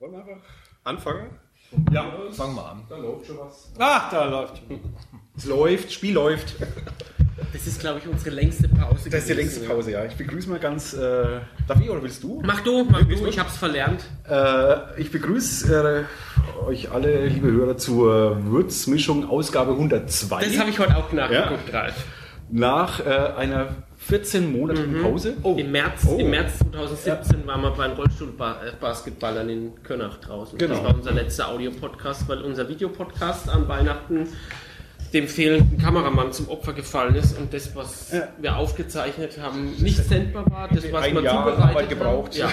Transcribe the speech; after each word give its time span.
Wollen 0.00 0.12
wir 0.12 0.18
einfach 0.20 0.38
anfangen? 0.84 1.26
Ja, 1.92 2.10
fangen 2.32 2.54
wir 2.54 2.70
an. 2.70 2.84
Da 2.88 2.96
läuft 2.96 3.26
schon 3.26 3.38
was. 3.38 3.70
Ach, 3.78 4.10
da 4.10 4.24
läuft 4.24 4.56
schon. 4.56 4.80
Es 5.36 5.44
läuft, 5.44 5.92
Spiel 5.92 6.14
läuft. 6.14 6.56
Das 7.52 7.66
ist, 7.66 7.80
glaube 7.80 7.98
ich, 7.98 8.08
unsere 8.08 8.34
längste 8.34 8.66
Pause. 8.68 9.10
Das 9.10 9.20
ist 9.20 9.28
die 9.28 9.34
längste 9.34 9.62
ja. 9.62 9.68
Pause, 9.68 9.90
ja. 9.90 10.04
Ich 10.06 10.14
begrüße 10.14 10.48
mal 10.48 10.58
ganz. 10.58 10.94
Äh, 10.94 11.40
darf 11.68 11.80
ich 11.82 11.90
oder 11.90 12.02
willst 12.02 12.22
du? 12.22 12.40
Mach 12.42 12.62
du, 12.62 12.84
mach 12.84 13.02
du, 13.02 13.26
ich 13.26 13.38
hab's 13.38 13.58
verlernt. 13.58 14.02
Äh, 14.26 15.00
ich 15.02 15.10
begrüße 15.10 16.06
äh, 16.62 16.64
euch 16.64 16.90
alle, 16.90 17.26
liebe 17.26 17.52
Hörer, 17.52 17.76
zur 17.76 18.42
Würzmischung 18.46 19.28
Ausgabe 19.28 19.72
102. 19.72 20.44
Das 20.44 20.58
habe 20.58 20.70
ich 20.70 20.78
heute 20.78 20.96
auch 20.96 21.12
nachgeguckt, 21.12 21.74
Ralf. 21.74 22.06
Nach 22.48 23.00
äh, 24.08 24.14
einer 24.14 24.24
14-monatigen 24.24 25.02
Pause. 25.02 25.34
Oh. 25.42 25.56
Im 25.56 25.70
März, 25.72 26.06
Oh. 26.08 26.16
Im 26.18 26.30
März 26.30 26.58
2017 26.58 27.46
waren 27.46 27.62
wir 27.62 27.70
bei 27.70 27.88
den 27.88 27.96
Rollstuhlbasketballern 27.96 29.48
in 29.48 29.82
Könach 29.82 30.18
draußen. 30.18 30.58
Genau. 30.58 30.74
Das 30.76 30.84
war 30.84 30.94
unser 30.94 31.12
letzter 31.12 31.48
Audiopodcast, 31.48 32.28
weil 32.28 32.42
unser 32.42 32.68
Videopodcast 32.68 33.48
an 33.48 33.68
Weihnachten 33.68 34.28
dem 35.12 35.26
fehlenden 35.26 35.76
Kameramann 35.78 36.32
zum 36.32 36.48
Opfer 36.48 36.72
gefallen 36.72 37.16
ist 37.16 37.36
und 37.36 37.52
das, 37.52 37.74
was 37.74 38.12
Ja. 38.12 38.28
wir 38.38 38.56
aufgezeichnet 38.56 39.38
haben, 39.42 39.72
nicht 39.78 39.96
sendbar 39.96 40.48
war. 40.50 40.68
Das, 40.68 40.84
was 40.92 41.02
Ein 41.04 41.14
wir 41.16 41.22
Jahr 41.22 41.44
zubereitet 41.46 41.64
Arbeit 41.70 41.88
gebraucht. 41.88 42.32
haben. 42.34 42.38
Ja. 42.38 42.52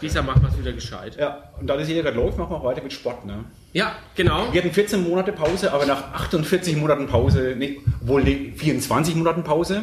Dieser 0.00 0.22
machen 0.22 0.42
wir 0.42 0.48
es 0.50 0.58
wieder 0.58 0.72
gescheit. 0.72 1.16
Ja, 1.18 1.50
und 1.60 1.66
da 1.66 1.76
das 1.76 1.88
hier 1.88 2.00
gerade 2.02 2.16
läuft, 2.16 2.38
machen 2.38 2.50
wir 2.50 2.56
auch 2.58 2.64
weiter 2.64 2.82
mit 2.82 2.92
Sport. 2.92 3.24
Ne? 3.26 3.44
Ja, 3.72 3.92
genau. 4.14 4.52
Wir 4.52 4.62
hatten 4.62 4.72
14 4.72 5.02
Monate 5.02 5.32
Pause, 5.32 5.72
aber 5.72 5.84
nach 5.86 6.12
48 6.14 6.76
Monaten 6.76 7.06
Pause, 7.08 7.54
nee, 7.58 7.80
wohl 8.00 8.22
nee, 8.22 8.52
24 8.56 9.14
Monaten 9.16 9.42
Pause, 9.42 9.82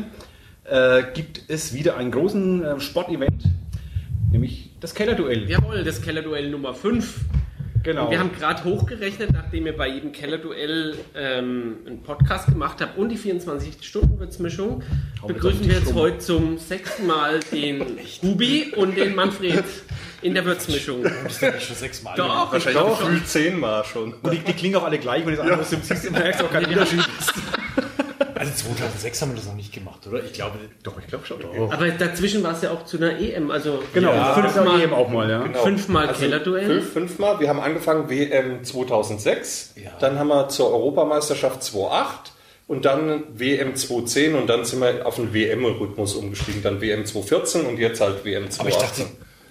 äh, 0.70 1.04
gibt 1.14 1.42
es 1.48 1.74
wieder 1.74 1.98
einen 1.98 2.12
großen 2.12 2.64
äh, 2.64 2.80
Sportevent, 2.80 3.44
nämlich 4.32 4.72
das 4.80 4.94
Kellerduell. 4.94 5.50
Jawohl, 5.50 5.84
das 5.84 6.02
Kellerduell 6.02 6.50
Nummer 6.50 6.74
5. 6.74 7.22
Genau. 7.84 8.06
Und 8.06 8.12
wir 8.12 8.20
haben 8.20 8.32
gerade 8.34 8.64
hochgerechnet, 8.66 9.32
nachdem 9.32 9.66
ihr 9.66 9.76
bei 9.76 9.88
jedem 9.88 10.12
Kellerduell 10.12 10.96
ähm, 11.16 11.78
einen 11.86 12.04
Podcast 12.04 12.48
gemacht 12.48 12.82
habt 12.82 12.98
und 12.98 13.10
die 13.10 13.18
24-Stunden-Würzmischung, 13.18 14.84
begrüßen 15.26 15.66
wir 15.66 15.76
jetzt 15.76 15.94
heute 15.94 16.18
zum 16.18 16.58
sechsten 16.58 17.08
Mal 17.08 17.40
den 17.52 17.98
Hubi 18.22 18.74
und 18.76 18.98
den 18.98 19.16
Manfred 19.16 19.64
in 20.22 20.34
der 20.34 20.44
Würzmischung. 20.44 21.04
Das 21.04 21.42
ist 21.42 21.44
doch 21.44 21.60
schon 21.62 21.76
sechsmal. 21.78 22.16
Doch, 22.18 22.54
ich 22.54 22.66
Wahrscheinlich 22.66 23.00
gefühlt 23.00 23.28
zehnmal 23.28 23.86
schon. 23.86 24.14
Und 24.14 24.34
die, 24.34 24.40
die 24.40 24.54
klingen 24.54 24.76
auch 24.76 24.84
alle 24.84 25.00
gleich, 25.00 25.26
wenn 25.26 25.36
das 25.36 25.40
andere 25.40 25.62
ja. 25.62 25.64
siehst 25.64 26.06
du 26.06 26.12
merkst 26.12 26.44
auch 26.44 26.52
keinen 26.52 26.66
Unterschied. 26.66 27.08
Also 28.40 28.54
2006 28.54 29.22
haben 29.22 29.32
wir 29.32 29.36
das 29.36 29.46
noch 29.48 29.56
nicht 29.56 29.74
gemacht, 29.74 30.08
oder? 30.08 30.24
Ich 30.24 30.34
glaube, 30.34 30.58
Doch, 30.84 30.98
ich 30.98 31.08
glaube 31.08 31.26
schon. 31.26 31.40
Aber 31.72 31.90
dazwischen 31.90 32.42
war 32.42 32.54
es 32.54 32.62
ja 32.62 32.72
auch 32.72 32.86
zu 32.86 32.98
einer 32.98 33.20
EM, 33.20 33.52
also 33.52 33.84
Genau, 33.94 34.14
Ja, 34.14 34.34
fünfmal 34.34 34.54
fünfmal, 34.54 34.82
eben 34.82 34.94
auch 34.94 35.10
mal, 35.10 35.30
ja. 35.30 35.44
Genau. 35.44 35.64
fünfmal 35.64 36.08
Also 36.08 36.22
Kellerduell. 36.22 36.66
Fünf, 36.66 36.94
fünfmal. 36.94 37.40
Wir 37.42 37.50
haben 37.50 37.60
angefangen 37.60 38.10
WM 38.10 38.64
2006, 38.64 39.74
Ja. 39.76 39.92
dann 40.00 40.18
haben 40.18 40.30
wir 40.30 40.48
zur 40.50 40.72
Europameisterschaft 40.74 41.62
2008 41.64 42.32
und 42.68 42.86
dann 42.86 43.24
WM 43.38 43.76
2010 43.76 44.36
und 44.36 44.48
dann 44.48 44.64
sind 44.64 44.80
wir 44.82 45.06
auf 45.06 45.16
den 45.16 45.34
WM-Rhythmus 45.34 46.14
umgestiegen. 46.16 46.64
Dann 46.64 46.80
WM 46.82 47.06
2014 47.06 47.66
und 47.66 47.78
jetzt 47.78 48.00
halt 48.00 48.24
WM 48.24 48.50
2018. 48.50 48.60
aber 48.62 48.70
ich 48.70 48.78
dachte, 48.78 49.02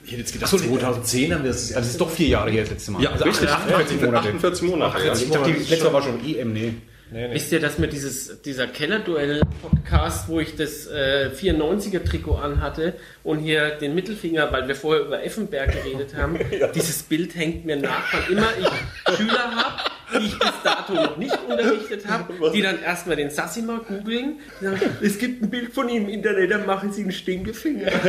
ich 0.04 0.10
hätte 0.12 0.20
jetzt 0.22 0.32
gedacht, 0.32 0.50
2010 0.50 1.34
haben 1.34 1.42
wir 1.44 1.50
das. 1.50 1.74
Also 1.74 1.80
es 1.80 1.92
ist 1.92 2.00
doch 2.00 2.10
vier 2.10 2.28
Jahre 2.28 2.50
her 2.50 2.62
das 2.62 2.70
letzte 2.70 2.92
Mal. 2.92 3.02
ja, 3.02 3.10
also 3.10 3.24
richtig. 3.24 3.48
48 3.50 4.00
Monate. 4.00 4.28
48 4.28 4.62
Monate. 4.62 5.04
ja. 5.04 5.10
Also 5.10 5.24
ich 5.26 5.30
dachte, 5.30 5.52
das 5.52 5.68
letzte 5.68 5.84
Mal 5.86 5.92
war 5.92 6.02
schon 6.02 6.24
EM, 6.26 6.52
nee. 6.54 6.72
Wisst 7.10 7.52
ihr, 7.52 7.60
dass 7.60 7.78
mir 7.78 7.88
dieses, 7.88 8.42
dieser 8.42 8.66
Kellerduell-Podcast, 8.66 10.28
wo 10.28 10.40
ich 10.40 10.56
das 10.56 10.86
äh, 10.86 11.30
94er-Trikot 11.34 12.36
anhatte 12.36 12.94
und 13.24 13.38
hier 13.38 13.70
den 13.70 13.94
Mittelfinger, 13.94 14.52
weil 14.52 14.68
wir 14.68 14.74
vorher 14.74 15.06
über 15.06 15.24
Effenberg 15.24 15.72
geredet 15.72 16.14
haben, 16.14 16.38
dieses 16.74 17.02
Bild 17.02 17.34
hängt 17.34 17.64
mir 17.64 17.76
nach, 17.76 18.12
wann 18.12 18.30
immer 18.30 18.48
ich 18.58 18.68
Schüler 19.16 19.50
habe, 19.56 19.90
die 20.20 20.26
ich 20.26 20.38
bis 20.38 20.52
dato 20.62 20.92
noch 20.92 21.16
nicht 21.16 21.38
unterrichtet 21.48 22.06
habe, 22.06 22.50
die 22.52 22.60
dann 22.60 22.82
erstmal 22.82 23.16
den 23.16 23.30
Sassima 23.30 23.80
googeln, 23.88 24.40
sagen, 24.60 24.78
es 25.00 25.18
gibt 25.18 25.42
ein 25.42 25.48
Bild 25.48 25.72
von 25.72 25.88
ihm 25.88 26.04
im 26.04 26.10
Internet, 26.10 26.50
dann 26.50 26.66
machen 26.66 26.92
sie 26.92 27.02
einen 27.02 27.12
Stinkefinger. 27.12 27.90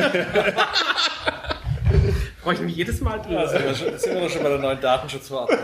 Freue 2.42 2.54
ich 2.54 2.62
mich 2.62 2.76
jedes 2.76 3.00
Mal 3.02 3.18
drüber. 3.20 3.48
schon, 3.48 3.98
sind 3.98 4.14
wir 4.14 4.22
doch 4.22 4.30
schon 4.30 4.44
bei 4.44 4.50
der 4.50 4.59
neuen 4.59 4.80
Datenschutzverordnung. 4.80 5.59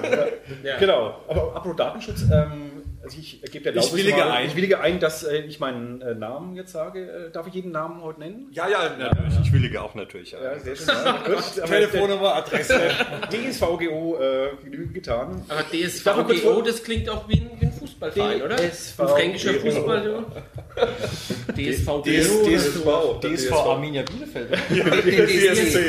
Ja. 0.64 0.78
Genau, 0.78 1.22
aber 1.28 1.56
apropos 1.56 1.78
Datenschutz, 1.78 2.24
ähm, 2.32 2.85
also 3.06 3.20
ich 3.20 3.42
gebe 3.52 3.66
Erlaubnis 3.70 3.96
willige 3.96 4.18
mal, 4.18 4.32
ein. 4.32 4.48
Ich 4.48 4.56
willige 4.56 4.80
ein, 4.80 5.00
dass 5.00 5.24
äh, 5.24 5.38
ich 5.42 5.60
meinen 5.60 6.02
äh, 6.02 6.16
Namen 6.16 6.56
jetzt 6.56 6.72
sage. 6.72 7.28
Äh, 7.28 7.32
darf 7.32 7.46
ich 7.48 7.54
jeden 7.54 7.72
Namen 7.72 8.02
heute 8.02 8.20
nennen? 8.20 8.48
Ja, 8.52 8.68
ja, 8.68 8.90
natürlich. 8.98 9.40
Ich 9.44 9.54
willige 9.54 9.82
auch 9.82 9.94
natürlich. 9.94 10.32
Ja. 10.32 10.44
Ja, 10.44 10.60
sehr 10.60 10.76
schön. 10.76 10.88
Ja, 10.88 11.66
Telefonnummer, 11.66 12.36
Adresse. 12.36 12.80
DSVGO 13.30 14.18
äh, 14.20 14.50
genügend 14.64 14.94
getan. 14.96 15.46
Aber 15.48 15.64
DSVGO, 15.64 16.62
das 16.62 16.84
klingt 16.84 17.08
auch 17.10 17.30
wie 17.30 17.42
ein, 17.42 17.52
wie 17.60 17.66
ein 17.68 17.72
Fußballverein, 17.74 18.42
oder? 18.42 18.56
DSVGO. 18.56 19.04
Ein 19.04 19.10
fränkischer 19.10 19.54
Fußball. 19.54 20.12
ja. 20.12 20.26
DSVGO. 21.54 22.02
DSV. 22.02 23.20
DSV 23.22 23.52
Arminia 23.54 24.04
Bielefeld. 24.04 24.52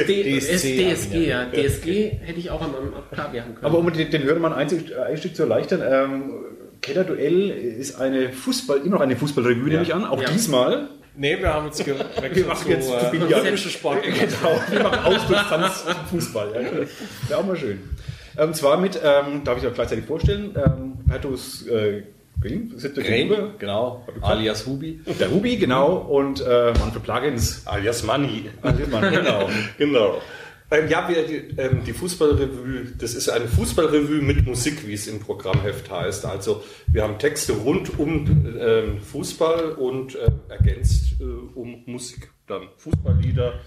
DSG, 0.07 1.27
ja. 1.27 1.47
DSG 1.47 2.11
hätte 2.21 2.39
ich 2.39 2.51
auch 2.51 2.61
am 2.61 2.75
Klavier 3.11 3.43
haben 3.43 3.55
können. 3.55 3.65
Aber 3.65 3.79
um 3.79 3.91
den, 3.93 4.11
den 4.11 4.23
Hörern 4.23 4.43
mal 4.43 4.53
einen 4.53 4.61
Einstieg, 4.61 4.97
Einstieg 4.97 5.35
zu 5.35 5.43
erleichtern, 5.45 5.83
ähm, 5.83 6.56
Kellerduell 6.87 7.51
ist 7.51 8.01
eine 8.01 8.31
Fußball, 8.33 8.79
immer 8.79 8.97
noch 8.97 9.01
eine 9.01 9.17
Fußballrevue, 9.17 9.69
nehme 9.69 9.83
ich 9.83 9.93
an. 9.95 10.05
Auch 10.05 10.21
Ja. 10.23 10.31
diesmal. 10.31 10.89
Nee, 11.19 11.39
wir 11.41 11.53
haben 11.53 11.67
uns 11.67 11.79
gewechselt 11.79 12.07
Wir 12.37 12.47
machen 12.47 12.71
jetzt 12.71 12.89
zu 12.89 12.95
äh, 12.95 13.35
olympische 13.35 13.71
Sport. 13.71 14.03
Genau, 14.03 14.61
wir 14.71 14.83
machen 14.83 14.99
Ausdruckstanz 15.05 15.85
Fußball. 16.11 16.51
Ja. 16.55 17.29
Wäre 17.31 17.41
auch 17.41 17.47
mal 17.47 17.57
schön. 17.57 17.81
Und 18.37 18.55
zwar 18.55 18.77
mit, 18.79 19.01
ähm, 19.03 19.43
darf 19.45 19.59
ich 19.59 19.67
auch 19.67 19.73
gleichzeitig 19.73 20.05
vorstellen, 20.05 20.55
ähm, 20.57 20.93
Pertus 21.09 21.67
äh, 21.69 22.03
Green, 22.39 22.71
sitzt 22.77 22.97
gegenüber. 23.03 23.55
genau. 23.59 24.07
Alias 24.21 24.67
Hubi. 24.67 25.01
Der 25.19 25.29
Ruby, 25.29 25.57
genau, 25.57 25.97
und 25.97 26.43
äh, 26.43 26.73
Manfred 26.79 27.03
Plugins. 27.03 27.63
Alias 27.65 28.03
Money. 28.03 28.51
genau. 28.63 29.49
Genau. 29.79 30.21
Ähm, 30.71 30.89
ja, 30.89 31.09
wir, 31.09 31.27
die, 31.27 31.55
ähm, 31.59 31.85
die 31.85 31.93
Fußballrevue, 31.93 32.93
das 32.99 33.15
ist 33.15 33.29
eine 33.29 33.47
Fußballrevue 33.47 34.21
mit 34.21 34.47
Musik, 34.47 34.87
wie 34.87 34.95
es 34.95 35.07
im 35.07 35.21
Programmheft 35.21 35.91
heißt. 35.91 36.25
Also 36.25 36.65
wir 36.89 37.03
haben 37.05 37.19
Texte 37.19 37.53
rund 37.53 37.99
um 37.99 38.27
ähm, 38.59 39.01
Fußball 39.01 39.73
und 39.73 40.17
äh, 40.17 40.31
ergänzt 40.49 41.21
äh, 41.21 41.25
um 41.25 41.85
Musik. 41.87 42.31
Dann 42.49 42.69
Fußballlieder 42.79 43.61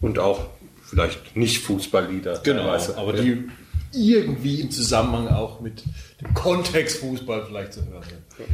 und 0.00 0.18
auch 0.18 0.48
vielleicht 0.84 1.36
nicht 1.36 1.58
Fußballlieder. 1.62 2.40
Genau, 2.44 2.64
teilweise. 2.64 2.98
aber 2.98 3.12
die 3.14 3.48
irgendwie 3.94 4.60
im 4.60 4.70
Zusammenhang 4.70 5.28
auch 5.28 5.60
mit 5.60 5.84
dem 6.20 6.34
Kontext 6.34 6.98
Fußball 6.98 7.46
vielleicht 7.46 7.72
zu 7.74 7.86
hören 7.86 8.02
sind. 8.02 8.48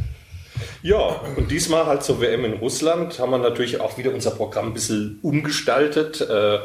Ja, 0.81 1.21
und 1.37 1.51
diesmal 1.51 1.85
halt 1.85 2.03
zur 2.03 2.19
WM 2.19 2.45
in 2.45 2.53
Russland 2.53 3.19
haben 3.19 3.31
wir 3.31 3.37
natürlich 3.37 3.79
auch 3.79 3.97
wieder 3.97 4.13
unser 4.13 4.31
Programm 4.31 4.67
ein 4.67 4.73
bisschen 4.73 5.19
umgestaltet 5.21 6.21
äh, 6.21 6.59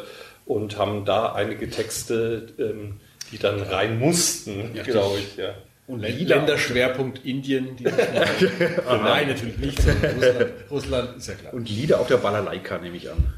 und 0.47 0.79
haben 0.79 1.05
da 1.05 1.33
einige 1.33 1.71
Texte, 1.71 2.49
ähm, 2.59 3.01
die 3.31 3.39
dann 3.39 3.61
rein 3.61 3.99
mussten, 3.99 4.73
glaube 4.85 5.19
ich. 5.19 5.37
Ja. 5.37 5.55
Und. 5.87 6.01
Länderschwerpunkt 6.01 7.25
Indien. 7.25 7.77
dieses 7.77 7.97
Mal. 7.97 8.99
Nein, 9.03 9.29
natürlich 9.29 9.59
nicht. 9.59 9.83
sondern 9.83 10.15
Russland, 10.15 10.51
Russland 10.71 11.17
ist 11.19 11.29
ja 11.29 11.35
klar. 11.35 11.55
Und 11.55 11.69
Lieder 11.69 12.01
auf 12.01 12.07
der 12.07 12.17
Balalaika, 12.17 12.79
nehme 12.79 12.97
ich 12.97 13.11
an. 13.11 13.35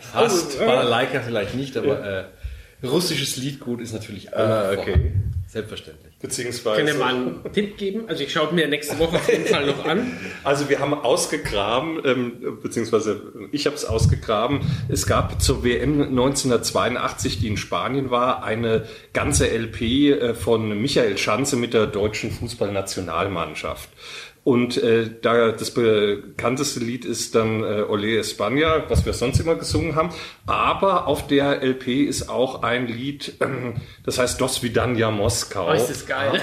Fast. 0.00 0.58
Balalaika 0.58 1.20
vielleicht 1.20 1.54
nicht, 1.54 1.76
aber 1.76 2.28
äh, 2.82 2.86
russisches 2.86 3.36
Liedgut 3.36 3.80
ist 3.80 3.92
natürlich 3.92 4.32
auch 4.32 4.38
Ah, 4.38 4.72
okay. 4.72 5.12
Selbstverständlich. 5.50 6.14
Beziehungsweise. 6.20 6.76
Können 6.76 6.96
wir 6.96 7.04
mal 7.04 7.12
einen 7.12 7.52
Tipp 7.52 7.76
geben? 7.76 8.04
Also 8.06 8.22
ich 8.22 8.32
schaue 8.32 8.52
mir 8.54 8.68
nächste 8.68 8.96
Woche 9.00 9.16
auf 9.16 9.28
jeden 9.28 9.46
Fall 9.46 9.66
noch 9.66 9.84
an. 9.84 10.16
Also 10.44 10.68
wir 10.68 10.78
haben 10.78 10.94
ausgegraben, 10.94 12.00
ähm, 12.04 12.58
beziehungsweise 12.62 13.20
ich 13.50 13.66
habe 13.66 13.74
es 13.74 13.84
ausgegraben. 13.84 14.60
Es 14.88 15.06
gab 15.08 15.42
zur 15.42 15.64
WM 15.64 16.02
1982, 16.02 17.40
die 17.40 17.48
in 17.48 17.56
Spanien 17.56 18.12
war, 18.12 18.44
eine 18.44 18.86
ganze 19.12 19.48
LP 19.50 19.80
äh, 19.82 20.34
von 20.34 20.80
Michael 20.80 21.18
Schanze 21.18 21.56
mit 21.56 21.74
der 21.74 21.88
deutschen 21.88 22.30
Fußballnationalmannschaft. 22.30 23.88
Und 24.42 24.82
äh, 24.82 25.10
da 25.20 25.52
das 25.52 25.72
bekannteste 25.72 26.80
Lied 26.80 27.04
ist 27.04 27.34
dann 27.34 27.62
äh, 27.62 27.82
Ole 27.82 28.18
España, 28.20 28.84
was 28.88 29.04
wir 29.04 29.12
sonst 29.12 29.38
immer 29.38 29.54
gesungen 29.54 29.96
haben. 29.96 30.10
Aber 30.46 31.06
auf 31.06 31.26
der 31.26 31.62
LP 31.62 32.06
ist 32.06 32.28
auch 32.28 32.62
ein 32.62 32.86
Lied, 32.86 33.34
ähm, 33.40 33.74
das 34.04 34.18
heißt 34.18 34.40
Dos 34.40 34.62
Vidania 34.62 35.10
Moskau. 35.10 35.70
Oh, 35.70 35.72
ist 35.72 35.90
das 35.90 36.06
geil. 36.06 36.40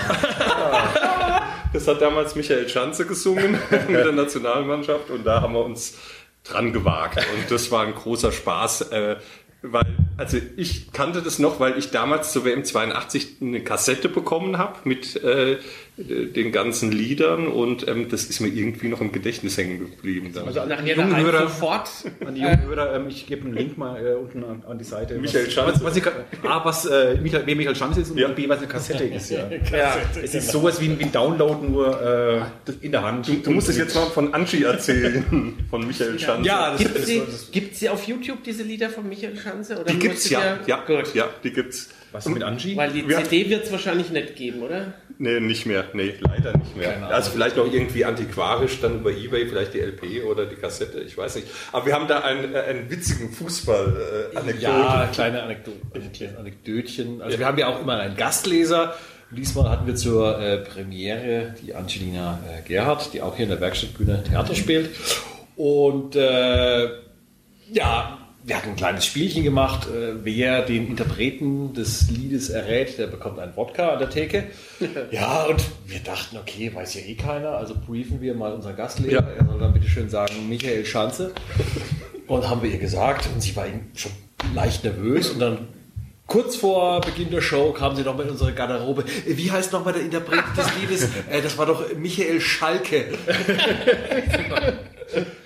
Das 1.74 1.86
hat 1.88 2.02
damals 2.02 2.36
Michael 2.36 2.70
Schanze 2.70 3.06
gesungen 3.06 3.52
mit 3.70 3.90
der 3.90 4.14
Nationalmannschaft 4.14 5.10
und 5.10 5.26
da 5.26 5.42
haben 5.42 5.54
wir 5.54 5.66
uns 5.66 5.98
dran 6.46 6.72
gewagt. 6.72 7.18
Und 7.18 7.52
das 7.52 7.72
war 7.72 7.84
ein 7.84 7.94
großer 7.94 8.32
Spaß, 8.32 8.82
äh, 8.92 9.18
Weil, 9.64 9.86
also 10.18 10.38
ich 10.56 10.92
kannte 10.94 11.22
das 11.22 11.40
noch, 11.40 11.60
weil 11.60 11.78
ich 11.78 11.90
damals 11.90 12.32
zur 12.32 12.46
WM 12.46 12.64
82 12.64 13.38
eine 13.42 13.64
Kassette 13.64 14.08
bekommen 14.08 14.58
habe 14.58 14.78
mit 14.84 15.16
äh, 15.24 15.58
den 15.98 16.52
ganzen 16.52 16.92
Liedern 16.92 17.48
und 17.48 17.88
ähm, 17.88 18.08
das 18.08 18.26
ist 18.26 18.40
mir 18.40 18.50
irgendwie 18.50 18.88
noch 18.88 19.02
im 19.02 19.12
Gedächtnis 19.12 19.58
hängen 19.58 19.80
geblieben. 19.80 20.32
Dann. 20.32 20.46
Also 20.46 20.62
an 20.62 20.70
Nachher 20.70 20.84
die 20.84 20.90
jungen 20.92 21.10
daheim 21.10 21.26
Hörer, 21.26 21.42
sofort. 21.48 21.90
an 22.24 22.36
die 22.36 22.42
jungen 22.42 22.62
Hörer 22.68 22.96
ähm, 22.96 23.08
ich 23.10 23.26
gebe 23.26 23.46
einen 23.46 23.56
Link 23.56 23.80
mal 23.80 24.06
äh, 24.06 24.14
unten 24.14 24.44
an, 24.44 24.64
an 24.68 24.78
die 24.78 24.84
Seite. 24.84 25.16
Michael 25.16 25.48
was, 25.48 25.54
Schanze. 25.54 25.74
Was, 25.74 25.84
was 25.84 25.98
ich, 25.98 26.04
A, 26.44 26.66
was 26.66 26.86
äh, 26.86 27.16
Michael, 27.20 27.44
wer 27.48 27.56
Michael 27.56 27.76
Schanze 27.76 28.02
ist 28.02 28.12
und 28.12 28.20
Ja. 28.20 28.28
B, 28.28 28.48
was 28.48 28.60
eine 28.60 28.68
Kassette 28.68 29.06
ist. 29.06 29.32
Ja. 29.32 29.50
Ja. 29.72 29.98
Es 30.22 30.34
ist 30.34 30.52
sowas 30.52 30.80
wie 30.82 30.86
ein, 30.86 31.00
wie 31.00 31.04
ein 31.04 31.12
Download, 31.12 31.66
nur 31.68 32.02
äh, 32.02 32.76
in 32.86 32.92
der 32.92 33.04
Hand. 33.04 33.30
Du 33.44 33.52
musst 33.52 33.70
es 33.70 33.78
jetzt 33.78 33.96
mal 33.96 34.06
von 34.08 34.34
Angie 34.34 34.64
erzählen, 34.64 35.54
von 35.70 35.86
Michael 35.86 36.18
Schanze. 36.18 36.48
Ja, 36.48 36.72
das, 36.72 36.80
Gibt 36.80 37.06
sie, 37.06 37.20
das, 37.26 37.52
gibt's 37.52 37.80
sie 37.80 37.90
auf 37.90 38.04
YouTube, 38.08 38.44
diese 38.44 38.64
Lieder 38.64 38.90
von 38.90 39.08
Michael 39.08 39.38
Schanze? 39.38 39.76
Oder 39.76 39.86
die 39.86 40.00
gibt's 40.00 40.30
ja. 40.30 40.60
Ja, 40.66 40.84
ja, 41.14 41.30
die 41.44 41.52
gibt's. 41.52 41.90
Was 42.18 42.26
ist 42.26 42.34
mit 42.34 42.44
Angie? 42.44 42.76
Weil 42.76 42.92
die 42.92 43.02
Ja. 43.08 43.24
CD 43.24 43.50
wird 43.50 43.66
es 43.66 43.72
wahrscheinlich 43.72 44.10
nicht 44.10 44.36
geben, 44.36 44.64
oder? 44.64 44.94
Nee, 45.20 45.40
nicht 45.40 45.66
mehr. 45.66 45.86
Nee, 45.94 46.14
leider 46.20 46.58
nicht 46.58 46.76
mehr. 46.76 47.08
Also 47.08 47.32
vielleicht 47.32 47.58
noch 47.58 47.72
irgendwie 47.72 48.06
antiquarisch 48.06 48.82
dann 48.82 49.00
über 49.00 49.12
Ebay, 49.12 49.48
vielleicht 49.48 49.74
die 49.76 49.80
LP 49.82 50.24
oder 50.24 50.46
die 50.46 50.56
Kassette, 50.56 51.00
ich 51.00 51.16
weiß 51.18 51.36
nicht. 51.36 51.48
Aber 51.72 51.86
wir 51.86 51.94
haben 51.94 52.08
da 52.08 52.20
einen, 52.22 52.54
äh, 52.56 52.60
einen 52.60 52.90
witzigen 52.90 53.32
Fußball-Anekdote. 53.32 54.62
ja, 54.64 55.10
kleine 55.14 55.44
Anekdo 55.44 55.72
ein 55.94 56.12
kleines 56.12 56.38
Anekdötchen. 56.38 57.22
Also 57.22 57.38
wir 57.40 57.46
haben 57.46 57.58
ja 57.58 57.68
auch 57.68 57.82
immer 57.82 57.98
einen 58.00 58.16
Gastleser. 58.18 58.96
Diesmal 59.32 59.70
hatten 59.70 59.86
wir 59.88 59.96
zur 59.96 60.40
äh, 60.40 60.58
Premiere 60.58 61.54
die 61.62 61.76
Angelina 61.76 62.40
äh, 62.48 62.68
Gerhardt, 62.68 63.14
die 63.14 63.22
auch 63.22 63.36
hier 63.36 63.44
in 63.44 63.50
der 63.52 63.60
Werkstattbühne 63.62 64.24
Theater 64.24 64.56
spielt. 64.56 64.90
Und 65.56 66.16
äh, 66.16 66.86
ja, 67.72 68.18
wir 68.48 68.56
hatten 68.56 68.70
ein 68.70 68.76
kleines 68.78 69.06
Spielchen 69.06 69.44
gemacht. 69.44 69.88
Äh, 69.88 70.24
wer 70.24 70.62
den 70.62 70.88
Interpreten 70.88 71.74
des 71.74 72.10
Liedes 72.10 72.50
errät, 72.50 72.98
der 72.98 73.08
bekommt 73.08 73.40
einen 73.40 73.56
Wodka 73.58 73.90
an 73.90 74.00
der 74.00 74.10
Theke. 74.10 74.46
Ja, 75.12 75.44
und 75.44 75.64
wir 75.88 76.00
dachten, 76.00 76.38
okay, 76.38 76.74
weiß 76.74 76.96
ja 76.96 77.02
eh 77.02 77.16
keiner, 77.16 77.50
also 77.52 77.76
briefen 77.76 78.22
wir 78.22 78.36
mal 78.36 78.54
unseren 78.54 78.76
Gastleser. 78.76 79.12
Ja. 79.12 79.20
Er 79.22 79.46
soll 79.46 79.60
dann 79.60 79.74
bitte 79.74 79.88
schön 79.88 80.10
sagen, 80.10 80.48
Michael 80.48 80.86
Schanze. 80.86 81.32
Und 82.28 82.48
haben 82.48 82.62
wir 82.62 82.70
ihr 82.70 82.78
gesagt 82.78 83.28
und 83.34 83.42
sie 83.42 83.56
war 83.56 83.68
eben 83.68 83.92
schon 83.96 84.12
leicht 84.54 84.84
nervös 84.84 85.32
und 85.32 85.40
dann 85.40 85.68
kurz 86.28 86.58
vor 86.58 87.02
Beginn 87.02 87.32
der 87.32 87.42
Show 87.42 87.72
kam 87.72 87.96
sie 87.96 88.04
noch 88.04 88.18
mit 88.18 88.30
unserer 88.30 88.52
Garderobe. 88.52 89.06
Wie 89.26 89.52
heißt 89.52 89.74
nochmal 89.74 89.94
der 89.94 90.04
Interpret 90.04 90.44
des 90.56 90.68
Liedes? 90.80 91.10
Äh, 91.30 91.42
das 91.42 91.58
war 91.58 91.66
doch 91.66 91.84
Michael 91.96 92.40
Schalke. 92.40 93.18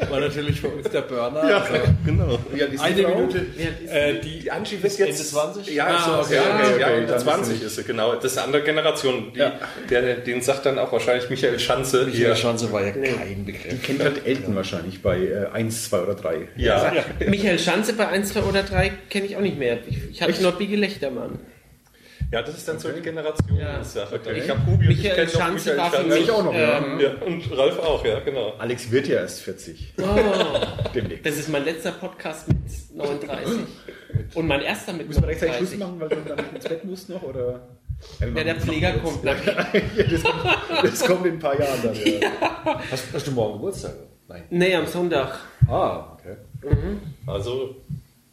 War 0.10 0.20
natürlich 0.20 0.60
für 0.60 0.70
uns 0.70 0.90
der 0.90 1.02
Burner. 1.02 1.48
Ja, 1.48 1.58
Also, 1.62 1.74
genau. 2.06 2.40
eine 2.82 3.08
Minute. 3.08 3.46
Wer 3.56 3.70
ist 3.70 3.92
Äh, 3.92 4.20
die, 4.22 4.40
Die 4.40 4.52
Angie 4.52 4.76
ist 4.82 5.00
Ende 5.00 5.12
jetzt 5.12 5.30
20? 5.30 5.74
Ja, 5.74 5.88
Ah, 5.88 6.04
so, 6.24 6.26
okay, 6.26 6.36
ja, 6.36 6.42
okay, 6.42 6.80
ja, 6.80 6.88
okay, 6.88 6.96
Ende 6.98 7.08
dann 7.14 7.20
20 7.20 7.62
ist 7.62 7.76
sie, 7.76 7.84
genau. 7.84 8.16
Das 8.16 8.26
ist 8.32 8.38
eine 8.38 8.48
andere 8.48 8.64
Generation. 8.64 9.32
Die, 9.34 9.40
Ja. 9.40 9.54
der, 9.90 10.16
den 10.16 10.42
sagt 10.42 10.66
dann 10.66 10.80
auch 10.80 10.92
wahrscheinlich 10.92 11.30
Michael 11.30 11.60
Schanze. 11.60 12.06
Michael 12.06 12.14
hier. 12.28 12.36
Schanze 12.36 12.72
war 12.72 12.84
ja 12.84 12.92
kein 12.92 13.46
Begriff. 13.46 13.82
Kennt 13.84 14.04
halt 14.04 14.26
Elton 14.26 14.56
wahrscheinlich 14.56 15.02
bei 15.02 15.18
äh, 15.20 15.46
1, 15.54 15.90
2 15.90 16.02
oder 16.02 16.16
3. 16.16 16.48
Ja. 16.56 16.94
Michael 17.28 17.60
Schanze 17.60 17.94
bei 17.94 18.08
1, 18.08 18.34
2 18.34 18.42
oder 18.44 18.64
3 18.64 18.92
kenne 19.10 19.26
ich 19.26 19.36
auch 19.38 19.42
nicht 19.42 19.58
mehr. 19.60 19.78
Ich, 19.88 19.98
ich 20.12 20.22
hatte 20.22 20.42
nur 20.42 20.54
Biggie 20.54 20.76
Lechtermann. 20.76 21.40
Ja, 22.32 22.42
das 22.42 22.58
ist 22.58 22.68
dann 22.68 22.80
so 22.80 22.90
die 22.90 23.02
Generation. 23.02 23.58
Ja. 23.58 23.82
Ich 23.82 24.50
habe 24.50 24.66
Hubi 24.66 24.86
und 24.86 24.92
ich 24.92 25.04
Michael 25.04 25.28
kenne 25.28 25.46
noch 25.46 25.54
Michael 25.54 25.78
war 25.78 25.90
für 25.92 25.96
Schanze. 25.98 26.10
mich. 26.10 26.24
Ich 26.24 26.32
auch 26.32 26.44
noch, 26.44 26.54
ja. 26.54 26.78
ähm, 26.78 27.00
Ja, 27.00 27.12
und 27.26 27.58
Ralf 27.58 27.80
auch, 27.80 28.06
ja, 28.06 28.20
genau. 28.22 28.54
Alex 28.58 28.90
wird 28.92 29.08
ja 29.08 29.16
erst 29.20 29.42
40. 29.42 29.94
oh, 29.98 30.04
Demnächst. 30.96 31.26
das 31.26 31.38
ist 31.38 31.50
mein 31.50 31.66
letzter 31.66 31.92
Podcast 31.92 32.48
mit 32.48 32.58
39. 32.96 33.60
Und 34.36 34.48
mein 34.48 34.62
erster 34.62 34.94
mit 34.94 35.08
Müssen 35.08 35.22
wir 35.24 35.30
rechtzeitig 35.30 35.58
Schluss 35.58 35.78
39. 35.78 35.80
machen, 35.80 36.00
weil 36.00 36.10
du 36.10 36.36
dann 36.44 36.56
ins 36.56 36.64
Bett 36.66 36.84
musst 36.86 37.10
noch? 37.10 37.22
Oder? 37.24 37.68
Ja, 38.20 38.28
Ja, 38.28 38.44
der 38.44 38.56
Pfleger 38.56 38.94
kommt. 38.94 39.24
Ja, 39.26 39.34
das, 39.36 40.24
kommt, 40.24 40.84
das 40.84 41.06
kommt 41.06 41.26
in 41.26 41.34
ein 41.34 41.40
paar 41.40 41.60
Jahren 41.60 41.80
dann. 41.84 41.96
Ja. 42.06 42.82
Hast, 42.92 43.06
hast 43.14 43.28
du 43.28 43.32
morgen 43.32 43.54
Geburtstag? 43.54 43.94
Nein. 44.28 44.44
Nee, 44.50 44.76
am 44.76 44.86
Sonntag. 44.88 45.40
Ah, 45.68 46.14
okay. 46.14 46.36
Also, 47.28 47.76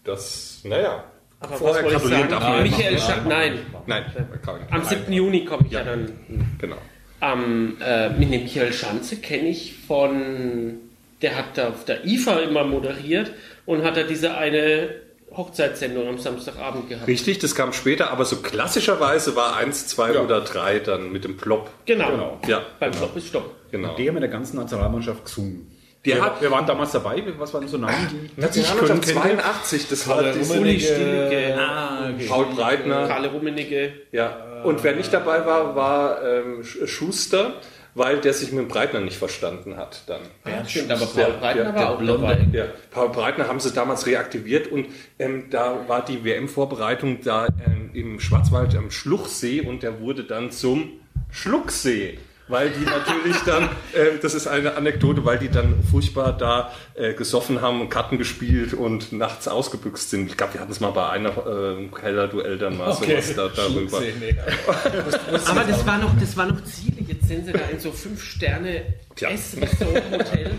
das, 0.05 0.61
naja. 0.65 1.05
Aber 1.41 1.57
Vorher 1.57 1.85
was 1.85 1.93
wollte 1.93 1.97
ich 1.97 2.03
gratulieren 2.03 2.31
sagen? 2.31 2.43
darf 2.43 2.43
man 2.55 2.63
Michael 2.65 2.93
nicht. 2.95 3.05
Schanze, 3.07 3.29
nein. 3.29 3.59
Nein, 3.87 4.05
kann 4.45 4.57
Am 4.71 4.85
7. 4.85 5.13
Juni 5.13 5.45
komme 5.45 5.65
ich 5.67 5.73
ja, 5.73 5.85
dann. 5.85 6.13
Genau. 6.59 6.77
Am, 7.21 7.77
äh, 7.81 8.09
mit 8.11 8.33
dem 8.33 8.43
Michael 8.43 8.73
Schanze 8.73 9.17
kenne 9.17 9.49
ich 9.49 9.75
von, 9.87 10.75
der 11.23 11.37
hat 11.37 11.57
da 11.57 11.69
auf 11.69 11.85
der 11.85 12.05
IFA 12.05 12.41
immer 12.41 12.65
moderiert 12.65 13.33
und 13.67 13.85
hat 13.85 13.97
da 13.97 14.03
diese 14.03 14.37
eine 14.37 14.91
Hochzeitssendung 15.37 16.09
am 16.09 16.19
Samstagabend 16.19 16.89
gehabt. 16.89 17.07
Richtig, 17.07 17.39
das 17.39 17.55
kam 17.55 17.73
später, 17.73 18.11
aber 18.11 18.25
so 18.25 18.37
klassischerweise 18.37 19.37
war 19.37 19.57
eins, 19.57 19.87
zwei 19.87 20.15
Ja. 20.15 20.23
oder 20.23 20.41
drei 20.41 20.79
dann 20.79 21.13
mit 21.13 21.25
dem 21.25 21.37
Plop. 21.37 21.71
Genau. 21.87 22.11
Genau. 22.11 22.41
Ja, 22.49 22.63
Beim 22.81 22.93
Stopp 22.93 23.15
ist 23.17 23.29
Stopp. 23.29 23.55
genau. 23.71 23.95
Die 23.97 24.09
haben 24.09 24.17
in 24.17 24.23
der 24.23 24.31
ganzen 24.31 24.57
Nationalmannschaft 24.57 25.25
gesungen. 25.27 25.71
Der 26.05 26.17
wir, 26.17 26.23
hat- 26.23 26.41
wir 26.41 26.51
waren 26.51 26.65
damals 26.67 26.93
dabei. 26.93 27.23
Was 27.39 27.53
waren 27.53 27.67
so 27.69 27.77
Namen, 27.77 28.31
die 28.37 28.41
Nationalmannschaft 28.41 29.03
könnte? 29.03 29.21
82, 29.21 29.89
das 29.89 30.09
war 30.09 30.23
die 30.23 30.39
Rummenigge. 30.39 31.55
Ah, 31.59 32.09
okay. 32.15 32.27
Paul 32.29 32.47
Breitner. 32.55 33.09
Karle 33.09 33.29
Rummenigge. 33.29 33.93
Ja. 34.13 34.63
Und 34.65 34.83
wer 34.85 34.95
nicht 34.95 35.13
dabei 35.13 35.45
war, 35.45 35.75
war 35.77 36.23
ähm, 36.25 36.63
Sch- 36.63 36.87
Schuster, 36.87 37.55
weil 37.95 38.19
der 38.21 38.33
sich 38.33 38.53
mit 38.53 38.61
dem 38.61 38.69
Breitner 38.69 39.01
nicht 39.01 39.17
verstanden 39.17 39.77
hat 39.77 40.03
dann. 40.07 40.21
Stimmt, 40.69 40.91
aber 40.93 41.07
Paul 41.07 41.33
Breitner 41.41 41.65
der- 41.65 41.75
war 41.75 41.91
auch 41.91 42.03
dabei. 42.05 42.47
Ja, 42.53 42.65
Paul 42.93 43.09
Breitner 43.11 43.49
haben 43.49 43.59
sie 43.61 43.73
damals 43.73 44.07
reaktiviert 44.07 44.71
und 44.71 44.87
ähm, 45.19 45.45
da 45.51 45.89
war 45.89 46.05
die 46.05 46.25
WM-Vorbereitung 46.25 47.19
da 47.25 47.49
ähm, 47.67 47.91
im 47.95 48.21
Schwarzwald 48.21 48.77
am 48.77 48.91
Schluchsee 48.93 49.63
und 49.63 49.83
der 49.83 50.01
wurde 50.01 50.23
dann 50.25 50.53
zum 50.53 50.93
Schlucksee. 51.31 52.19
Weil 52.49 52.71
die 52.71 52.85
natürlich 52.85 53.37
dann, 53.45 53.65
äh, 53.93 54.19
das 54.21 54.35
ist 54.35 54.47
eine 54.47 54.75
Anekdote, 54.75 55.25
weil 55.25 55.39
die 55.39 55.51
dann 55.51 55.83
furchtbar 55.91 56.37
da 56.37 56.73
äh, 56.95 57.13
gesoffen 57.13 57.61
haben 57.61 57.81
und 57.81 57.91
Karten 57.91 58.19
gespielt 58.19 58.75
und 58.75 59.13
nachts 59.13 59.49
ausgebüxt 59.49 60.11
sind. 60.11 60.31
Ich 60.31 60.37
glaube, 60.37 60.55
wir 60.55 60.61
hatten 60.61 60.73
es 60.73 60.81
mal 60.81 60.91
bei 60.91 61.09
einer 61.11 61.31
äh, 61.31 61.89
Keller-Duell 61.89 62.59
dann 62.59 62.79
mal 62.79 62.93
sowas 62.95 63.35
da, 63.37 63.49
darüber. 63.49 63.99
Aber 65.47 65.65
das 65.65 65.87
war 65.87 65.99
noch, 65.99 66.19
das 66.19 66.37
war 66.37 66.47
noch 66.47 66.65
Ziele. 66.65 66.97
Jetzt 67.07 67.29
sind 67.29 67.47
sie 67.47 67.53
da 67.53 67.61
in 67.71 67.79
so 67.79 67.91
fünf 67.91 68.23
Sterne 68.23 68.83
Tja. 69.15 69.31
Ess-Restaurant-Hotels. 69.31 70.53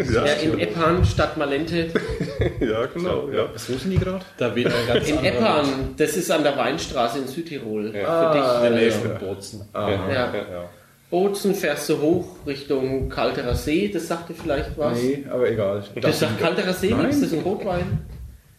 Ja, 0.12 0.24
Ja, 0.24 0.32
in 0.32 0.58
Eppan, 0.58 1.04
Stadt 1.04 1.36
Malente. 1.36 1.90
ja, 2.60 2.86
genau. 2.86 3.28
Ja. 3.28 3.48
Was 3.52 3.68
wissen 3.68 3.90
die 3.90 3.98
gerade? 3.98 4.24
Da 4.38 4.54
weht 4.54 4.66
ein 4.66 4.86
ganz 4.86 5.08
In 5.08 5.22
Eppan, 5.22 5.94
das 5.96 6.16
ist 6.16 6.30
an 6.30 6.42
der 6.42 6.56
Weinstraße 6.56 7.18
in 7.18 7.28
Südtirol. 7.28 7.94
Ja. 7.94 8.32
Für 8.32 8.38
dich. 8.38 8.54
in 8.56 8.62
der 8.62 8.70
Nähe 8.70 8.88
ja. 8.88 8.94
von 8.94 9.18
Bozen. 9.18 9.68
Ja. 9.74 10.10
ja. 10.10 10.70
Bozen 11.10 11.54
fährst 11.54 11.88
du 11.88 11.98
hoch 12.00 12.36
Richtung 12.46 13.08
Kalterer 13.08 13.54
See, 13.56 13.88
das 13.92 14.06
sagte 14.08 14.32
vielleicht 14.34 14.78
was. 14.78 14.96
Nee, 15.02 15.24
aber 15.28 15.50
egal. 15.50 15.82
Das 16.00 16.20
sagt 16.20 16.38
Kalterer 16.40 16.72
See 16.72 16.90
Nein. 16.90 17.02
nichts, 17.06 17.20
das 17.20 17.32
ist 17.32 17.38
ein 17.38 17.42
Rotwein. 17.42 17.98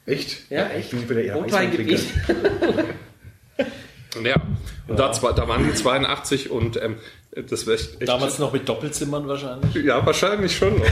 Echt? 0.06 0.50
Ja, 0.52 0.68
Ich 0.78 0.90
bin 0.90 1.08
wieder 1.10 1.22
eher 1.24 1.36
Rotweingebiet. 1.36 2.00
Weißweintrinker. 2.28 2.84
Ja, 4.26 4.36
und 4.90 5.00
da, 5.00 5.14
zwar- 5.14 5.34
da 5.34 5.48
waren 5.48 5.64
die 5.64 5.74
82 5.74 6.52
und 6.52 6.76
ähm, 6.82 6.98
das 7.50 7.66
wäre 7.66 7.78
echt, 7.78 8.02
echt 8.02 8.10
Damals 8.10 8.40
noch 8.40 8.52
mit 8.52 8.68
Doppelzimmern 8.68 9.26
wahrscheinlich. 9.26 9.74
Ja, 9.86 10.06
wahrscheinlich 10.06 10.54
schon. 10.54 10.78
noch. 10.80 10.86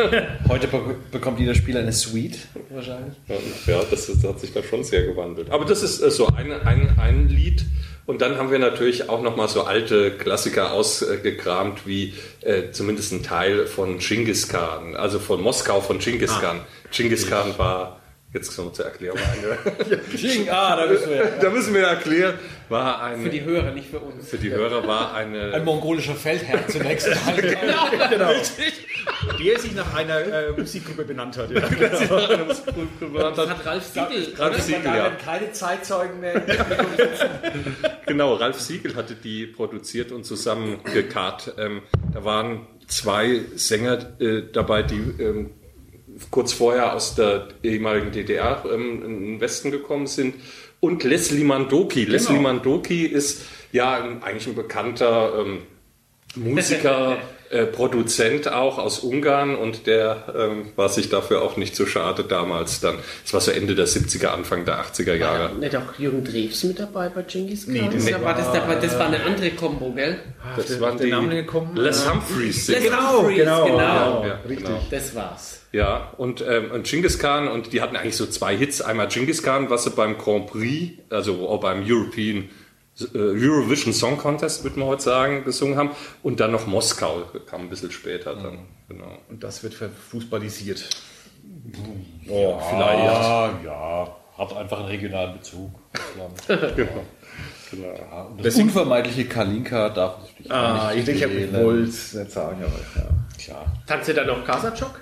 Heute 0.48 0.66
be 0.66 0.96
bekommt 1.12 1.38
jeder 1.38 1.54
Spieler 1.54 1.78
eine 1.78 1.92
Suite 1.92 2.38
wahrscheinlich. 2.70 3.14
Ja, 3.68 3.80
das, 3.88 4.08
ist, 4.08 4.24
das 4.24 4.30
hat 4.32 4.40
sich 4.40 4.52
da 4.52 4.64
schon 4.64 4.82
sehr 4.82 5.06
gewandelt. 5.06 5.48
Aber 5.52 5.64
das 5.64 5.84
ist 5.84 6.00
äh, 6.02 6.10
so 6.10 6.26
ein, 6.26 6.50
ein, 6.52 6.98
ein 6.98 7.28
Lied. 7.28 7.64
Und 8.06 8.22
dann 8.22 8.38
haben 8.38 8.52
wir 8.52 8.60
natürlich 8.60 9.08
auch 9.08 9.20
nochmal 9.20 9.48
so 9.48 9.64
alte 9.64 10.12
Klassiker 10.12 10.72
ausgekramt, 10.72 11.86
wie 11.86 12.14
äh, 12.42 12.70
zumindest 12.70 13.12
ein 13.12 13.24
Teil 13.24 13.66
von 13.66 13.98
Genghis 13.98 14.48
Khan, 14.48 14.94
also 14.94 15.18
von 15.18 15.42
Moskau 15.42 15.80
von 15.80 15.98
Genghis 15.98 16.38
Khan. 16.40 16.60
Genghis 16.92 17.28
Khan 17.28 17.58
war, 17.58 18.00
jetzt 18.36 18.54
kommen 18.54 18.68
wir 18.68 18.74
zur 18.74 18.84
Erklärung, 18.84 19.18
Ching, 20.14 20.48
ah, 20.50 20.76
da 20.76 20.86
du 20.86 20.94
ja. 20.94 21.24
da 21.40 21.50
müssen 21.50 21.74
wir 21.74 21.82
erklären, 21.82 22.38
war 22.68 23.02
eine, 23.02 23.22
Für 23.22 23.30
die 23.30 23.44
Hörer, 23.44 23.70
nicht 23.72 23.88
für 23.88 24.00
uns. 24.00 24.28
für 24.28 24.38
die 24.38 24.50
Hörer 24.50 24.86
war 24.86 25.14
eine, 25.14 25.54
Ein 25.54 25.64
mongolischer 25.64 26.14
Feldherr 26.14 26.66
zunächst. 26.68 27.06
genau. 28.10 28.32
Der 29.38 29.58
sich 29.58 29.74
nach 29.74 29.94
einer 29.94 30.20
äh, 30.20 30.52
Musikgruppe 30.52 31.04
benannt 31.04 31.36
hat. 31.36 31.50
Ja. 31.50 31.60
Das 33.36 33.48
hat 33.48 33.66
Ralf 33.66 33.84
Siegel. 33.84 34.34
Ralf 34.36 34.60
Siegel, 34.60 34.84
ja. 34.84 35.10
keine 35.10 35.52
Zeitzeugen 35.52 36.20
mehr. 36.20 36.42
Genau, 38.06 38.34
Ralf 38.34 38.60
Siegel 38.60 38.94
hatte 38.96 39.14
die 39.14 39.46
produziert 39.46 40.12
und 40.12 40.24
zusammen 40.24 40.82
gekarrt. 40.84 41.54
Ähm, 41.58 41.82
da 42.12 42.24
waren 42.24 42.66
zwei 42.86 43.42
Sänger 43.54 44.20
äh, 44.20 44.42
dabei, 44.52 44.82
die 44.82 45.22
ähm, 45.22 45.50
kurz 46.30 46.52
vorher 46.52 46.94
aus 46.94 47.14
der 47.14 47.48
ehemaligen 47.62 48.12
DDR 48.12 48.64
ähm, 48.72 49.02
in 49.04 49.20
den 49.26 49.40
Westen 49.40 49.70
gekommen 49.70 50.06
sind. 50.06 50.34
Und 50.80 51.04
Leslie 51.04 51.44
Mandoki. 51.44 52.04
Leslie 52.04 52.38
Mandoki 52.38 53.06
ist 53.06 53.42
ja 53.72 53.94
eigentlich 53.94 54.46
ein 54.46 54.54
bekannter 54.54 55.32
ähm, 55.40 55.62
Musiker 56.34 57.18
äh, 57.50 57.66
Produzent 57.66 58.50
auch 58.52 58.78
aus 58.78 59.00
Ungarn 59.00 59.54
und 59.56 59.86
der 59.86 60.34
ähm, 60.36 60.68
war 60.76 60.88
sich 60.88 61.08
dafür 61.08 61.42
auch 61.42 61.56
nicht 61.56 61.76
so 61.76 61.86
schade 61.86 62.24
damals 62.24 62.80
dann. 62.80 62.96
Es 63.24 63.32
war 63.32 63.40
so 63.40 63.50
Ende 63.50 63.74
der 63.74 63.86
70er, 63.86 64.28
Anfang 64.28 64.64
der 64.64 64.80
80er 64.84 65.14
Jahre. 65.14 65.54
Nicht 65.54 65.76
auch 65.76 65.98
Jürgen 65.98 66.24
Drews 66.24 66.64
mit 66.64 66.78
dabei 66.78 67.08
bei 67.08 67.22
Genghis 67.22 67.64
Khan? 67.66 67.74
Nee, 67.74 67.88
das 67.92 68.06
Oder 68.08 68.22
war 68.22 68.34
das, 68.34 68.52
das 68.82 68.98
war 68.98 69.06
eine 69.06 69.22
andere 69.22 69.50
Kombo, 69.50 69.92
gell? 69.92 70.18
Das 70.56 70.66
der- 70.66 70.80
waren 70.80 70.96
der 70.96 71.06
die 71.06 71.12
Name 71.12 71.34
gekommen, 71.36 71.76
Les 71.76 72.08
Humphreys. 72.10 72.68
Les 72.68 72.82
Genau, 72.84 73.18
Humphreys, 73.18 73.36
genau, 73.38 73.64
genau. 73.66 73.78
Ja, 74.26 74.40
richtig. 74.48 74.66
genau. 74.66 74.80
Das 74.90 75.14
war's. 75.14 75.60
Ja, 75.72 76.12
und, 76.16 76.42
ähm, 76.48 76.70
und 76.72 76.86
Genghis 76.86 77.18
Khan, 77.18 77.48
und 77.48 77.72
die 77.72 77.80
hatten 77.82 77.96
eigentlich 77.96 78.16
so 78.16 78.26
zwei 78.26 78.56
Hits. 78.56 78.80
Einmal 78.80 79.08
Genghis 79.08 79.42
Khan, 79.42 79.68
was 79.68 79.84
sie 79.84 79.90
beim 79.90 80.16
Grand 80.16 80.46
Prix, 80.46 80.92
also 81.10 81.48
auch 81.48 81.60
beim 81.60 81.84
European 81.86 82.48
Eurovision 83.14 83.92
Song 83.92 84.16
Contest, 84.16 84.64
würde 84.64 84.78
man 84.78 84.88
heute 84.88 85.02
sagen, 85.02 85.44
gesungen 85.44 85.76
haben. 85.76 85.90
Und 86.22 86.40
dann 86.40 86.52
noch 86.52 86.66
Moskau, 86.66 87.22
kam 87.46 87.62
ein 87.62 87.68
bisschen 87.68 87.90
später 87.90 88.34
dann. 88.34 88.60
Genau. 88.88 89.18
Und 89.28 89.42
das 89.44 89.62
wird 89.62 89.74
verfußballisiert. 89.74 90.88
Oh, 92.28 92.58
vielleicht. 92.70 93.04
Ja, 93.04 93.60
ja. 93.64 94.16
Hat 94.38 94.56
einfach 94.56 94.78
einen 94.80 94.88
regionalen 94.88 95.38
Bezug. 95.38 95.70
Russland. 96.48 96.76
Genau. 97.68 97.92
Ja, 97.92 98.22
und 98.22 98.44
das 98.44 98.54
unvermeidliche 98.54 99.24
Kalinka 99.24 99.88
darf 99.88 100.20
natürlich 100.20 100.52
Ah, 100.52 100.92
ich 100.92 101.04
nicht 101.04 101.20
denke, 101.20 101.36
ich 101.36 101.52
wollte 101.52 101.82
es 101.88 102.14
nicht 102.14 102.30
sagen, 102.30 102.62
aber 102.62 102.78
ja. 103.02 103.08
Klar. 103.44 103.66
Tanzt 103.88 104.08
ihr 104.08 104.14
dann 104.14 104.28
noch 104.28 104.44
Kasachok? 104.44 105.00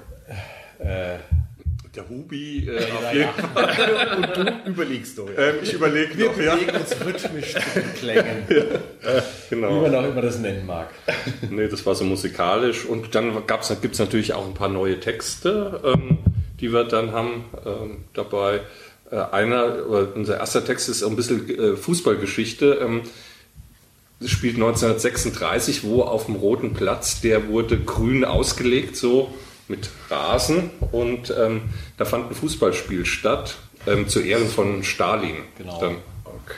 Der 1.94 2.08
Hubi, 2.08 2.68
äh, 2.68 2.90
auf 2.90 3.14
jeden 3.14 3.30
Fall. 3.54 4.62
Überlegst 4.66 5.16
du. 5.16 5.28
Ähm, 5.36 5.56
ich 5.62 5.72
überlege 5.72 6.24
noch, 6.24 6.36
ja. 6.36 6.56
bewegen 6.56 6.76
uns 6.76 6.96
rhythmisch 7.04 7.52
zu 7.52 7.80
den 7.80 7.94
Klängen, 7.94 8.42
Genau. 9.50 9.68
wie 9.76 9.80
man 9.82 9.94
auch 9.94 10.08
immer 10.08 10.22
das 10.22 10.38
nennen 10.38 10.66
mag. 10.66 10.88
Nee, 11.50 11.68
das 11.68 11.86
war 11.86 11.94
so 11.94 12.04
musikalisch. 12.04 12.84
Und 12.84 13.14
dann 13.14 13.32
gibt 13.80 13.94
es 13.94 13.98
natürlich 14.00 14.32
auch 14.34 14.44
ein 14.44 14.54
paar 14.54 14.68
neue 14.68 14.98
Texte, 14.98 15.80
ähm, 15.84 16.18
die 16.60 16.72
wir 16.72 16.84
dann 16.84 17.12
haben 17.12 17.44
ähm, 17.64 18.04
dabei. 18.12 18.62
Äh, 19.12 19.16
einer, 19.16 19.86
unser 20.16 20.38
erster 20.38 20.64
Text 20.64 20.88
ist 20.88 21.04
ein 21.04 21.14
bisschen 21.14 21.48
äh, 21.48 21.76
Fußballgeschichte. 21.76 22.78
Ähm, 22.82 23.02
das 24.18 24.30
spielt 24.30 24.56
1936, 24.56 25.84
wo 25.84 26.02
auf 26.02 26.26
dem 26.26 26.36
Roten 26.36 26.74
Platz, 26.74 27.20
der 27.20 27.48
wurde 27.48 27.78
grün 27.78 28.24
ausgelegt, 28.24 28.96
so 28.96 29.32
mit 29.68 29.90
Rasen. 30.10 30.70
Und 30.92 31.32
ähm, 31.38 31.62
da 31.96 32.04
fand 32.04 32.30
ein 32.30 32.34
Fußballspiel 32.34 33.06
statt, 33.06 33.56
ähm, 33.86 34.08
zu 34.08 34.20
Ehren 34.20 34.48
von 34.48 34.82
Stalin. 34.82 35.36
Genau. 35.58 35.80
Dann, 35.80 35.96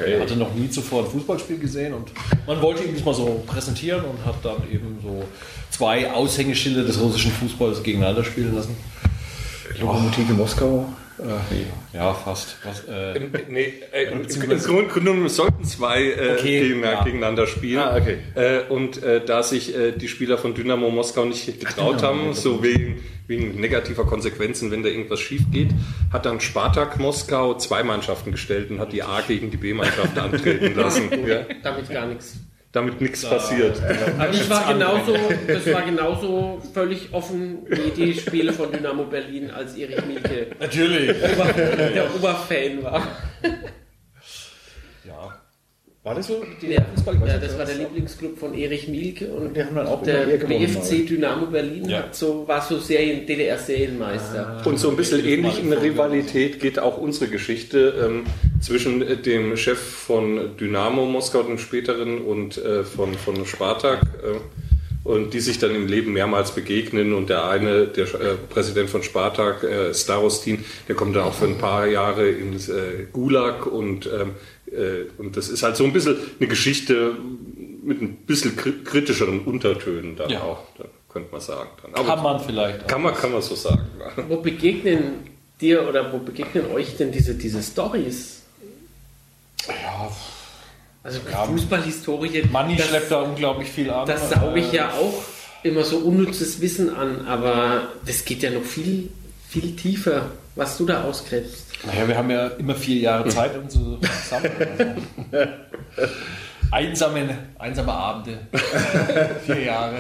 Er 0.07 0.21
hatte 0.23 0.37
noch 0.37 0.55
nie 0.55 0.69
zuvor 0.69 1.05
ein 1.05 1.11
Fußballspiel 1.11 1.59
gesehen 1.59 1.95
und 1.95 2.11
man 2.47 2.61
wollte 2.61 2.83
ihn 2.83 2.95
das 2.95 3.05
mal 3.05 3.15
so 3.15 3.45
präsentieren 3.47 4.05
und 4.05 4.25
hat 4.25 4.37
dann 4.43 4.69
eben 4.73 4.99
so 5.03 5.25
zwei 5.71 6.11
Aushängeschilder 6.11 6.83
des 6.85 7.01
russischen 7.01 7.31
Fußballs 7.31 7.83
gegeneinander 7.83 8.25
spielen 8.25 8.55
lassen. 8.55 8.77
Lokomotive 9.81 10.33
Moskau. 10.33 10.89
Ja, 11.93 12.13
fast. 12.15 12.57
Was, 12.65 12.85
äh, 12.85 13.21
Nee, 13.49 13.73
äh, 13.93 14.05
im, 14.05 14.23
im 14.23 14.59
Grunde 14.59 14.93
genommen 14.93 15.29
sollten 15.29 15.65
zwei 15.65 16.05
äh, 16.05 16.37
Okay, 16.39 16.69
gegen, 16.69 16.83
ja. 16.83 17.03
gegeneinander 17.03 17.47
spielen. 17.47 17.81
Ah, 17.81 17.97
okay. 17.97 18.19
äh, 18.35 18.61
und 18.69 19.03
äh, 19.03 19.25
da 19.25 19.43
sich 19.43 19.75
äh, 19.75 19.93
die 19.93 20.09
Spieler 20.09 20.39
von 20.39 20.55
Dynamo 20.55 20.91
Moskau 20.91 21.25
nicht 21.25 21.61
getraut 21.61 22.03
haben, 22.03 22.35
so 22.35 22.63
wegen, 22.63 23.03
wegen 23.27 23.59
negativer 23.61 24.05
Konsequenzen, 24.05 24.71
wenn 24.71 24.83
da 24.83 24.89
irgendwas 24.89 25.21
schief 25.21 25.43
geht, 25.51 25.71
hat 26.13 26.27
dann 26.27 26.41
Spartak 26.41 26.99
Moskau 26.99 27.55
zwei 27.55 27.83
Mannschaften 27.83 28.33
gestellt 28.33 28.71
und 28.71 28.79
hat 28.81 28.93
die 28.93 29.03
A 29.03 29.21
gegen 29.23 29.51
die 29.51 29.57
B-Mannschaft 29.57 30.19
antreten 30.19 30.75
lassen. 30.75 31.11
ja, 31.27 31.47
Damit 31.63 31.89
gar 31.89 32.07
nichts. 32.07 32.39
Damit 32.77 33.01
nichts 33.01 33.25
passiert. 33.25 33.81
Aber 34.19 34.31
ich 34.31 34.51
war 34.51 34.73
genauso, 34.73 35.17
das 35.47 35.73
war 35.73 35.83
genauso 35.83 36.63
völlig 36.75 37.13
offen 37.13 37.67
wie 37.69 37.91
die 37.91 38.15
Spiele 38.15 38.53
von 38.53 38.71
Dynamo 38.71 39.05
Berlin, 39.05 39.51
als 39.51 39.77
Erich 39.77 40.05
Mielke 40.05 40.49
Natürlich. 40.61 41.11
Ober, 41.11 41.53
der 41.55 42.15
Oberfan 42.15 42.83
war. 42.83 43.07
Ja. 45.05 45.46
War 46.07 46.15
das 46.15 46.29
so? 46.29 46.41
Die 46.63 46.69
Ja, 46.69 46.83
Fußball- 46.95 47.27
ja, 47.27 47.37
das 47.37 47.59
war 47.59 47.65
der 47.65 47.75
Lieblingsclub 47.75 48.39
von 48.39 48.55
Erich 48.55 48.87
Mielke 48.87 49.27
und 49.27 49.57
Die 49.57 49.65
haben 49.65 49.75
dann 49.75 49.89
auch 49.89 50.05
der 50.05 50.25
gewonnen, 50.39 50.61
BFC 50.61 51.05
Dynamo 51.05 51.47
Berlin 51.47 51.89
Ja. 51.89 51.99
hat 51.99 52.15
so, 52.15 52.47
war 52.47 52.63
so 52.63 52.79
Serien, 52.79 53.27
DDR-Serienmeister. 53.27 54.63
Und 54.65 54.79
so 54.79 54.91
ein 54.91 54.97
bisschen 54.97 55.27
ähnlich 55.27 55.61
in 55.61 55.73
Rivalität 55.73 56.61
geht 56.61 56.79
auch 56.79 56.97
unsere 56.99 57.29
Geschichte 57.29 57.93
ähm, 58.07 58.23
zwischen 58.61 59.03
dem 59.25 59.57
Chef 59.57 59.81
von 59.81 60.57
Dynamo 60.61 61.07
Moskau, 61.07 61.43
dem 61.43 61.59
späteren, 61.59 62.21
und 62.21 62.57
äh, 62.57 62.85
von, 62.85 63.13
von 63.15 63.45
Spartak. 63.45 64.03
Äh, 64.23 64.39
und 65.03 65.35
die 65.35 65.41
sich 65.41 65.61
dann 65.61 65.73
im 65.75 65.87
Leben 65.87 66.13
mehrmals 66.13 66.51
begegnen. 66.53 67.15
Und 67.15 67.31
der 67.31 67.49
eine, 67.49 67.87
der 67.87 68.07
äh, 68.07 68.35
Präsident 68.51 68.91
von 68.91 69.05
Spartak, 69.05 69.63
äh, 69.63 69.95
Starostin, 69.95 70.65
der 70.89 70.97
kommt 70.97 71.15
dann 71.15 71.23
auch 71.23 71.35
für 71.35 71.45
ein 71.47 71.59
paar 71.59 71.87
Jahre 71.87 72.29
ins 72.29 72.69
äh, 72.69 73.07
Gulag. 73.13 73.67
Und, 73.67 74.07
ähm, 74.07 74.13
äh, 74.13 74.33
und 75.19 75.37
das 75.37 75.49
ist 75.49 75.63
halt 75.63 75.77
so 75.77 75.85
ein 75.85 75.93
bisschen 75.93 76.17
eine 76.39 76.49
Geschichte 76.49 77.17
mit 77.83 78.03
ein 78.03 78.17
bisschen 78.17 78.57
kri- 78.57 78.83
kritischeren 78.85 79.41
Untertönen 79.45 80.17
dann 80.17 80.29
Ja. 80.31 80.43
auch, 80.43 80.59
da 80.77 80.85
könnte 81.09 81.31
man 81.33 81.41
sagen. 81.41 81.71
Dann. 81.83 81.95
Aber 81.95 82.15
Kann 82.15 82.23
man 82.23 82.41
vielleicht. 82.41 82.83
auch. 82.83 82.87
kann 82.89 83.03
man, 83.03 83.15
kann 83.15 83.33
man 83.33 83.43
so 83.43 83.55
sagen. 83.55 83.87
Wo 84.29 84.39
begegnen 84.39 85.21
dir 85.61 85.89
oder 85.89 86.13
wo 86.13 86.19
begegnen 86.19 86.71
euch 86.73 86.97
denn 86.97 87.13
diese, 87.13 87.35
diese 87.35 87.63
Stories? 87.63 88.43
Ja, 89.69 90.11
Also 91.03 91.21
Ja, 91.31 91.45
Fußballhistorie, 91.45 92.43
Manni 92.51 92.79
schleppt 92.79 93.11
da 93.13 93.21
unglaublich 93.23 93.69
viel 93.69 93.91
an. 93.91 94.07
das 94.07 94.31
sauge 94.31 94.59
ich 94.61 94.73
Äh, 94.73 94.77
ja 94.77 94.91
auch 94.93 95.23
immer 95.63 95.85
so 95.85 95.99
unnützes 95.99 96.61
Wissen 96.61 96.95
an, 96.95 97.27
aber 97.27 97.89
das 98.05 98.25
geht 98.25 98.43
ja 98.43 98.51
noch 98.51 98.65
viel, 98.65 99.09
viel 99.49 99.75
tiefer, 99.77 100.31
was 100.57 100.77
du 100.79 100.87
da 100.87 101.05
ausgräbst. 101.05 101.66
Naja, 101.85 102.09
wir 102.09 102.17
haben 102.17 102.31
ja 102.31 102.47
immer 102.49 102.75
vier 102.75 103.01
Jahre 103.01 103.29
Zeit, 103.29 103.57
um 103.57 103.69
zu 103.69 103.99
sammeln. 104.29 104.97
Also. 105.31 106.13
Einsame, 106.71 107.39
einsame 107.59 107.93
Abende. 107.93 108.39
vier 109.47 109.63
Jahre. 109.63 109.97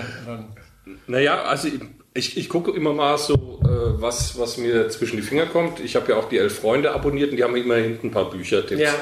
Naja, 1.06 1.42
also 1.42 1.68
ich, 1.68 1.80
ich, 2.14 2.36
ich 2.36 2.48
gucke 2.48 2.72
immer 2.72 2.92
mal 2.92 3.18
so, 3.18 3.60
äh, 3.62 4.00
was, 4.00 4.38
was 4.38 4.56
mir 4.56 4.88
zwischen 4.88 5.16
die 5.16 5.22
Finger 5.22 5.46
kommt. 5.46 5.80
Ich 5.80 5.96
habe 5.96 6.10
ja 6.12 6.18
auch 6.18 6.28
die 6.28 6.38
Elf 6.38 6.60
Freunde 6.60 6.92
abonniert 6.92 7.30
und 7.30 7.36
die 7.36 7.44
haben 7.44 7.56
immer 7.56 7.76
hinten 7.76 8.08
ein 8.08 8.10
paar 8.10 8.30
Büchertipps. 8.30 8.80
Ja. 8.80 8.94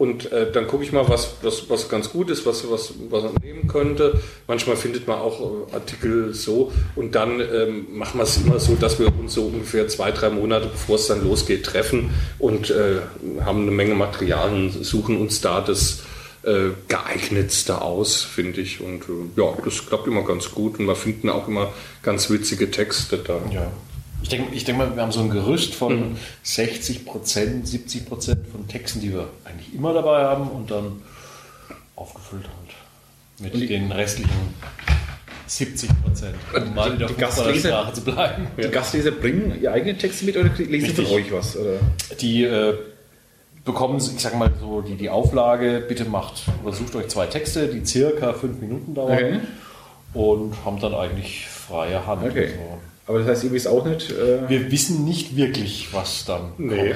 Und 0.00 0.32
äh, 0.32 0.50
dann 0.50 0.66
gucke 0.66 0.82
ich 0.82 0.92
mal, 0.92 1.06
was, 1.10 1.34
was, 1.42 1.68
was 1.68 1.90
ganz 1.90 2.08
gut 2.08 2.30
ist, 2.30 2.46
was, 2.46 2.70
was, 2.70 2.94
was 3.10 3.22
man 3.22 3.34
nehmen 3.42 3.68
könnte. 3.68 4.18
Manchmal 4.46 4.76
findet 4.76 5.06
man 5.06 5.18
auch 5.18 5.42
äh, 5.42 5.74
Artikel 5.74 6.32
so. 6.32 6.72
Und 6.96 7.14
dann 7.14 7.38
ähm, 7.40 7.98
machen 7.98 8.18
wir 8.18 8.24
es 8.24 8.38
immer 8.38 8.58
so, 8.58 8.76
dass 8.76 8.98
wir 8.98 9.08
uns 9.08 9.34
so 9.34 9.42
ungefähr 9.42 9.88
zwei, 9.88 10.10
drei 10.10 10.30
Monate, 10.30 10.68
bevor 10.68 10.94
es 10.94 11.06
dann 11.08 11.22
losgeht, 11.22 11.66
treffen 11.66 12.14
und 12.38 12.70
äh, 12.70 13.00
haben 13.44 13.60
eine 13.60 13.72
Menge 13.72 13.94
Material 13.94 14.50
und 14.54 14.70
suchen 14.82 15.20
uns 15.20 15.42
da 15.42 15.60
das 15.60 16.04
äh, 16.44 16.70
geeignetste 16.88 17.82
aus, 17.82 18.22
finde 18.22 18.62
ich. 18.62 18.80
Und 18.80 19.02
äh, 19.02 19.38
ja, 19.38 19.52
das 19.62 19.86
klappt 19.86 20.06
immer 20.06 20.24
ganz 20.24 20.50
gut. 20.50 20.78
Und 20.78 20.86
wir 20.86 20.96
finden 20.96 21.28
auch 21.28 21.46
immer 21.46 21.74
ganz 22.02 22.30
witzige 22.30 22.70
Texte 22.70 23.18
da. 23.18 23.38
Ja. 23.52 23.70
Ich 24.22 24.28
denke 24.28 24.54
ich 24.54 24.64
denk 24.64 24.78
mal, 24.78 24.94
wir 24.94 25.02
haben 25.02 25.12
so 25.12 25.20
ein 25.20 25.30
Gerüst 25.30 25.74
von 25.74 26.16
60 26.42 27.04
Prozent, 27.06 27.66
70 27.66 28.06
Prozent 28.06 28.46
von 28.50 28.66
Texten, 28.68 29.00
die 29.00 29.12
wir 29.12 29.28
eigentlich 29.44 29.74
immer 29.74 29.92
dabei 29.92 30.22
haben 30.24 30.48
und 30.48 30.70
dann 30.70 31.02
aufgefüllt 31.96 32.44
halt 32.44 33.52
mit 33.52 33.68
den 33.70 33.90
restlichen 33.92 34.54
70 35.46 35.90
Prozent, 36.04 36.34
um 36.54 36.74
mal 36.74 36.92
in 36.92 36.98
der 36.98 37.08
die 37.08 37.14
Gastleser- 37.14 37.92
zu 37.92 38.02
bleiben. 38.02 38.46
Die 38.56 38.68
Gastleser 38.68 39.10
bringen 39.10 39.58
ihre 39.60 39.72
eigenen 39.72 39.98
Texte 39.98 40.24
mit 40.24 40.36
oder 40.36 40.50
lesen 40.58 40.94
sie 40.94 41.02
von 41.02 41.06
Richtig. 41.06 41.32
euch 41.32 41.38
was? 41.38 41.56
Oder? 41.56 41.78
Die 42.20 42.44
äh, 42.44 42.74
bekommen, 43.64 43.96
ich 43.98 44.20
sag 44.22 44.36
mal 44.38 44.52
so, 44.60 44.80
die, 44.82 44.94
die 44.94 45.08
Auflage, 45.10 45.84
bitte 45.86 46.04
macht 46.04 46.42
oder 46.62 46.72
sucht 46.74 46.94
euch 46.94 47.08
zwei 47.08 47.26
Texte, 47.26 47.66
die 47.68 47.84
circa 47.84 48.32
fünf 48.32 48.60
Minuten 48.60 48.94
dauern 48.94 49.12
Okay. 49.12 49.40
und 50.14 50.54
haben 50.64 50.78
dann 50.80 50.94
eigentlich 50.94 51.46
freie 51.48 52.06
Hand. 52.06 52.22
Okay. 52.24 52.46
Also, 52.52 52.78
Aber 53.10 53.18
das 53.18 53.26
heißt, 53.26 53.42
ihr 53.42 53.50
wisst 53.50 53.66
auch 53.66 53.84
nicht. 53.84 54.12
Äh, 54.12 54.48
wir 54.48 54.70
wissen 54.70 55.04
nicht 55.04 55.34
wirklich, 55.34 55.88
was 55.90 56.24
dann 56.26 56.52
Nee. 56.58 56.94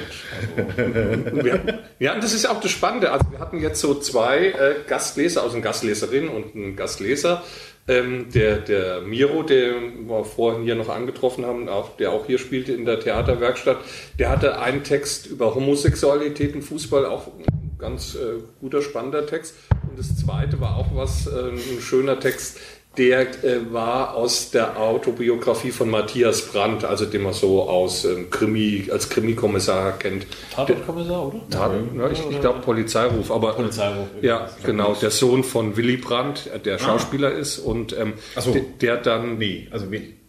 kommt. 0.55 0.79
Also, 0.79 1.43
Wir, 1.43 1.79
ja, 1.99 2.13
und 2.15 2.23
das 2.23 2.31
ist 2.33 2.45
auch 2.49 2.61
das 2.61 2.71
Spannende. 2.71 3.11
Also 3.11 3.25
wir 3.31 3.39
hatten 3.39 3.59
jetzt 3.59 3.81
so 3.81 3.95
zwei 3.95 4.45
äh, 4.47 4.75
Gastleser, 4.87 5.43
also 5.43 5.55
eine 5.55 5.61
Gastleserin 5.61 6.29
und 6.29 6.55
einen 6.55 6.77
Gastleser. 6.77 7.43
Ähm, 7.89 8.27
der, 8.33 8.59
der 8.59 9.01
Miro, 9.01 9.43
den 9.43 10.07
wir 10.07 10.23
vorhin 10.23 10.63
hier 10.63 10.75
noch 10.75 10.87
angetroffen 10.87 11.45
haben, 11.45 11.67
auch, 11.67 11.97
der 11.97 12.13
auch 12.13 12.25
hier 12.25 12.37
spielte 12.39 12.71
in 12.71 12.85
der 12.85 13.01
Theaterwerkstatt, 13.01 13.79
der 14.17 14.29
hatte 14.29 14.57
einen 14.59 14.85
Text 14.85 15.27
über 15.27 15.53
Homosexualität 15.53 16.55
im 16.55 16.61
Fußball, 16.61 17.05
auch 17.05 17.27
ein 17.27 17.75
ganz 17.77 18.15
äh, 18.15 18.39
guter, 18.61 18.81
spannender 18.81 19.25
Text. 19.27 19.55
Und 19.89 19.99
das 19.99 20.15
zweite 20.15 20.61
war 20.61 20.77
auch 20.77 20.95
was, 20.95 21.27
äh, 21.27 21.49
ein 21.51 21.81
schöner 21.81 22.19
Text, 22.21 22.57
Der 22.97 23.21
äh, 23.43 23.71
war 23.71 24.15
aus 24.15 24.51
der 24.51 24.79
Autobiografie 24.79 25.71
von 25.71 25.89
Matthias 25.89 26.41
Brandt, 26.47 26.83
also 26.83 27.05
den 27.05 27.23
man 27.23 27.33
so 27.33 27.63
aus 27.63 28.05
ähm, 28.05 28.29
Krimi, 28.29 28.87
als 28.91 29.09
Krimikommissar 29.09 29.93
kennt. 29.99 30.25
Tatortkommissar, 30.53 31.27
oder? 31.27 31.41
Ja, 31.51 31.71
ja, 31.97 32.09
ich, 32.11 32.21
ich 32.29 32.41
glaube 32.41 32.59
Polizeiruf, 32.59 33.31
aber 33.31 33.53
Polizeiruf. 33.53 34.07
ja, 34.21 34.49
genau, 34.63 34.93
der 34.93 35.11
Sohn 35.11 35.43
von 35.43 35.77
Willy 35.77 35.97
Brandt, 35.97 36.49
der 36.65 36.79
Schauspieler 36.79 37.31
ist 37.31 37.59
und 37.59 37.97
ähm, 37.97 38.13
so. 38.39 38.51
der, 38.51 38.61
der 38.81 38.97
dann 38.97 39.37
Nee, 39.37 39.67
also 39.71 39.85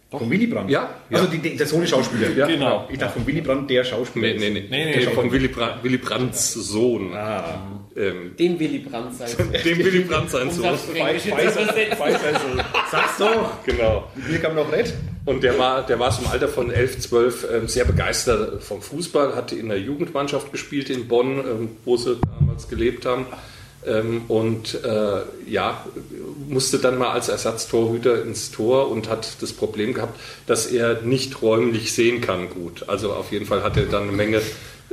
Willy. 0.09 0.19
Von 0.19 0.29
Willy 0.29 0.47
Brandt? 0.47 0.69
Ja, 0.69 0.89
Also 1.11 1.25
ja. 1.25 1.31
die, 1.31 1.57
der 1.57 1.67
Sohn 1.67 1.83
ist 1.83 1.89
Schauspieler. 1.89 2.29
Ja, 2.31 2.47
genau. 2.47 2.87
Ich 2.89 2.97
dachte 2.97 3.13
von 3.19 3.27
Willy 3.27 3.41
Brandt 3.41 3.69
der 3.69 3.83
Schauspieler. 3.83 4.27
Nee, 4.27 4.39
nee, 4.39 4.49
nee. 4.49 4.67
Nee, 4.69 4.85
nee, 4.85 4.91
Der 4.93 5.05
nee, 5.09 5.13
von 5.13 5.31
Willy, 5.31 5.49
Brandt, 5.49 5.83
Willy 5.83 5.97
Brandts 5.97 6.53
Sohn. 6.53 7.13
Ah. 7.13 7.61
Ähm, 7.95 8.35
Dem 8.37 8.57
Willy 8.59 8.79
Brandt 8.79 9.15
sein. 9.15 9.29
dem 9.65 9.77
Willy 9.79 10.01
Brandt 10.01 10.29
sein 10.29 10.49
Sohn. 10.49 10.63
Sag's 12.89 13.17
doch. 13.17 13.63
Genau. 13.65 14.07
Wie 14.15 14.37
kam 14.37 14.55
noch 14.55 14.71
Red? 14.71 14.93
Und 15.25 15.43
der 15.43 15.59
war, 15.59 15.85
der 15.85 15.99
war 15.99 16.09
so 16.11 16.21
im 16.21 16.29
Alter 16.29 16.47
von 16.47 16.71
11, 16.71 16.99
12 16.99 17.47
ähm, 17.53 17.67
sehr 17.67 17.83
begeistert 17.83 18.63
vom 18.63 18.81
Fußball, 18.81 19.35
hatte 19.35 19.55
in 19.55 19.67
der 19.67 19.79
Jugendmannschaft 19.79 20.53
gespielt 20.53 20.89
in 20.89 21.09
Bonn, 21.09 21.39
ähm, 21.39 21.69
wo 21.83 21.97
sie 21.97 22.17
damals 22.39 22.69
gelebt 22.69 23.05
haben. 23.05 23.25
Ähm, 23.87 24.23
und 24.27 24.83
äh, 24.83 25.21
ja, 25.47 25.85
musste 26.47 26.79
dann 26.79 26.97
mal 26.97 27.11
als 27.11 27.29
Ersatztorhüter 27.29 28.21
ins 28.23 28.51
Tor 28.51 28.89
und 28.89 29.09
hat 29.09 29.41
das 29.41 29.53
Problem 29.53 29.93
gehabt, 29.93 30.19
dass 30.45 30.65
er 30.67 31.01
nicht 31.01 31.41
räumlich 31.41 31.93
sehen 31.93 32.21
kann 32.21 32.49
gut. 32.49 32.87
Also 32.87 33.13
auf 33.13 33.31
jeden 33.31 33.45
Fall 33.45 33.63
hat 33.63 33.77
er 33.77 33.85
dann 33.85 34.03
eine 34.03 34.11
Menge 34.11 34.41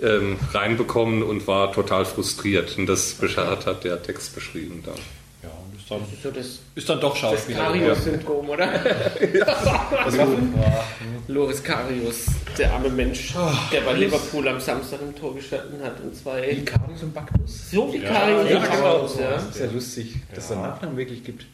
ähm, 0.00 0.36
reinbekommen 0.52 1.22
und 1.22 1.46
war 1.46 1.72
total 1.72 2.04
frustriert. 2.04 2.76
Und 2.78 2.86
das 2.86 3.16
hat 3.36 3.84
der 3.84 4.02
Text 4.02 4.34
beschrieben 4.34 4.82
dann. 4.84 5.23
Dann, 5.98 6.06
So 6.22 6.30
das, 6.30 6.58
ist 6.74 6.88
dann 6.88 7.00
doch 7.00 7.12
das 7.12 7.20
Schauspieler. 7.20 7.58
Karius-Syndrom, 7.58 8.48
oder? 8.50 8.68
Loris 11.28 11.62
Karius, 11.62 12.26
der 12.58 12.72
arme 12.72 12.90
Mensch, 12.90 13.34
der 13.72 13.80
bei 13.80 13.92
Liverpool 13.94 14.46
am 14.48 14.60
Samstag 14.60 15.00
im 15.00 15.14
Tor 15.14 15.34
gestanden 15.34 15.82
hat 15.82 16.00
und 16.00 16.14
zwei. 16.14 16.56
Vicarius 16.56 17.02
und 17.02 17.14
Baktus? 17.14 17.70
So 17.70 17.92
wie 17.92 18.00
Karius, 18.00 18.50
ja, 18.50 18.56
und 18.56 18.64
genau. 18.64 18.82
Karius, 18.82 19.18
ja. 19.18 19.30
Das 19.32 19.44
ist 19.48 19.60
ja 19.60 19.66
lustig, 19.72 20.14
dass 20.34 20.44
es 20.44 20.52
einen 20.52 20.62
Nachnamen 20.62 20.96
wirklich 20.96 21.24
gibt. 21.24 21.46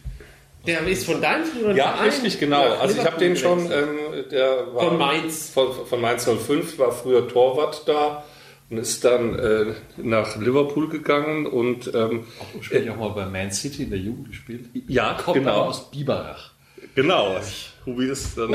Der 0.66 0.86
ist 0.86 1.06
von 1.06 1.20
deinem 1.22 1.44
früheren 1.44 1.76
Ja, 1.76 1.92
Verein 1.92 2.10
richtig, 2.10 2.38
genau. 2.38 2.62
Also 2.62 3.00
ich 3.00 3.06
habe 3.06 3.18
den 3.18 3.36
schon, 3.36 3.60
ähm, 3.72 4.24
der 4.30 4.74
war 4.74 4.88
Von 4.88 4.98
Mainz. 4.98 5.50
Von, 5.50 5.68
von 5.86 6.00
Mainz 6.00 6.26
05, 6.26 6.78
war 6.78 6.92
früher 6.92 7.26
Torwart 7.28 7.82
da 7.86 8.24
und 8.70 8.78
ist 8.78 9.04
dann 9.04 9.38
äh, 9.38 9.74
nach 9.96 10.36
Liverpool 10.36 10.88
gegangen 10.88 11.46
und 11.46 11.92
ähm, 11.94 12.24
Ursprünglich 12.56 12.90
auch 12.90 12.96
mal 12.96 13.08
bei 13.10 13.26
Man 13.26 13.50
City 13.50 13.82
in 13.82 13.90
der 13.90 13.98
Jugend 13.98 14.28
gespielt. 14.28 14.66
ja, 14.88 15.14
Kommt 15.14 15.38
genau, 15.38 15.62
aus 15.62 15.90
Biberach. 15.90 16.52
genau. 16.94 17.36
Hubi 17.86 18.06
ist 18.06 18.36
dann 18.36 18.52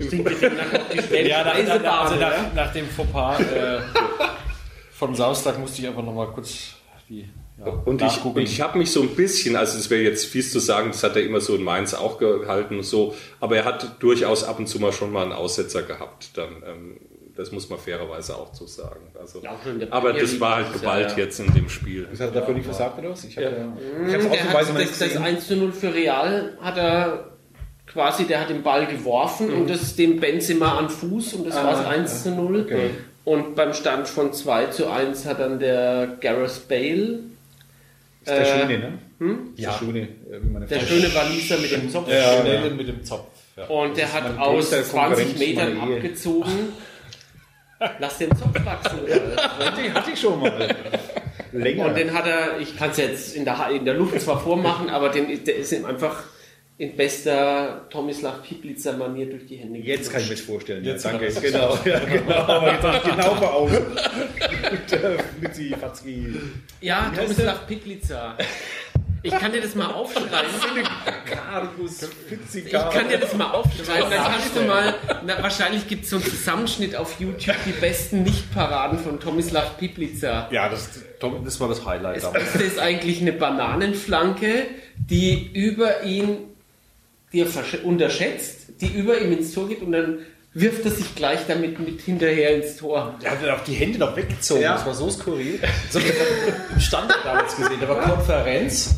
Stinkt 0.00 0.42
nach 0.42 0.88
die 0.92 0.98
Stelle 1.02 1.28
Ja, 1.28 1.44
nach, 1.44 1.82
nach, 1.82 2.02
also 2.02 2.16
nach, 2.16 2.54
nach 2.54 2.72
dem 2.72 2.86
Fauxpas 2.86 3.40
äh, 3.40 3.80
von 4.92 5.14
Samstag 5.14 5.58
musste 5.58 5.80
ich 5.82 5.88
einfach 5.88 6.02
nochmal 6.02 6.28
kurz 6.28 6.74
die 7.08 7.28
ja, 7.58 7.66
und 7.66 8.02
ich, 8.02 8.24
und 8.24 8.38
ich 8.38 8.60
habe 8.60 8.78
mich 8.78 8.90
so 8.90 9.02
ein 9.02 9.10
bisschen, 9.14 9.56
also 9.56 9.78
es 9.78 9.90
wäre 9.90 10.02
jetzt 10.02 10.24
fies 10.24 10.50
zu 10.50 10.58
sagen, 10.58 10.88
das 10.90 11.02
hat 11.04 11.16
er 11.16 11.22
immer 11.22 11.40
so 11.40 11.54
in 11.54 11.62
Mainz 11.62 11.92
auch 11.94 12.18
gehalten 12.18 12.78
und 12.78 12.82
so, 12.82 13.14
aber 13.40 13.56
er 13.56 13.64
hat 13.64 14.02
durchaus 14.02 14.42
ab 14.42 14.58
und 14.58 14.66
zu 14.66 14.80
mal 14.80 14.92
schon 14.92 15.12
mal 15.12 15.22
einen 15.22 15.32
Aussetzer 15.32 15.82
gehabt. 15.82 16.30
Dann, 16.34 16.62
ähm, 16.66 16.96
das 17.36 17.50
muss 17.52 17.68
man 17.70 17.78
fairerweise 17.78 18.36
auch 18.36 18.52
so 18.54 18.66
sagen. 18.66 19.00
Also, 19.18 19.40
Ja, 19.42 19.56
der 19.78 19.92
aber 19.92 20.12
das 20.12 20.38
war 20.40 20.56
halt 20.56 20.66
ja, 20.66 20.72
Gewalt 20.80 21.10
ja. 21.12 21.16
jetzt 21.24 21.40
in 21.40 21.52
dem 21.54 21.68
Spiel. 21.68 22.06
Was 22.10 22.20
hat 22.20 22.34
er 22.34 22.40
dafür 22.40 22.54
nicht 22.54 22.64
versagt 22.64 22.98
oder 22.98 23.10
was? 23.10 23.24
Ich 23.24 23.36
habe 23.36 23.46
Ja. 23.46 23.52
ja. 23.52 23.58
Hm, 23.58 24.30
Der 24.30 24.40
hat 24.40 24.52
mal 24.52 24.64
das, 24.64 24.98
das 24.98 24.98
gesehen. 25.08 25.22
1 25.22 25.46
zu 25.46 25.56
0 25.56 25.72
für 25.72 25.94
Real 25.94 26.56
hat 26.60 26.76
er 26.76 27.28
quasi, 27.86 28.24
der 28.24 28.40
hat 28.40 28.50
den 28.50 28.62
Ball 28.62 28.86
geworfen 28.86 29.50
und 29.52 29.68
das 29.70 29.96
dem 29.96 30.18
Benzema 30.20 30.78
an 30.78 30.88
Fuß 30.88 31.34
und 31.34 31.46
das 31.46 31.56
war 31.56 31.72
das 31.72 31.86
1 31.86 32.22
zu 32.22 32.30
0. 32.30 32.60
Okay. 32.62 32.90
Und 33.24 33.54
beim 33.54 33.72
Stand 33.72 34.08
von 34.08 34.32
2 34.32 34.66
zu 34.66 34.90
1 34.90 35.26
hat 35.26 35.38
dann 35.40 35.58
der 35.58 36.16
Gareth 36.20 36.66
Bale, 36.68 37.20
Ist 38.24 38.28
der 38.28 38.40
Äh, 38.40 38.44
Schöne, 38.60 38.78
ne? 38.78 38.98
Hm? 39.18 39.38
Der 39.56 39.72
Schöne, 39.72 40.00
äh, 40.00 40.08
wie 40.42 40.48
meine 40.48 40.66
der 40.66 40.80
schöne 40.80 41.14
Waliser 41.14 41.58
mit 41.58 41.70
dem 41.70 41.88
Zopf. 41.90 42.08
ja, 42.08 42.40
Schnelle 42.40 42.70
mit 42.70 42.88
dem 42.88 43.04
Zopf. 43.04 43.26
Ja. 43.56 43.64
Und 43.66 43.96
der 43.96 44.12
hat 44.12 44.38
aus 44.38 44.70
größter 44.70 44.82
20 44.84 44.92
Konkurrent 44.92 45.38
Metern 45.38 45.80
abgezogen. 45.80 46.52
Lass 47.98 48.18
den 48.18 48.34
Zopf 48.36 48.64
wachsen. 48.64 49.00
Oder? 49.00 49.66
Hatte, 49.66 49.94
hatte 49.94 50.10
ich 50.10 50.20
schon 50.20 50.40
mal. 50.40 50.74
Länger. 51.52 51.86
Und 51.86 51.96
den 51.96 52.12
hat 52.12 52.26
er, 52.26 52.58
ich 52.60 52.76
kann 52.76 52.90
es 52.90 52.96
jetzt 52.96 53.36
in 53.36 53.44
der, 53.44 53.68
in 53.70 53.84
der 53.84 53.94
Luft 53.94 54.18
zwar 54.20 54.40
vormachen, 54.40 54.88
aber 54.88 55.10
den, 55.10 55.44
der 55.44 55.56
ist 55.56 55.72
ihm 55.72 55.84
einfach 55.84 56.24
in 56.78 56.96
bester 56.96 57.86
Tomislav 57.90 58.42
Piplitzer 58.42 58.94
Manier 58.94 59.26
durch 59.26 59.46
die 59.46 59.56
Hände 59.56 59.78
Jetzt 59.78 60.10
kann 60.10 60.22
ich 60.22 60.30
mir 60.30 60.36
vorstellen. 60.36 60.84
Jetzt 60.84 61.04
ja, 61.04 61.12
danke. 61.12 61.32
Genau, 61.32 61.78
ja, 61.84 61.98
genau. 62.00 62.34
Aber 62.34 62.72
jetzt 62.72 62.82
habe 62.82 62.96
ich 62.96 63.02
genau 63.16 63.34
vor 63.34 63.54
Augen. 63.54 63.76
Und, 63.76 64.92
äh, 64.92 65.76
Fatzki. 65.76 66.34
Ja, 66.80 67.12
Tomislav 67.14 67.66
Piplitzer. 67.66 68.36
Ich 69.22 69.32
kann 69.32 69.52
dir 69.52 69.60
das 69.60 69.74
mal 69.74 69.86
aufschreiben. 69.86 70.28
Ich 72.54 72.72
kann 72.72 73.08
dir 73.08 73.18
das 73.18 73.34
mal 73.34 73.50
aufschreiben, 73.52 74.10
dann 74.10 74.32
kannst 74.32 74.56
du 74.56 74.62
mal, 74.62 74.94
na, 75.24 75.42
wahrscheinlich 75.42 75.86
gibt 75.86 76.04
es 76.04 76.10
so 76.10 76.16
einen 76.16 76.24
Zusammenschnitt 76.24 76.96
auf 76.96 77.20
YouTube, 77.20 77.56
die 77.64 77.72
besten 77.72 78.24
Nichtparaden 78.24 78.98
von 78.98 79.20
Tomislav 79.20 79.78
Piplitzer. 79.78 80.48
Ja, 80.50 80.68
das, 80.68 80.90
das 81.44 81.60
war 81.60 81.68
das 81.68 81.86
Highlight 81.86 82.16
Das 82.16 82.22
damals. 82.24 82.44
Beste 82.44 82.64
ist 82.64 82.78
eigentlich 82.78 83.20
eine 83.20 83.32
Bananenflanke, 83.32 84.66
die 84.96 85.50
über 85.52 86.02
ihn, 86.02 86.38
die 87.32 87.40
er 87.40 87.84
unterschätzt, 87.84 88.80
die 88.80 88.88
über 88.88 89.20
ihm 89.20 89.32
ins 89.32 89.52
Tor 89.54 89.68
geht 89.68 89.82
und 89.82 89.92
dann 89.92 90.18
wirft 90.54 90.84
er 90.84 90.90
sich 90.90 91.14
gleich 91.14 91.40
damit 91.46 91.78
mit 91.78 92.00
hinterher 92.02 92.56
ins 92.56 92.76
Tor. 92.76 93.14
Der 93.22 93.30
hat 93.30 93.42
dann 93.42 93.50
auch 93.50 93.64
die 93.64 93.72
Hände 93.72 93.98
noch 93.98 94.16
weggezogen. 94.16 94.62
Ja. 94.62 94.74
Das 94.74 94.84
war 94.84 94.94
so 94.94 95.08
skurril. 95.08 95.58
So, 95.90 95.98
im 95.98 96.80
Standard 96.80 97.24
damals 97.24 97.56
gesehen. 97.56 97.78
Da 97.80 97.88
war 97.88 98.00
Konferenz. 98.00 98.96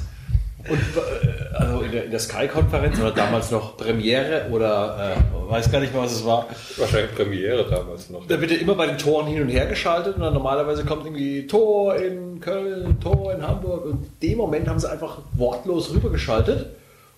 Und 0.68 0.78
äh, 0.78 1.54
also 1.54 1.80
in 1.80 1.92
der, 1.92 2.06
der 2.06 2.18
Sky-Konferenz 2.18 2.98
oder 2.98 3.10
damals 3.10 3.50
noch 3.50 3.76
Premiere 3.76 4.46
oder 4.50 5.16
äh, 5.16 5.50
weiß 5.50 5.70
gar 5.70 5.80
nicht 5.80 5.92
mehr, 5.92 6.02
was 6.02 6.12
es 6.12 6.24
war. 6.24 6.48
Wahrscheinlich 6.76 7.14
Premiere 7.14 7.68
damals 7.68 8.10
noch. 8.10 8.26
Da 8.26 8.40
wird 8.40 8.50
ja 8.50 8.56
immer 8.58 8.74
bei 8.74 8.86
den 8.86 8.98
Toren 8.98 9.26
hin 9.26 9.42
und 9.42 9.48
her 9.48 9.66
geschaltet 9.66 10.16
und 10.16 10.22
dann 10.22 10.34
normalerweise 10.34 10.84
kommt 10.84 11.04
irgendwie 11.04 11.46
Tor 11.46 11.96
in 11.96 12.40
Köln, 12.40 12.98
Tor 13.00 13.34
in 13.34 13.46
Hamburg 13.46 13.84
und 13.84 14.04
in 14.04 14.10
dem 14.22 14.38
Moment 14.38 14.68
haben 14.68 14.78
sie 14.78 14.90
einfach 14.90 15.18
wortlos 15.34 15.92
rübergeschaltet 15.92 16.74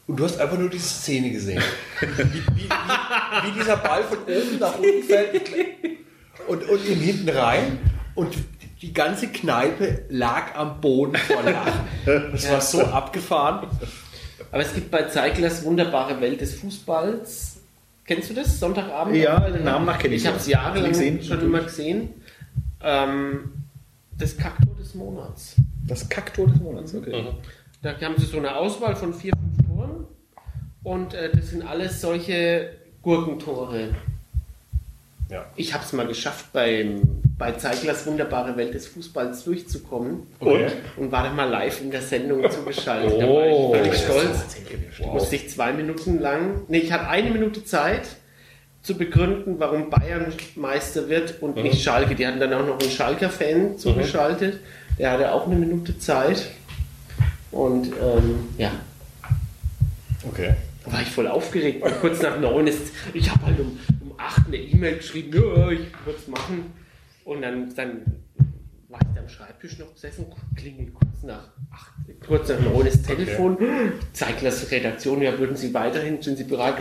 und 0.07 0.19
du 0.19 0.25
hast 0.25 0.41
einfach 0.41 0.59
nur 0.59 0.71
diese 0.71 0.89
Szene 0.89 1.31
gesehen. 1.31 1.63
Wie, 2.01 2.07
wie, 2.07 2.63
wie, 2.63 2.69
wie 2.69 3.59
dieser 3.59 3.77
Ball 3.77 4.03
von 4.05 4.19
oben 4.19 4.59
nach 4.59 4.77
unten 4.79 5.03
fällt 5.03 5.51
und, 6.49 6.69
und 6.69 6.89
ihn 6.89 6.99
hinten 6.99 7.29
rein 7.29 7.79
und 8.15 8.35
die 8.83 8.93
ganze 8.93 9.29
Kneipe 9.29 10.05
lag 10.09 10.55
am 10.55 10.81
Boden 10.81 11.17
vor 11.17 11.43
Lachen. 11.43 11.73
Das 12.33 12.51
war 12.51 12.61
so 12.61 12.83
abgefahren. 12.83 13.69
Aber 14.53 14.63
es 14.63 14.75
gibt 14.75 14.91
bei 14.91 15.05
Zeiglers 15.05 15.65
wunderbare 15.65 16.21
Welt 16.21 16.41
des 16.41 16.55
Fußballs. 16.55 17.61
Kennst 18.05 18.31
du 18.31 18.35
das? 18.35 18.61
Sonntagabend? 18.61 19.17
Ja, 19.17 19.41
den 19.41 19.65
Namen 19.65 19.87
nach 19.87 19.99
kenne 19.99 20.15
ich 20.15 20.23
Ich 20.23 20.29
habe 20.29 20.37
es 20.37 20.47
ja. 20.47 20.63
jahrelang 20.63 20.91
Gesehen, 20.91 21.23
schon 21.23 21.41
immer 21.41 21.61
gesehen. 21.61 22.11
Ähm, 22.81 23.53
das 24.17 24.37
Kaktor 24.37 24.75
des 24.77 24.95
Monats. 24.95 25.57
Das 25.87 26.09
Kacktor 26.09 26.47
des 26.47 26.61
Monats, 26.61 26.95
okay. 26.95 27.27
Da 27.83 28.01
haben 28.01 28.15
sie 28.19 28.27
so 28.27 28.39
eine 28.39 28.57
Auswahl 28.57 28.97
von 28.97 29.13
vier, 29.13 29.33
fünf 29.33 29.67
Toren 29.67 30.07
und 30.83 31.15
äh, 31.15 31.31
das 31.31 31.51
sind 31.51 31.63
alles 31.67 32.01
solche 32.01 32.71
Gurkentore. 33.03 33.95
Ja. 35.29 35.45
Ich 35.57 35.75
habe 35.75 35.85
es 35.85 35.93
mal 35.93 36.07
geschafft, 36.07 36.53
beim, 36.53 37.03
bei 37.37 37.53
Zeiglers 37.53 38.07
wunderbare 38.07 38.57
Welt 38.57 38.75
des 38.75 38.87
Fußballs 38.87 39.43
durchzukommen 39.45 40.23
Okay. 40.39 40.69
und 40.97 41.11
war 41.11 41.25
da 41.25 41.33
mal 41.33 41.49
live 41.51 41.81
in 41.81 41.91
der 41.91 42.01
Sendung 42.03 42.49
zugeschaltet. 42.51 43.21
da 43.21 43.27
war 43.27 43.43
Oh. 43.47 43.75
ich 43.75 43.81
völlig 43.81 43.99
stolz. 43.99 44.57
Musste 45.13 45.37
ich 45.37 45.51
zwei 45.51 45.73
Minuten 45.73 46.21
lang, 46.21 46.63
nee, 46.69 46.79
ich 46.79 46.93
hatte 46.93 47.09
eine 47.09 47.31
Minute 47.31 47.65
Zeit 47.65 48.03
zu 48.83 48.97
begründen, 48.97 49.57
warum 49.59 49.91
Bayern 49.91 50.33
Meister 50.55 51.09
wird 51.09 51.43
und 51.43 51.57
nicht 51.57 51.83
Schalke. 51.83 52.15
Die 52.15 52.25
hatten 52.25 52.39
dann 52.39 52.53
auch 52.55 52.65
noch 52.65 52.79
einen 52.79 52.89
Schalker-Fan 52.91 53.79
zugeschaltet. 53.79 54.61
Der 54.97 55.11
hatte 55.11 55.33
auch 55.33 55.47
eine 55.47 55.57
Minute 55.57 55.99
Zeit. 55.99 56.47
Und 57.51 57.87
ähm, 57.89 58.49
ja, 58.59 58.71
Okay. 60.29 60.55
da 60.85 60.93
war 60.93 61.03
ich 61.03 61.09
voll 61.09 61.27
aufgeregt. 61.27 61.83
Und 61.83 62.01
kurz 62.01 62.23
nach 62.23 62.39
neun 62.39 62.67
ist, 62.69 62.81
ich 63.13 63.29
habe 63.31 63.47
halt 63.47 63.59
um, 63.61 63.79
um 64.17 64.21
acht 64.21 64.47
eine 64.47 64.57
E-Mail 64.57 64.97
geschrieben, 64.97 65.33
ja, 65.35 65.71
ich 65.71 65.81
würde 66.05 66.19
es 66.19 66.29
machen. 66.29 66.73
Und 67.25 67.43
dann, 67.43 67.75
dann 67.75 68.03
war 68.89 69.01
ich 69.03 69.09
da 69.15 69.21
am 69.21 69.29
Schreibtisch 69.29 69.79
noch 69.79 69.93
gesessen, 69.95 70.27
klingelt 70.55 70.95
kurz 70.95 71.23
nach 71.25 71.51
acht, 71.73 71.91
kurz 72.25 72.49
nach 72.49 72.61
neun 72.61 72.85
das 72.87 73.03
Telefon, 73.03 73.59
Zeiglers 74.13 74.71
Redaktion, 74.71 75.21
ja, 75.23 75.37
würden 75.39 75.57
Sie 75.57 75.75
weiterhin, 75.75 76.23
sind 76.23 76.39
Sie 76.39 76.45
bereit? 76.45 76.75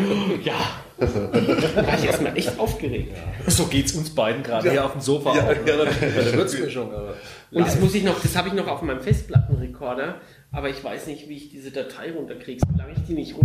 Ja. 0.43 0.53
Da 0.97 1.85
war 1.87 1.97
ich 1.99 2.05
erstmal 2.05 2.37
echt 2.37 2.57
aufgeregt. 2.57 3.11
So 3.47 3.65
geht's 3.65 3.91
uns 3.93 4.13
beiden 4.15 4.43
gerade 4.43 4.71
hier 4.71 4.85
auf 4.85 4.93
dem 4.93 5.01
Sofa 5.01 5.31
auch. 5.31 5.35
ne? 5.35 5.55
Bei 5.65 6.23
der 6.23 6.33
Würzmischung. 6.35 6.93
aber- 6.93 7.15
Und 7.51 7.59
das 7.67 7.79
muss 7.81 7.93
ich 7.95 8.03
noch, 8.03 8.21
das 8.21 8.35
habe 8.37 8.47
ich 8.49 8.53
noch 8.53 8.67
auf 8.67 8.81
meinem 8.81 9.01
Festplattenrekorder, 9.01 10.21
aber 10.51 10.69
ich 10.69 10.81
weiß 10.81 11.07
nicht, 11.07 11.27
wie 11.27 11.35
ich 11.37 11.49
diese 11.49 11.71
Datei 11.71 12.11
runterkriege. 12.13 12.61
Solange 12.71 12.93
ich 12.93 13.03
die 13.07 13.13
nicht 13.13 13.35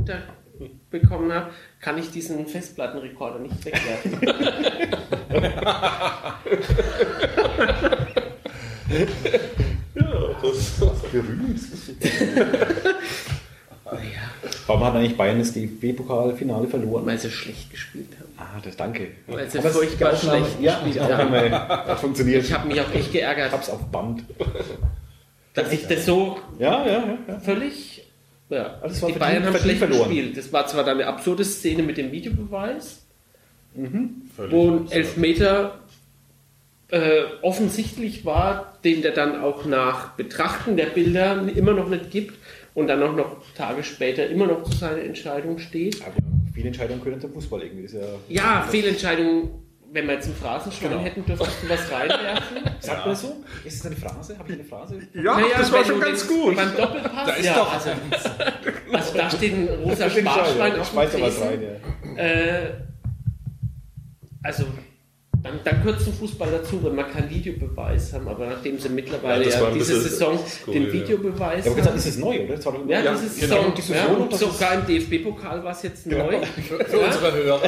runterbekommen 0.60 1.32
habe, 1.32 1.50
kann 1.80 1.98
ich 1.98 2.10
diesen 2.10 2.46
Festplattenrekorder 2.46 3.38
nicht 3.38 3.64
wegwerfen. 3.64 4.20
Warum 14.66 14.84
hat 14.84 14.94
eigentlich 14.94 15.16
Bayern 15.16 15.40
das 15.40 15.52
DFB-Pokalfinale 15.52 16.68
verloren? 16.68 17.04
Weil 17.04 17.18
sie 17.18 17.30
schlecht 17.30 17.70
gespielt 17.70 18.08
haben. 18.18 18.32
Ah, 18.38 18.60
das 18.62 18.76
danke. 18.76 19.08
Weil 19.26 19.50
sie 19.50 19.58
Aber 19.58 19.68
es 19.68 19.76
furchtbar 19.76 20.16
schlecht 20.16 20.60
Ja, 20.60 20.78
gespielt 20.78 21.08
ja, 21.08 21.18
haben. 21.18 21.52
Hat 21.52 21.98
funktioniert. 21.98 22.44
Ich 22.44 22.52
habe 22.52 22.68
mich 22.68 22.80
auch 22.80 22.94
echt 22.94 23.12
geärgert, 23.12 23.52
hab's 23.52 23.68
auf 23.68 23.84
Band. 23.86 24.22
dass 25.54 25.72
ich 25.72 25.86
das 25.88 26.06
so 26.06 26.38
Ja, 26.58 26.86
ja, 26.86 26.92
ja. 26.92 27.18
ja. 27.26 27.40
völlig. 27.40 28.06
Ja, 28.50 28.78
Das 28.82 29.00
war 29.00 29.10
die 29.12 29.18
Bayern 29.18 29.44
haben 29.44 29.52
verdient 29.52 29.62
schlecht 29.62 29.78
verloren. 29.78 30.08
gespielt. 30.10 30.36
Das 30.36 30.52
war 30.52 30.66
zwar 30.66 30.84
dann 30.84 30.98
eine 30.98 31.06
absurde 31.06 31.44
Szene 31.44 31.82
mit 31.82 31.96
dem 31.96 32.10
Videobeweis, 32.12 33.06
Völlig 34.36 34.52
wo 34.52 34.70
ein. 34.72 34.90
Elfmeter 34.90 35.78
äh, 36.88 37.22
offensichtlich 37.42 38.24
war, 38.24 38.76
den 38.84 39.02
der 39.02 39.12
dann 39.12 39.40
auch 39.40 39.64
nach 39.64 40.10
Betrachten 40.16 40.76
der 40.76 40.86
Bilder 40.86 41.46
immer 41.54 41.72
noch 41.72 41.88
nicht 41.88 42.10
gibt 42.10 42.34
und 42.74 42.88
dann 42.88 43.00
auch 43.02 43.14
noch 43.14 43.36
Tage 43.56 43.84
später 43.84 44.26
immer 44.28 44.46
noch 44.48 44.64
zu 44.64 44.76
seiner 44.76 45.02
Entscheidung 45.02 45.58
steht. 45.58 46.02
Aber 46.02 46.14
viele 46.52 46.66
Entscheidungen 46.68 47.00
können 47.02 47.20
zum 47.20 47.32
Fußball 47.32 47.62
irgendwie. 47.62 47.84
Das 47.84 47.92
ist 47.92 48.00
ja, 48.00 48.08
Ja, 48.28 48.66
Fehlentscheidung, 48.68 49.62
wenn 49.92 50.06
wir 50.06 50.14
jetzt 50.14 50.26
ein 50.28 50.34
Phrasenschwein 50.34 50.90
Genau. 50.90 51.02
hätten, 51.02 51.24
dürftest 51.26 51.62
du 51.62 51.68
was 51.68 51.90
reinwerfen. 51.90 52.56
Sagt 52.80 53.00
man 53.00 53.08
das 53.10 53.22
so? 53.22 53.36
Ist 53.64 53.74
es 53.80 53.86
eine 53.86 53.96
Phrase? 53.96 54.38
Habe 54.38 54.48
ich 54.48 54.54
eine 54.54 54.64
Phrase? 54.64 54.98
Ja, 55.14 55.22
Naja, 55.34 55.46
das 55.58 55.72
war 55.72 55.84
schon 55.84 56.00
ganz 56.00 56.26
gut. 56.28 56.54
Beim 56.56 56.76
Doppelpass, 56.76 57.26
Da 57.26 57.32
ist 57.34 57.44
ja, 57.46 57.54
doch- 57.54 57.72
also, 57.72 57.90
also 58.92 59.14
da 59.18 59.30
steht 59.30 59.52
ein 59.52 59.68
rosa 59.82 60.06
Ich 60.06 60.18
Sparschwein 60.18 60.78
auf 60.80 60.90
schmeiß 60.90 61.10
da 61.12 61.16
dem 61.18 61.26
was 61.26 61.34
Tresen. 61.38 61.48
rein, 61.48 61.62
ja. 62.16 62.22
Äh, 62.22 62.72
also, 64.42 64.64
dann, 65.42 65.60
dann 65.64 65.82
gehört 65.82 66.00
zum 66.02 66.12
Fußball 66.12 66.50
dazu, 66.50 66.82
wenn 66.84 66.94
wir 66.96 67.04
keinen 67.04 67.30
Videobeweis 67.30 68.12
haben. 68.12 68.28
Aber 68.28 68.46
nachdem 68.46 68.78
sie 68.78 68.88
mittlerweile 68.90 69.44
Ja, 69.44 69.50
das 69.50 69.60
ja, 69.60 69.70
diese 69.70 70.00
Saison 70.02 70.38
skurril, 70.46 70.80
den 70.80 70.86
ja. 70.88 70.92
Videobeweis 70.92 71.64
Ja, 71.64 71.70
aber 71.70 71.76
gesagt, 71.80 71.88
haben. 71.88 71.98
ist 71.98 72.06
es 72.06 72.18
neu, 72.18 72.40
oder? 72.44 72.56
Das 72.56 72.66
war 72.66 72.72
doch 72.74 72.86
Ja, 72.88 73.00
Ja, 73.00 73.12
diese 73.14 73.40
genau, 73.40 73.56
Saison. 73.56 73.74
die 73.74 73.80
Saison, 73.82 73.96
ja, 73.96 74.14
und 74.16 74.32
das 74.32 74.40
sogar 74.40 74.74
im 74.74 74.86
DFB-Pokal 74.86 75.64
war 75.64 75.72
es 75.72 75.82
jetzt 75.82 76.06
neu. 76.06 76.40
Für 76.86 76.98
unsere 76.98 77.32
Hörer. 77.32 77.62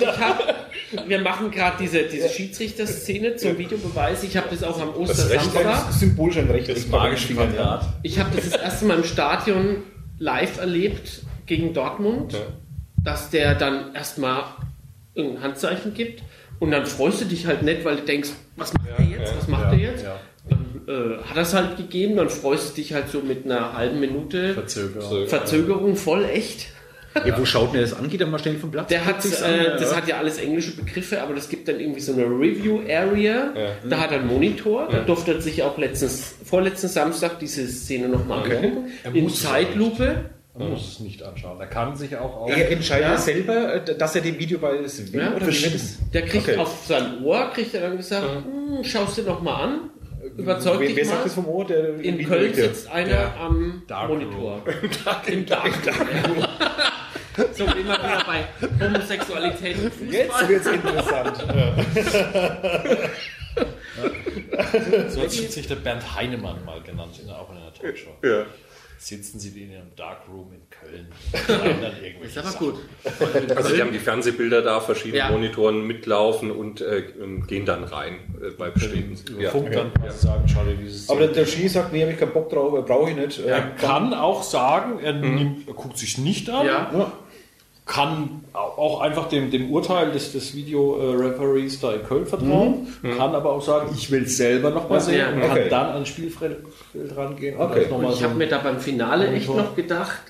Ich 0.00 0.06
hab, 0.18 1.08
wir 1.08 1.20
machen 1.20 1.50
gerade 1.50 1.76
diese, 1.80 2.04
diese 2.04 2.28
Schiedsrichter-Szene 2.28 3.36
zum 3.36 3.58
Videobeweis. 3.58 4.22
Ich 4.22 4.36
habe 4.36 4.46
das 4.50 4.62
auch 4.62 4.80
am 4.80 4.94
Ostersamstag. 4.96 5.62
Das 5.64 6.00
Symbolisch 6.00 6.38
ein 6.38 6.50
Recht. 6.50 6.68
Das 6.68 6.86
magische 6.88 7.34
Quadrat. 7.34 7.84
Ich 8.02 8.18
habe 8.18 8.34
das 8.34 8.50
das 8.50 8.60
erste 8.60 8.86
Mal 8.86 8.98
im 8.98 9.04
Stadion 9.04 9.76
live 10.18 10.58
erlebt 10.58 11.22
gegen 11.46 11.74
Dortmund, 11.74 12.32
Ja. 12.32 12.38
dass 13.02 13.28
der 13.30 13.54
dann 13.54 13.94
erstmal 13.94 14.44
ein 15.16 15.42
Handzeichen 15.42 15.92
gibt 15.94 16.22
und 16.60 16.70
dann 16.70 16.86
freust 16.86 17.20
du 17.20 17.24
dich 17.26 17.46
halt 17.46 17.62
nicht, 17.62 17.84
weil 17.84 17.96
du 17.96 18.02
denkst, 18.02 18.30
was 18.56 18.72
macht 18.72 18.86
der 18.98 19.04
jetzt? 19.06 19.32
ja, 19.32 19.38
was 19.38 19.48
macht 19.48 19.64
ja, 19.64 19.70
der 19.70 19.78
jetzt? 19.78 20.04
ja. 20.04 20.20
Dann 20.48 20.82
äh, 20.88 21.22
hat 21.24 21.36
er 21.36 21.42
es 21.42 21.54
halt 21.54 21.76
gegeben, 21.76 22.16
dann 22.16 22.28
freust 22.28 22.70
du 22.70 22.74
dich 22.74 22.92
halt 22.92 23.08
so 23.08 23.20
mit 23.20 23.44
einer 23.46 23.72
halben 23.76 23.98
Minute 24.00 24.54
Verzögerung. 24.54 25.26
Verzögerung 25.26 25.96
voll 25.96 26.24
echt. 26.24 26.68
Ja, 27.24 27.38
wo 27.38 27.44
schaut 27.44 27.72
denn 27.72 27.80
das 27.80 27.94
an? 27.94 28.08
Geht 28.10 28.20
er 28.22 28.26
mal 28.26 28.40
schnell 28.40 28.56
vom 28.56 28.72
Platz? 28.72 28.88
Der 28.88 29.04
hat, 29.04 29.24
äh, 29.24 29.28
an, 29.28 29.78
das 29.78 29.92
ja. 29.92 29.96
hat 29.96 30.08
ja 30.08 30.18
alles 30.18 30.38
englische 30.38 30.74
Begriffe, 30.76 31.22
aber 31.22 31.34
das 31.34 31.48
gibt 31.48 31.68
dann 31.68 31.78
irgendwie 31.78 32.00
so 32.00 32.12
eine 32.12 32.24
Review-Area. 32.24 33.52
Ja. 33.56 33.88
Da 33.88 34.00
hat 34.00 34.10
er 34.10 34.18
einen 34.18 34.26
Monitor. 34.26 34.88
Da 34.90 34.98
durfte 34.98 35.34
er 35.34 35.40
sich 35.40 35.62
auch 35.62 35.78
letztens, 35.78 36.34
vorletzten 36.44 36.88
Samstag 36.88 37.38
diese 37.38 37.68
Szene 37.68 38.08
nochmal 38.08 38.40
Okay. 38.40 38.56
angucken. 38.56 38.90
Er 39.04 39.14
In 39.14 39.30
Zeitlupe. 39.30 40.24
Man 40.56 40.70
muss 40.70 40.86
es 40.92 41.00
nicht 41.00 41.20
anschauen. 41.22 41.58
Er 41.60 41.66
kann 41.66 41.96
sich 41.96 42.16
auch 42.16 42.36
auf. 42.36 42.50
Er 42.50 42.70
entscheidet 42.70 43.08
Ja. 43.08 43.16
selber, 43.18 43.74
äh, 43.74 43.96
dass 43.98 44.14
er 44.14 44.20
den 44.22 44.38
Videobeweis 44.38 45.12
will, 45.12 45.20
Ja, 45.20 45.34
oder? 45.34 45.46
Der 46.12 46.22
kriegt 46.22 46.48
Okay. 46.48 46.56
auf 46.58 46.84
sein 46.86 47.24
Ohr, 47.24 47.50
kriegt 47.52 47.74
er 47.74 47.80
dann 47.88 47.96
gesagt, 47.96 48.24
hm, 48.44 48.84
schaust 48.84 49.16
dir 49.18 49.22
noch 49.24 49.42
mal 49.42 49.54
an, 49.64 49.90
überzeug 50.36 50.78
Wer, 50.78 50.86
dich 50.88 50.96
wer 50.96 51.04
mal. 51.06 51.10
sagt 51.10 51.26
das 51.26 51.34
vom 51.34 51.48
Ohr? 51.48 51.66
Der 51.66 51.94
In 51.98 52.18
Video- 52.18 52.28
Köln 52.28 52.54
sitzt 52.54 52.88
einer 52.88 53.08
der 53.08 53.36
am 53.36 53.82
Darkroom. 53.88 54.18
Monitor. 54.24 54.62
Im 55.26 55.44
Darkroom. 55.46 56.46
so 57.52 57.64
wie 57.66 57.82
man 57.82 57.98
wieder 57.98 58.24
bei 58.24 58.44
Homosexualität. 58.86 59.76
Jetzt 60.08 60.48
wird 60.48 60.60
es 60.60 60.66
interessant. 60.68 61.44
So 65.08 65.22
hat 65.22 65.30
sich 65.30 65.66
der 65.68 65.76
Bernd 65.76 66.16
Heinemann 66.16 66.64
mal 66.64 66.80
genannt, 66.82 67.20
in, 67.22 67.30
auch 67.30 67.50
in 67.50 67.56
einer 67.58 67.72
Talkshow. 67.72 68.10
Ja. 68.22 68.44
Sitzen 69.06 69.38
sie 69.38 69.48
in 69.62 69.70
ihrem 69.70 69.94
Darkroom 69.96 70.50
in 70.54 70.62
Köln. 70.70 71.08
schreiben 71.44 71.82
dann 71.82 71.92
irgendwelche 72.02 72.24
Ist 72.26 72.38
aber 72.38 72.48
Sachen. 72.50 72.66
gut. 72.70 73.56
Also 73.56 73.74
die 73.74 73.80
haben 73.82 73.92
die 73.92 73.98
Fernsehbilder 73.98 74.62
da, 74.62 74.80
verschiedene 74.80 75.18
Ja. 75.18 75.30
Monitoren 75.30 75.86
mitlaufen 75.86 76.50
und 76.50 76.80
äh, 76.80 77.02
gehen 77.46 77.66
dann 77.66 77.84
rein 77.84 78.14
äh, 78.42 78.50
bei 78.52 78.70
bestimmten. 78.70 79.40
Ja. 79.40 79.50
Funk 79.50 79.72
dann 79.72 79.92
quasi 79.92 80.26
sagen, 80.26 80.44
schau 80.48 80.64
dir 80.64 80.74
dieses 80.76 81.10
Aber 81.10 81.20
der, 81.20 81.28
der 81.28 81.44
Ski 81.46 81.68
sagt, 81.68 81.92
nee, 81.92 82.00
habe 82.00 82.12
ich 82.12 82.18
keinen 82.18 82.32
Bock 82.32 82.48
drauf, 82.48 82.82
brauche 82.86 83.10
ich 83.10 83.16
nicht. 83.16 83.40
Er 83.44 83.58
Äh, 83.58 83.62
kann 83.78 84.14
auch 84.14 84.42
sagen, 84.42 84.98
er, 85.00 85.12
nimmt, 85.12 85.68
er 85.68 85.74
guckt 85.74 85.98
sich 85.98 86.16
nicht 86.16 86.48
an, 86.48 86.66
Ja. 86.66 87.12
Ja. 87.86 87.92
kann 87.92 88.44
au- 88.52 88.58
auch 88.58 89.00
einfach 89.00 89.28
dem, 89.28 89.50
dem 89.50 89.70
Urteil 89.70 90.10
des, 90.10 90.32
des 90.32 90.54
Video-Referees 90.54 91.80
da 91.80 91.92
in 91.92 92.02
Köln 92.04 92.26
vertrauen, 92.26 92.86
kann 93.16 93.34
aber 93.34 93.52
auch 93.52 93.62
sagen, 93.62 93.90
ich 93.94 94.10
will 94.10 94.24
es 94.24 94.36
selber 94.36 94.70
nochmal 94.70 94.98
Ja, 94.98 95.04
sehen 95.04 95.18
ja. 95.18 95.28
und 95.30 95.40
kann 95.40 95.50
Okay. 95.50 95.68
dann 95.68 95.86
ans 95.90 96.08
Spielfeld 96.08 96.58
rangehen 97.16 97.60
Okay. 97.60 97.86
Und 97.90 98.04
ich 98.10 98.16
so 98.16 98.24
habe 98.24 98.34
mir 98.34 98.48
da 98.48 98.58
beim 98.58 98.80
Finale 98.80 99.28
echt 99.32 99.48
noch 99.48 99.74
gedacht, 99.76 100.20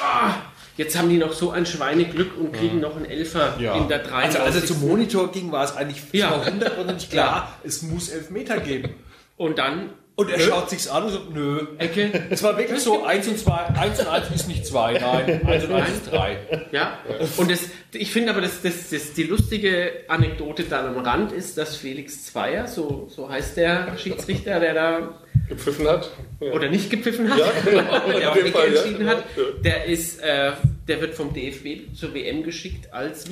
ah, 0.00 0.30
jetzt 0.76 0.96
haben 0.98 1.08
die 1.08 1.18
noch 1.18 1.32
so 1.32 1.50
ein 1.50 1.66
Schweineglück 1.66 2.30
und 2.38 2.52
kriegen 2.52 2.80
noch 2.80 2.96
einen 2.96 3.04
Elfer 3.06 3.54
ja. 3.60 3.74
in 3.74 3.88
der 3.88 3.98
3. 3.98 4.14
Also 4.24 4.38
als 4.38 4.56
er 4.56 4.64
zum 4.64 4.80
Monitor 4.80 5.30
ging, 5.32 5.52
war 5.52 5.64
es 5.64 5.76
eigentlich 5.76 6.02
Ja. 6.12 6.40
hundertprozentig 6.44 7.10
klar, 7.10 7.52
es 7.64 7.82
muss 7.82 8.08
Elfmeter 8.08 8.58
geben. 8.60 8.90
Und 9.36 9.58
dann 9.58 9.90
Und 10.20 10.30
er 10.30 10.40
schaut 10.40 10.68
sich's 10.70 10.86
an 10.88 11.04
und 11.04 11.10
sagt, 11.12 11.30
nö. 11.34 11.66
Ecke. 11.78 12.10
Es 12.30 12.42
war 12.42 12.56
wirklich 12.58 12.80
so, 12.80 13.04
1 13.04 13.26
und 13.28 13.38
2, 13.38 13.52
1 13.52 14.00
und 14.00 14.06
1 14.08 14.30
ist 14.34 14.48
nicht 14.48 14.66
2, 14.66 14.92
nein, 14.98 15.46
1 15.46 15.64
und 15.64 15.72
1 15.72 15.88
ist 15.88 16.10
3. 16.12 16.38
Ja, 16.72 16.98
und 17.38 17.50
das, 17.50 17.60
ich 17.92 18.10
finde 18.12 18.30
aber, 18.32 18.40
das, 18.40 18.60
das, 18.62 18.90
das, 18.90 19.12
die 19.14 19.22
lustige 19.24 19.92
Anekdote 20.08 20.64
dann 20.64 20.94
am 20.94 20.98
Rand 21.04 21.32
ist, 21.32 21.56
dass 21.58 21.76
Felix 21.76 22.26
Zweier, 22.26 22.66
so, 22.66 23.06
so 23.08 23.28
heißt 23.28 23.56
der 23.56 23.96
Schiedsrichter, 23.98 24.60
der 24.60 24.74
da 24.74 25.20
Gepfiffen 25.48 25.88
hat. 25.88 26.10
Ja. 26.40 26.52
oder 26.52 26.68
nicht 26.68 26.90
gepfiffen 26.90 27.30
hat, 27.30 27.38
Ja, 27.38 27.46
der 27.70 28.30
auf 28.30 28.36
jeden 28.36 28.48
Ecke 28.48 28.58
Fall, 28.58 28.72
ja. 28.74 28.80
entschieden 28.82 29.06
hat, 29.08 29.24
Ja. 29.36 29.42
der 29.64 29.84
ist, 29.86 30.20
äh, 30.22 30.52
der 30.86 31.00
wird 31.00 31.14
vom 31.14 31.32
DFB 31.32 31.94
zur 31.94 32.14
WM 32.14 32.42
geschickt 32.42 32.92
als 32.92 33.28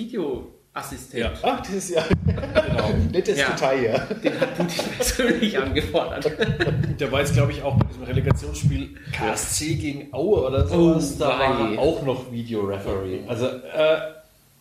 Videoassistent. 0.74 1.22
Ja. 1.22 1.32
Ach, 1.42 1.60
das 1.60 1.70
ist 1.70 1.90
ja 1.90 2.04
nettes 3.12 3.38
Ja. 3.38 3.50
Detail, 3.50 3.84
ja. 3.84 3.98
Den 3.98 4.40
hat 4.40 4.56
Putin 4.56 4.84
persönlich 4.96 5.58
angefordert. 5.58 6.30
Der 7.00 7.12
war 7.12 7.20
jetzt, 7.20 7.34
glaube 7.34 7.52
ich, 7.52 7.62
auch 7.62 7.76
bei 7.76 7.86
diesem 7.86 8.02
Relegationsspiel 8.04 8.94
KSC 9.12 9.74
gegen 9.76 10.12
Aue 10.12 10.46
oder 10.46 10.66
sowas. 10.66 11.14
Oh, 11.16 11.20
da 11.20 11.28
war 11.38 11.78
auch 11.78 12.02
noch 12.02 12.30
Videoreferee. 12.32 13.20
Also, 13.26 13.46
äh, 13.46 13.98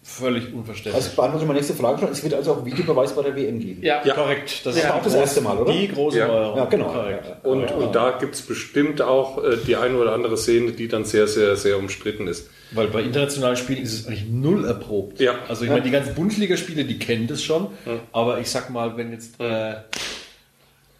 völlig 0.09 0.53
unverständlich. 0.53 0.95
Also 0.95 1.15
beantworte 1.15 1.45
meine 1.45 1.59
nächste 1.59 1.73
Frage 1.75 1.99
schon. 1.99 2.09
Es 2.09 2.23
wird 2.23 2.33
also 2.33 2.53
auch 2.53 2.65
Videobeweis 2.65 3.13
bei 3.13 3.23
der 3.23 3.35
WM 3.35 3.59
geben. 3.59 3.83
Ja, 3.83 4.01
Ja. 4.05 4.13
korrekt. 4.13 4.65
Das 4.65 4.77
Ja. 4.77 4.83
ist 4.83 4.91
auch 4.91 5.03
das 5.03 5.13
erste 5.15 5.41
Mal, 5.41 5.57
oder? 5.57 5.73
Die 5.73 5.87
große 5.89 6.17
Ja. 6.19 6.27
Neuerung. 6.27 6.57
Ja, 6.57 6.65
genau. 6.65 6.85
Korrekt. 6.87 7.45
Und, 7.45 7.71
und 7.71 7.93
da 7.93 8.11
gibt 8.11 8.33
es 8.35 8.41
bestimmt 8.41 9.01
auch 9.01 9.43
äh, 9.43 9.57
die 9.67 9.75
eine 9.75 9.97
oder 9.97 10.13
andere 10.13 10.37
Szene, 10.37 10.71
die 10.71 10.87
dann 10.87 11.03
sehr, 11.03 11.27
sehr, 11.27 11.57
sehr 11.57 11.77
umstritten 11.77 12.27
ist. 12.27 12.49
Weil 12.71 12.87
bei 12.87 13.01
internationalen 13.01 13.57
Spielen 13.57 13.81
ist 13.83 13.93
es 13.93 14.07
eigentlich 14.07 14.25
null 14.29 14.65
erprobt. 14.65 15.19
Ja. 15.19 15.35
Also 15.49 15.63
ich 15.65 15.69
meine, 15.69 15.81
die 15.83 15.91
ganzen 15.91 16.15
Bundesligaspiele, 16.15 16.85
die 16.85 16.97
kennen 16.99 17.27
das 17.27 17.43
schon. 17.43 17.67
Aber 18.13 18.39
ich 18.39 18.49
sag 18.49 18.69
mal, 18.69 18.95
wenn 18.97 19.11
jetzt 19.11 19.39
äh, 19.41 19.75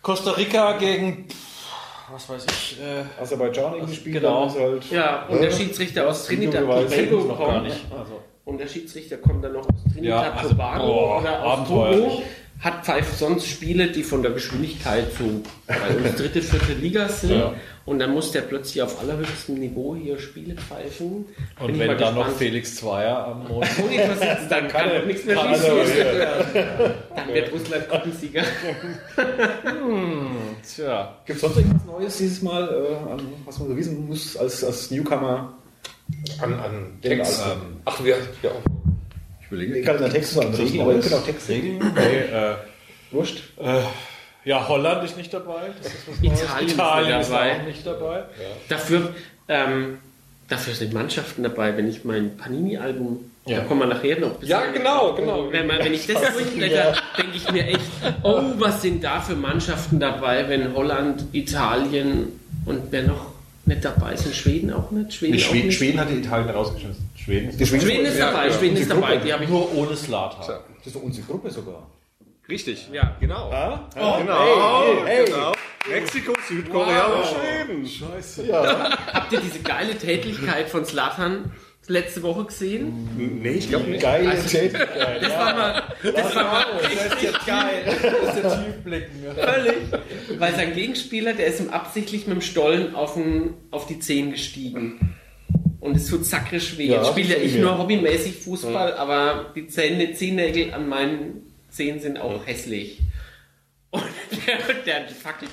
Costa 0.02 0.32
Rica 0.32 0.78
gegen, 0.78 1.28
was 2.12 2.30
weiß 2.30 2.46
ich, 2.50 2.78
äh, 2.82 3.22
Aserbaidschan 3.22 3.74
irgendwie 3.76 3.96
spielt, 3.96 4.16
Genau. 4.22 4.46
dann 4.48 4.50
ist 4.56 4.60
halt. 4.60 4.92
ja 4.92 5.26
und 5.28 5.42
der 5.42 5.52
Schiedsrichter 5.52 6.08
aus 6.08 6.26
Trinidad 6.26 6.62
Tobago 6.62 6.88
sie 6.88 7.06
noch 7.06 7.38
gar 7.40 7.48
kommt. 7.54 7.64
nicht. 7.64 7.86
Also, 7.92 8.22
Und 8.48 8.58
der 8.60 8.68
Schiedsrichter 8.68 9.18
kommt 9.18 9.44
dann 9.44 9.52
noch 9.52 9.68
aus 9.68 9.84
Trinidad 9.92 10.24
Ja, 10.24 10.32
also, 10.32 10.50
Tobago 10.52 10.86
boah, 10.86 11.20
oder 11.20 11.44
aus. 11.44 11.68
Togo. 11.68 12.24
hat 12.62 12.86
pfeift 12.86 13.20
sonst 13.20 13.46
Spiele, 13.46 13.92
die 13.92 14.04
von 14.04 14.22
der 14.22 14.32
Geschwindigkeit 14.32 15.08
so 15.20 15.42
dritte, 16.18 16.42
vierte 16.42 16.72
Liga 16.72 17.10
sind. 17.10 17.32
Ja. 17.32 17.54
Und 17.86 18.00
dann 18.00 18.14
muss 18.14 18.32
der 18.32 18.44
plötzlich 18.44 18.82
auf 18.82 19.02
allerhöchstem 19.02 19.56
Niveau 19.56 19.98
hier 19.98 20.18
Spiele 20.18 20.56
pfeifen. 20.56 21.26
Bin 21.60 21.72
Und 21.72 21.78
wenn 21.78 21.98
da 21.98 22.14
noch. 22.14 22.30
Felix 22.30 22.78
Zweier 22.78 23.28
am 23.28 23.48
sitzt, 23.62 24.50
dann 24.50 24.70
kann 24.70 24.92
doch 24.92 25.06
nichts 25.06 25.26
mehr 25.26 25.36
er 25.36 26.54
gehen. 26.54 26.94
Dann 27.18 27.34
wird 27.34 27.52
Russland 27.52 27.90
Gruppensieger. 27.90 28.44
Tja, 30.64 31.18
Gibt 31.26 31.36
es 31.36 31.42
sonst 31.42 31.58
irgendwas 31.58 31.86
Neues 31.86 32.18
dieses 32.18 32.42
Mal, 32.42 32.64
äh, 32.64 32.96
was 33.46 33.60
man 33.60 33.68
so 33.68 33.76
wissen 33.76 34.08
muss 34.08 34.38
als, 34.38 34.64
als 34.64 34.90
Newcomer? 34.90 35.57
An, 36.42 36.54
an 36.54 37.00
Den 37.04 37.18
Text. 37.18 37.42
Alten. 37.44 37.82
Ach, 37.86 38.04
wir, 38.04 38.16
ja. 38.44 38.50
ich 39.42 39.48
überlege. 39.52 39.76
In 39.80 39.86
der 39.86 40.10
Text 40.10 40.38
an 40.40 40.54
Regeln, 40.54 40.82
aber 40.82 40.94
ihr 40.94 41.00
könnt 41.02 41.14
auch 41.14 41.26
Text 41.26 41.50
Regeln? 41.50 41.80
Nee, 41.96 42.18
äh, 42.36 42.56
Wurscht. 43.12 43.44
ja, 44.46 44.68
Holland 44.68 45.04
ist 45.04 45.18
nicht 45.18 45.34
dabei. 45.34 45.72
Das 45.82 45.94
ist. 45.94 46.08
Italien 46.22 46.68
ist 46.68 46.74
Italien 46.74 47.22
ist 47.22 47.30
dabei. 47.32 47.52
auch 47.60 47.64
nicht 47.66 47.86
dabei. 47.88 48.24
Dafür, 48.70 49.14
ähm, 49.48 49.98
dafür 50.48 50.74
sind 50.74 50.94
Mannschaften 50.94 51.44
dabei, 51.44 51.76
wenn 51.78 51.90
ich 51.90 52.04
mein 52.06 52.38
Panini-Album, 52.38 53.32
Ja. 53.46 53.60
da 53.60 53.64
kommen 53.66 53.82
wir 53.82 53.88
nachher 53.88 54.20
noch. 54.20 54.34
ein 54.34 54.40
bisschen- 54.40 54.50
Ja, 54.50 54.72
genau, 54.72 55.14
genau. 55.16 55.52
Wenn, 55.52 55.68
man, 55.68 55.80
wenn 55.80 55.94
ich 55.94 56.06
das 56.08 56.22
durchblätter, 56.34 56.96
denke 57.18 57.38
ich 57.38 57.52
mir 57.52 57.66
echt, 57.68 57.82
oh, 58.24 58.42
was 58.58 58.82
sind 58.82 59.04
da 59.04 59.22
für 59.22 59.36
Mannschaften 59.36 60.00
dabei, 60.00 60.48
wenn 60.50 60.74
Holland, 60.74 61.24
Italien 61.34 62.40
und 62.66 62.84
wer 62.92 63.04
noch 63.04 63.37
nicht 63.68 63.86
dabei 63.86 64.16
sind, 64.16 64.34
Schweden 64.36 64.72
auch 64.74 64.92
nicht? 64.92 65.14
Schweden, 65.14 65.36
auch 65.36 65.40
Schweden, 65.40 65.68
nicht? 65.68 65.78
Schweden 65.78 66.00
hatte 66.00 66.14
Italien 66.14 66.50
rausgeschmissen. 66.50 67.10
Schweden 67.16 67.50
ist 67.50 67.60
Die 67.60 67.66
Schweden, 67.66 67.82
Schweden 67.86 68.06
ist 68.06 68.18
Ja, 68.18 68.32
dabei, 68.32 68.48
ja. 68.48 68.54
Schweden 68.54 68.78
ist 68.78 68.84
Die 68.86 68.90
dabei, 68.90 69.12
Gruppe. 69.14 69.26
die 69.26 69.34
habe 69.34 69.44
ich. 69.44 69.50
nur 69.50 69.76
ohne 69.76 69.96
Slatan. 69.96 70.42
Tja. 70.46 70.60
Das 70.78 70.88
ist 70.88 70.96
doch 70.96 71.02
unsere 71.04 71.28
Gruppe 71.28 71.50
sogar. 71.52 71.88
Richtig. 72.50 72.88
Ja. 72.94 73.16
Genau. 73.20 73.52
Ah? 73.52 73.90
Genau. 73.94 74.84
Hey, 75.06 75.18
hey. 75.18 75.26
genau. 75.26 75.52
Mexiko, 75.90 76.34
Südkorea 76.48 77.06
und 77.08 77.26
Schweden. 77.26 77.86
Scheiße. 77.88 78.48
Habt 79.14 79.34
ihr 79.34 79.40
diese 79.42 79.60
geile 79.60 79.98
Tätigkeit 79.98 80.70
von 80.70 80.86
Slatan 80.86 81.52
letzte 81.88 82.24
Woche 82.24 82.46
gesehen? 82.46 83.08
Nee, 83.42 83.50
ich 83.52 83.70
glaube 83.70 83.90
nicht. 83.90 84.02
Geile 84.02 84.30
Also- 84.32 84.48
Tätigkeit. 84.50 85.22
Das 85.22 85.32
war 85.32 85.56
mal, 85.56 85.84
das 86.04 86.36
war 86.36 86.44
mal 86.44 86.66
richtig 86.84 87.46
geil. 87.46 87.84
Das 87.86 88.36
ist 88.36 88.44
der 88.44 88.66
Tiefblicken. 88.66 89.16
Völlig. 89.36 90.40
Weil 90.40 90.56
sein 90.56 90.74
Gegenspieler, 90.74 91.34
der 91.34 91.48
ist 91.48 91.60
ihm 91.60 91.70
absichtlich 91.70 92.28
mit 92.28 92.36
dem 92.38 92.42
Stollen 92.42 92.94
auf, 92.96 93.14
den, 93.16 93.54
auf 93.72 93.88
die 93.88 94.00
Zehen 94.00 94.32
gestiegen. 94.32 95.16
Und 95.80 95.96
es 95.96 96.08
tut 96.10 96.26
sakrisch 96.26 96.78
weh. 96.78 96.88
Ja, 96.88 96.98
Jetzt 96.98 97.12
spiele 97.12 97.30
ja 97.30 97.36
das 97.36 97.44
ich 97.44 97.56
nur 97.60 97.78
hobbymäßig 97.78 98.36
Fußball, 98.38 98.94
aber 98.96 99.54
die 99.56 99.68
Zähne, 99.68 100.12
Zehennägel 100.14 100.74
an 100.74 100.90
meinen 100.90 101.42
Zehen 101.70 102.00
sind 102.00 102.18
auch 102.20 102.46
hässlich. 102.46 103.00
Und 103.90 104.04
der, 104.46 104.58
der 104.86 105.06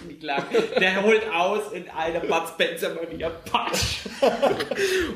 mich 0.08 0.22
lang. 0.22 0.42
Der 0.80 1.02
holt 1.04 1.22
aus 1.32 1.72
in 1.72 1.88
einer 1.88 2.18
Bud 2.18 2.48
Spencer 2.48 2.90
Maria 2.94 3.30
Patsch. 3.30 4.00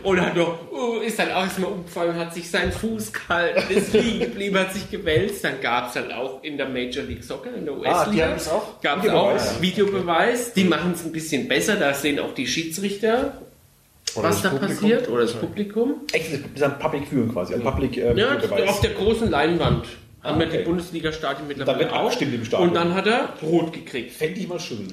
Und 0.05 0.21
hat 0.21 0.37
noch, 0.37 0.71
uh, 0.71 1.01
ist 1.01 1.19
dann 1.19 1.33
auch 1.33 1.43
erstmal 1.43 1.73
umgefallen, 1.73 2.15
hat 2.15 2.33
sich 2.33 2.49
seinen 2.49 2.71
Fuß 2.71 3.13
gehalten, 3.13 3.73
ist 3.75 3.93
liegen 3.93 4.21
geblieben, 4.21 4.59
hat 4.59 4.73
sich 4.73 4.89
gewälzt. 4.89 5.43
Dann 5.43 5.61
gab 5.61 5.89
es 5.89 5.95
dann 5.95 6.13
auch 6.13 6.45
in 6.45 6.57
der 6.57 6.69
Major 6.69 7.03
League 7.03 7.25
Soccer, 7.25 7.53
in 7.55 7.65
der 7.65 7.77
US-Liga. 7.77 8.27
Ah, 8.27 8.35
es 8.37 8.49
auch? 8.49 8.81
Gab 8.81 9.05
es 9.05 9.11
auch 9.11 9.61
Videobeweis. 9.61 10.53
Die 10.53 10.65
machen 10.65 10.93
es 10.95 11.05
ein 11.05 11.11
bisschen 11.11 11.49
besser, 11.49 11.75
da 11.75 11.95
sehen 11.95 12.21
auch 12.21 12.35
die 12.35 12.47
Schiedsrichter, 12.47 13.43
was 14.15 14.43
da 14.43 14.51
passiert, 14.51 15.09
oder 15.09 15.23
das 15.23 15.35
Publikum. 15.35 16.03
Echt, 16.13 16.33
das 16.33 16.41
ist 16.55 16.63
ein 16.63 16.79
Public 16.79 17.09
Viewing 17.09 17.33
quasi. 17.33 17.55
Ein 17.55 17.63
Public 17.63 17.97
äh, 17.97 18.15
Ja, 18.15 18.39
auf 18.67 18.81
der 18.81 18.91
großen 18.91 19.29
Leinwand. 19.29 19.87
Haben 20.23 20.41
wir 20.41 20.49
okay. 20.49 20.59
die 20.59 20.65
Bundesliga-Stadien 20.65 21.47
mittlerweile 21.47 21.79
wird 21.79 21.93
auch. 21.93 22.01
abgestimmt 22.07 22.35
im 22.35 22.45
Stadion. 22.45 22.69
Und 22.71 22.75
dann 22.75 22.93
hat 22.93 23.07
er 23.07 23.35
rot 23.41 23.73
gekriegt. 23.73 24.13
Fände 24.13 24.41
ich 24.41 24.49
mal 24.49 24.59
schön. 24.59 24.89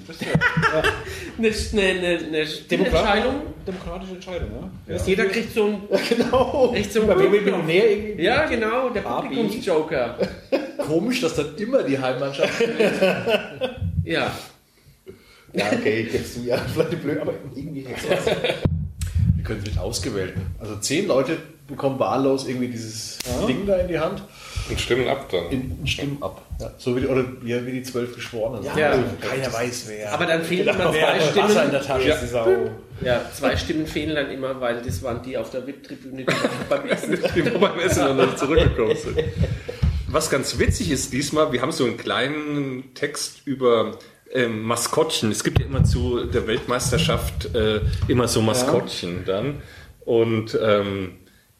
Eine, 1.38 1.49
eine, 1.49 1.89
eine, 1.99 2.17
eine 2.27 2.85
Entscheidung. 2.85 3.41
Demokratische 3.67 4.13
Entscheidung, 4.13 4.49
ja? 4.88 4.95
Jeder 5.05 5.25
kriegt 5.25 5.53
so 5.53 5.65
ein, 5.65 5.81
Genau. 6.09 6.71
echt 6.75 6.93
so 6.93 7.01
ein 7.01 7.07
Bei 7.07 7.15
Millionär 7.15 7.89
irgendwie. 7.91 8.23
Ja, 8.23 8.45
genau, 8.45 8.89
der. 8.89 9.01
Publikumsjoker. 9.01 10.17
Komisch, 10.77 11.21
dass 11.21 11.35
dann 11.35 11.55
immer 11.57 11.83
die 11.83 11.97
Heimmannschaft. 11.99 12.53
Ja. 14.05 14.31
Ja, 15.53 15.65
okay, 15.73 16.03
gibst 16.11 16.38
du 16.38 16.41
ja. 16.41 16.57
Vielleicht 16.57 17.01
blöd, 17.01 17.17
aber 17.19 17.33
irgendwie 17.55 17.81
hätte. 17.81 18.35
Wir 19.35 19.43
können 19.43 19.61
es 19.63 19.65
mit 19.65 19.79
ausgewählten. 19.79 20.41
Also 20.59 20.75
zehn 20.75 21.07
Leute 21.07 21.38
bekommen 21.67 21.99
wahllos 21.99 22.47
irgendwie 22.47 22.67
dieses 22.67 23.17
Ding 23.47 23.65
da 23.65 23.78
in 23.78 23.88
die 23.88 23.97
Hand 23.99 24.21
Und 24.69 24.80
stimmen 24.80 25.08
ab 25.08 25.28
dann. 25.32 25.49
in, 25.49 25.71
und 25.80 25.89
stimmen 25.89 26.17
ab. 26.21 26.41
Ja, 26.60 26.71
so 26.78 26.95
wie 26.95 27.01
die, 27.01 27.08
oder 27.08 27.25
ja, 27.43 27.65
wie 27.65 27.71
die 27.71 27.84
zwölf 27.84 28.13
Geschworenen. 28.15 28.63
sind. 28.63 28.78
Ja. 28.78 28.91
Keiner 29.19 29.51
weiß 29.51 29.86
wer. 29.88 30.13
Aber 30.13 30.25
dann 30.25 30.43
fehlen 30.43 30.67
immer 30.67 30.93
Wer 30.93 31.01
zwei 31.08 31.19
hat 31.19 31.36
Wasser 31.36 31.43
in 31.45 31.51
Stimmen. 31.51 31.71
der 31.71 31.82
Tasche? 31.82 32.25
ist 32.25 32.36
auch. 32.36 32.47
Ja, 33.01 33.21
zwei 33.34 33.58
Stimmen 33.58 33.88
fehlen 33.88 34.15
dann 34.15 34.30
immer, 34.32 34.62
weil 34.62 34.82
das 34.82 35.01
waren 35.04 35.21
die 35.23 35.38
auf 35.38 35.49
der 35.49 35.65
VIP-Tribüne, 35.67 36.23
die 36.23 36.34
beim 36.69 36.86
Essen. 36.88 37.17
die 37.36 37.41
beim 37.41 37.80
Essen 37.80 38.15
noch 38.15 38.25
nicht 38.25 38.39
zurückgekommen 38.39 38.95
sind. 38.95 39.19
Was 40.08 40.30
ganz 40.30 40.58
witzig 40.60 40.91
ist 40.91 41.12
diesmal, 41.12 41.51
wir 41.51 41.62
haben 41.62 41.71
so 41.71 41.84
einen 41.84 41.97
kleinen 41.97 42.93
Text 42.93 43.41
über 43.45 43.97
ähm, 44.32 44.62
Maskottchen. 44.62 45.32
Es 45.32 45.43
gibt 45.43 45.60
ja 45.60 45.65
immer 45.65 45.84
zu 45.84 46.25
der 46.25 46.47
Weltmeisterschaft 46.47 47.54
äh, 47.56 47.82
immer 48.08 48.28
so 48.28 48.41
Maskottchen 48.41 49.25
dann. 49.25 49.62
Und 50.06 50.58
ähm, 50.62 51.17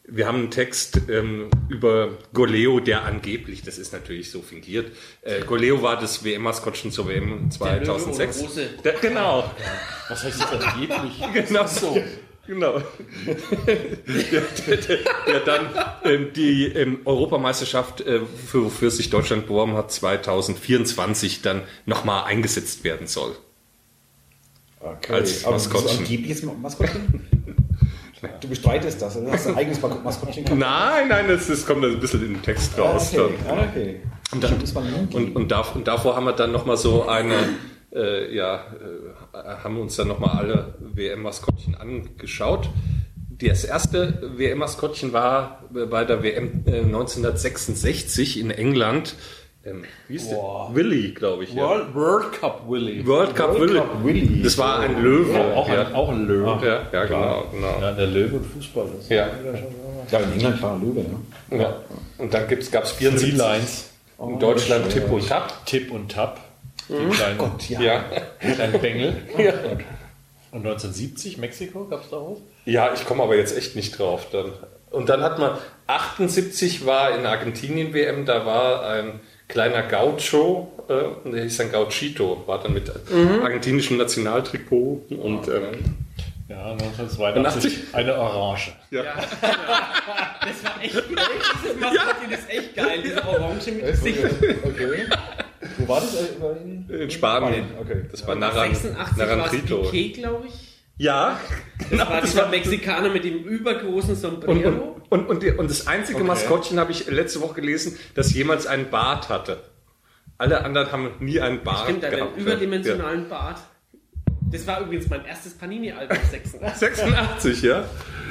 wir 0.08 0.26
haben 0.26 0.38
einen 0.38 0.50
Text 0.50 1.00
ähm, 1.08 1.50
über 1.68 2.10
Goleo, 2.32 2.80
der 2.80 3.04
angeblich, 3.04 3.62
das 3.62 3.78
ist 3.78 3.92
natürlich 3.92 4.30
so 4.30 4.40
fingiert, 4.40 4.92
äh, 5.22 5.40
Goleo 5.40 5.82
war 5.82 5.98
das 5.98 6.24
WM-Maskottchen 6.24 6.92
zur 6.92 7.08
WM 7.08 7.50
2006. 7.50 8.38
ohne 8.38 8.48
Hose. 8.48 8.68
Der, 8.84 8.92
genau. 8.94 9.50
Was 10.08 10.24
heißt 10.24 10.40
das 10.40 10.52
angeblich? 10.52 11.22
Genau 11.48 11.66
so. 11.66 12.00
Genau. 12.46 12.80
der, 13.26 14.40
der, 14.68 14.76
der, 14.76 14.98
der 15.26 15.40
dann 15.40 15.68
ähm, 16.04 16.32
die 16.34 16.66
ähm, 16.66 17.00
Europameisterschaft, 17.04 18.02
äh, 18.02 18.20
für, 18.24 18.66
wofür 18.66 18.92
sich 18.92 19.10
Deutschland 19.10 19.48
beworben 19.48 19.74
hat, 19.74 19.90
2024 19.90 21.42
dann 21.42 21.62
nochmal 21.86 22.24
eingesetzt 22.24 22.84
werden 22.84 23.08
soll. 23.08 23.36
Okay. 24.78 25.12
Als 25.12 25.44
aber 25.44 25.54
das 25.54 25.66
ist 25.66 25.72
Maskottchen. 25.72 25.98
angebliches 25.98 26.42
Maskottchen? 26.44 27.56
Du 28.40 28.48
bestreitest 28.48 29.00
das, 29.02 29.16
oder? 29.16 29.26
Du 29.26 29.32
hast 29.32 29.46
ein 29.46 29.56
eigenes 29.56 29.80
Mas- 29.80 30.02
Maskottchen 30.04 30.44
gehabt. 30.44 30.60
Nein, 30.60 31.08
nein, 31.08 31.24
das, 31.28 31.46
das 31.46 31.66
kommt 31.66 31.84
ein 31.84 31.98
bisschen 32.00 32.22
in 32.24 32.34
den 32.34 32.42
Text 32.42 32.78
raus. 32.78 33.12
okay. 33.12 33.34
Dann. 33.46 33.58
Ah, 33.58 33.62
okay. 33.70 34.00
Und, 34.32 34.42
dann, 34.42 34.54
und, 35.12 35.36
und, 35.36 35.50
dav 35.52 35.74
und 35.76 35.86
davor 35.86 36.16
haben 36.16 36.24
wir 36.24 36.32
dann 36.32 36.50
nochmal 36.52 36.76
so 36.76 37.06
eine, 37.06 37.34
äh, 37.94 38.34
ja, 38.34 38.56
äh, 39.34 39.38
haben 39.62 39.78
uns 39.78 39.96
dann 39.96 40.08
nochmal 40.08 40.36
alle 40.38 40.74
WM-Maskottchen 40.80 41.76
angeschaut. 41.76 42.68
Das 43.38 43.64
erste 43.64 44.32
WM-Maskottchen 44.36 45.12
war 45.12 45.62
bei 45.70 46.04
der 46.04 46.22
WM 46.22 46.64
äh, 46.66 46.80
1966 46.80 48.40
in 48.40 48.50
England. 48.50 49.14
Ähm, 49.66 49.84
wie 50.06 50.14
ist 50.14 50.30
der? 50.30 50.38
Willy, 50.72 51.10
glaube 51.10 51.42
ich. 51.44 51.52
Ja. 51.52 51.62
World, 51.62 51.94
World 51.94 52.32
Cup 52.32 52.62
Willy. 52.68 53.04
World 53.04 53.34
Cup 53.34 53.58
Willy. 53.58 53.78
Cup 53.78 54.04
Willy. 54.04 54.42
Das 54.42 54.56
war 54.58 54.78
ein 54.78 55.02
Löwe. 55.02 55.54
Auch, 55.56 55.68
ja. 55.68 55.86
ein, 55.86 55.94
auch 55.94 56.08
ein 56.08 56.26
Löwe. 56.26 56.58
Ja, 56.64 56.82
ja, 56.92 57.04
genau, 57.04 57.44
genau. 57.52 57.80
Ja, 57.80 57.92
der 57.92 58.06
Löwe 58.06 58.36
und 58.36 58.46
Fußball. 58.46 58.86
Das 58.96 59.08
Ja. 59.08 59.28
Ja, 60.10 60.18
in 60.20 60.32
England 60.34 60.58
klar, 60.58 60.78
Löwe, 60.80 61.04
ja. 61.50 61.56
ja. 61.58 61.76
Und 62.18 62.32
dann 62.32 62.48
gab 62.48 62.58
es 62.58 62.70
Three 62.70 63.10
74 63.10 63.36
Lines. 63.36 63.90
in 64.20 64.38
Deutschland 64.38 64.88
Tipp 64.88 65.10
und 65.10 65.28
Tap. 65.28 65.66
Tipp 65.66 65.90
und 65.90 66.12
Tap. 66.12 66.40
Die 66.88 67.16
kleinen, 67.16 67.38
Gott, 67.38 67.68
ja. 67.68 67.80
Ja. 67.80 68.04
kleinen 68.38 68.80
Bengel. 68.80 69.16
Und 70.52 70.64
1970 70.64 71.36
Mexiko 71.36 71.84
gab 71.84 72.04
es 72.04 72.10
da 72.10 72.16
was? 72.16 72.38
Ja, 72.64 72.94
ich 72.94 73.04
komme 73.04 73.24
aber 73.24 73.36
jetzt 73.36 73.54
echt 73.58 73.76
nicht 73.76 73.98
drauf. 73.98 74.28
Dann. 74.32 74.52
Und 74.90 75.08
dann 75.08 75.20
hat 75.20 75.38
man 75.38 75.58
78 75.86 76.86
war 76.86 77.18
in 77.18 77.26
Argentinien 77.26 77.92
WM, 77.92 78.24
da 78.24 78.46
war 78.46 78.88
ein 78.88 79.20
kleiner 79.48 79.82
Gaucho, 79.82 80.72
äh, 80.88 81.30
der 81.30 81.42
hieß 81.44 81.56
dann 81.58 81.72
Gauchito, 81.72 82.42
war 82.46 82.62
dann 82.62 82.72
mit 82.74 82.90
argentinischem 83.42 83.96
Nationaltrikot 83.96 85.02
und 85.10 85.48
ähm, 85.48 85.96
Ja, 86.48 86.72
1982 86.72 87.78
eine 87.92 88.16
Orange. 88.16 88.72
Das 88.90 90.64
war 90.64 90.82
echt 90.82 90.94
geil. 90.94 91.26
Dieses 91.64 91.80
Maskottchen 91.80 92.30
ist 92.32 92.50
echt 92.50 92.74
geil. 92.76 93.02
Diese 93.04 93.26
Orange 93.26 93.70
mit 93.72 93.86
Gesicht. 93.86 94.18
Okay. 94.64 95.06
Wo 95.78 95.88
war 95.88 96.00
das? 96.00 96.14
Äh, 96.14 96.62
in- 96.62 96.88
in 96.88 97.10
Spanien. 97.10 97.64
Okay. 97.80 98.02
Das 98.10 98.26
war 98.26 98.34
Naran, 98.36 98.74
86 98.74 98.96
war 98.96 99.06
es 99.10 99.16
Naranjito. 99.16 99.82
Piquet, 99.90 100.12
glaube 100.20 100.46
ich. 100.46 100.54
Ja, 100.98 101.38
Das 101.90 102.08
war 102.08 102.22
dieser 102.22 102.48
Mexikaner 102.48 103.10
mit 103.10 103.24
dem 103.24 103.44
übergroßen 103.44 104.10
und, 104.10 104.16
Sombrero. 104.16 104.68
und, 105.10 105.20
und, 105.20 105.28
und, 105.28 105.42
die- 105.42 105.50
und 105.50 105.70
das 105.70 105.86
einzige 105.86 106.24
Maskottchen 106.24 106.78
habe 106.78 106.92
ich 106.92 107.06
letzte 107.10 107.40
Woche 107.42 107.54
gelesen, 107.60 107.98
das 108.14 108.32
jemals 108.32 108.66
einen 108.66 108.88
Bart 108.90 109.28
hatte. 109.28 109.62
Alle 110.38 110.64
anderen 110.64 110.90
haben 110.92 111.10
nie 111.20 111.40
einen 111.40 111.62
Bart 111.62 111.84
Stimmt, 111.84 112.00
gehabt. 112.02 112.14
einen 112.32 112.34
überdimensionalen 112.36 113.28
Bart. 113.28 113.58
Das 114.50 114.66
war 114.66 114.80
übrigens 114.80 115.08
mein 115.10 115.24
erstes 115.26 115.54
Panini-Album 115.54 116.16
86. 116.30 116.78
86, 116.78 117.62
ja. 117.62 117.84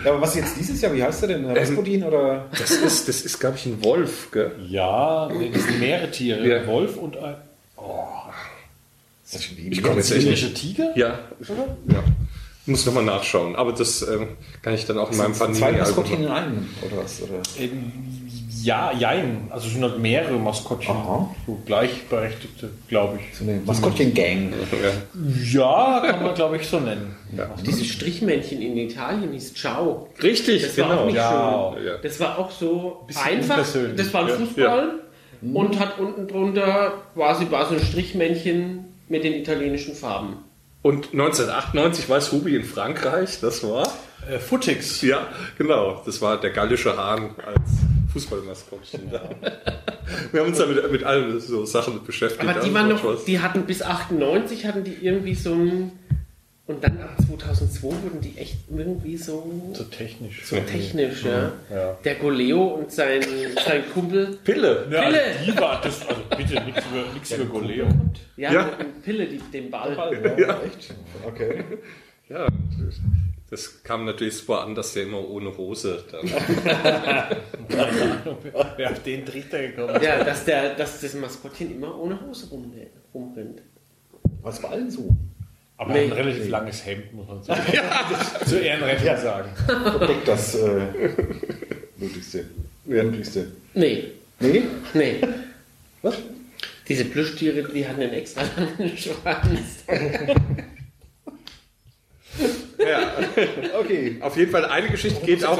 Ja, 0.04 0.12
aber 0.12 0.22
was 0.22 0.36
jetzt 0.36 0.58
dieses 0.58 0.82
Jahr, 0.82 0.94
wie 0.94 1.04
heißt 1.04 1.22
der 1.24 1.30
denn? 1.30 1.46
Rasputin 1.46 2.04
oder? 2.04 2.46
Das 2.52 2.72
ist, 2.72 3.08
das 3.08 3.22
ist 3.22 3.40
glaube 3.40 3.58
ich, 3.58 3.66
ein 3.66 3.84
Wolf, 3.84 4.30
gell? 4.32 4.52
Ja, 4.68 5.28
das 5.28 5.64
sind 5.66 5.80
mehrere 5.80 6.10
Tiere. 6.12 6.48
Ja. 6.48 6.58
Ein 6.62 6.68
Wolf 6.68 6.96
und 6.98 7.18
ein 7.18 7.36
Ist 9.24 9.36
das 9.36 9.44
schon 9.44 9.58
Ich 9.58 9.82
komme 9.84 9.98
jetzt 9.98 10.12
echt 10.12 10.26
nicht. 10.28 10.44
indischer 10.44 10.54
Tiger. 10.54 10.92
Ja, 10.98 11.20
ja. 11.88 12.04
Ich 12.66 12.72
muss 12.72 12.86
nochmal 12.88 13.04
nachschauen, 13.06 13.56
aber 13.56 13.74
das 13.74 14.02
ähm, 14.02 14.30
kann 14.64 14.74
ich 14.74 14.86
dann 14.88 14.98
auch 14.98 15.12
in 15.12 15.18
meinem 15.18 15.34
Zwei 15.36 15.46
Panini-Album. 15.46 15.78
Maskottchen 15.80 16.24
in 16.24 16.28
einem, 16.30 16.70
oder 16.82 17.04
was? 17.04 17.22
Oder? 17.22 17.34
Ähm, 17.60 17.92
Ja, 18.64 18.92
jein. 18.92 19.48
Also 19.52 19.68
es 19.68 19.74
sind 19.74 19.84
halt 19.84 20.00
mehrere 20.00 20.34
Maskottchen. 20.40 20.96
Aha. 20.96 21.30
So 21.46 21.60
gleichberechtigte, 21.68 22.72
glaube 22.88 23.20
ich. 23.20 23.38
So 23.38 23.44
eine 23.44 23.60
Maskottchen-Gang. 23.64 24.52
Ja. 25.54 26.00
Ja, 26.02 26.08
kann 26.12 26.24
man, 26.24 26.34
glaube 26.34 26.58
ich, 26.58 26.68
so 26.68 26.80
nennen. 26.80 27.16
Dieses 27.64 27.86
Strichmännchen 27.86 28.60
in 28.64 28.76
Italien 28.78 29.32
hieß 29.34 29.54
Ciao. 29.54 30.08
Richtig, 30.24 30.64
Das 30.64 30.76
war 30.80 30.86
auch 30.86 30.90
genau. 30.90 31.06
nicht 31.06 31.16
Ja. 31.18 31.74
schön. 31.76 31.86
Ja. 31.86 31.98
Das 32.02 32.20
war 32.20 32.40
auch 32.40 32.50
so 32.50 33.04
Bisschen 33.06 33.24
einfach. 33.24 33.58
Das 33.96 34.12
war 34.14 34.22
ein 34.24 34.30
Ja. 34.30 34.36
Fußball 34.38 34.90
und 35.54 35.80
hat 35.80 36.00
unten 36.00 36.28
drunter 36.28 36.94
quasi 37.14 37.46
war 37.52 37.68
so 37.68 37.76
ein 37.76 37.82
Strichmännchen 37.82 38.86
mit 39.10 39.24
den 39.24 39.34
italienischen 39.34 39.94
Farben. 39.94 40.38
Und 40.86 41.14
1998 41.14 42.10
war 42.10 42.20
es 42.20 42.32
Hubi 42.32 42.56
in 42.56 42.64
Frankreich, 42.64 43.40
das 43.42 43.64
war? 43.64 43.92
Äh, 44.30 44.38
Footix. 44.38 45.02
Ja, 45.02 45.30
genau. 45.58 46.04
Das 46.06 46.22
war 46.22 46.40
der 46.40 46.52
gallische 46.52 46.96
Hahn 46.96 47.32
als 47.44 47.72
Fußballmaskottchen 48.14 49.10
da. 49.12 49.28
Wir 50.32 50.42
haben 50.42 50.50
uns 50.50 50.60
da 50.60 50.68
mit, 50.68 50.92
mit 50.92 51.04
allen 51.04 51.40
so 51.40 51.66
Sachen 51.66 52.06
beschäftigt. 52.06 52.48
Aber 52.48 52.60
die 52.60 52.68
Ja, 52.68 52.74
waren 52.76 52.90
noch, 52.90 53.26
die 53.26 53.40
hatten 53.40 53.64
bis 53.64 53.82
98 53.82 54.68
hatten 54.68 54.84
die 54.84 54.94
irgendwie 55.02 55.34
so 55.34 55.54
ein 55.54 55.92
und 56.68 56.84
dann 56.84 57.00
ab 57.00 57.16
2002 57.28 57.88
wurden 57.88 58.22
die 58.22 58.38
echt 58.38 58.58
irgendwie 58.70 59.18
so, 59.18 59.72
So 59.74 59.84
technisch. 59.84 60.46
so 60.46 60.56
technisch, 60.58 61.24
ja. 61.24 61.52
Ja. 61.70 61.98
Der 62.04 62.16
Goleo 62.16 62.64
und 62.76 62.92
sein, 62.92 63.22
sein 63.64 63.84
Kumpel. 63.94 64.38
Pille. 64.44 64.88
Ja, 64.92 65.04
Pille. 65.04 65.22
also 65.24 65.46
die 65.52 65.58
war 65.60 65.82
das, 65.82 66.08
also 66.08 66.22
bitte 66.36 66.64
nichts 66.64 66.84
über, 66.92 67.14
nichts 67.14 67.32
über 67.34 67.46
Goleo. 67.46 67.88
Ja, 68.38 68.52
Ja. 68.52 68.70
Pille, 69.04 69.28
die, 69.28 69.38
den 69.38 69.70
Ball. 69.70 69.96
Ja, 70.40 70.62
echt? 70.64 70.94
Okay. 71.26 71.64
Ja, 72.30 72.48
das 73.52 73.84
kam 73.84 74.06
natürlich 74.06 74.38
super 74.38 74.64
an, 74.64 74.74
dass 74.74 74.94
der 74.94 75.04
immer 75.04 75.28
ohne 75.30 75.56
Hose 75.56 76.04
dann. 76.12 76.26
Wer 78.78 78.92
auf 78.92 79.04
den 79.04 79.24
Trichter 79.26 79.62
gekommen 79.68 79.96
ist. 79.96 80.04
Ja, 80.04 80.24
dass, 80.24 80.44
der, 80.46 80.74
dass 80.74 81.00
das 81.02 81.14
Maskottchen 81.14 81.76
immer 81.76 81.98
ohne 82.00 82.20
Hose 82.22 82.50
rum, 82.50 82.74
rumrennt. 83.14 83.62
Was 84.42 84.62
war 84.64 84.72
allen 84.72 84.90
so? 84.90 85.16
Aber 85.78 85.92
Nee. 85.94 86.06
ein 86.06 86.12
relativ 86.14 86.48
langes 86.50 86.86
Hemd, 86.86 87.14
muss 87.14 87.28
man 87.28 87.44
sagen. 87.44 87.62
Zur 88.48 88.62
Ehrenrettung 88.62 89.06
Ja. 89.06 89.18
sagen. 89.18 89.50
Verdeckt 89.66 90.28
das 90.28 90.56
äh, 90.56 90.82
Möglichste. 91.98 92.46
Möglichste. 92.86 93.52
Nee, 93.74 94.12
Nee? 94.40 94.64
nee. 94.94 95.16
Was? 96.02 96.16
Diese 96.88 97.06
Plüschtiere, 97.06 97.64
die 97.64 97.86
hatten 97.88 98.02
einen 98.02 98.14
extra 98.14 98.44
langen 98.56 98.98
Schwanz. 98.98 99.84
ja, 102.78 103.12
Okay. 103.80 104.18
auf 104.22 104.38
jeden 104.38 104.52
Fall 104.52 104.66
eine 104.66 104.90
Geschichte 104.90 105.26
geht 105.26 105.44
auch, 105.46 105.60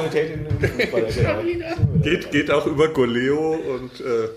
geht, 2.02 2.30
geht 2.30 2.50
auch 2.50 2.66
über 2.66 2.88
Goleo 2.88 3.54
und 3.54 4.00
äh, 4.00 4.28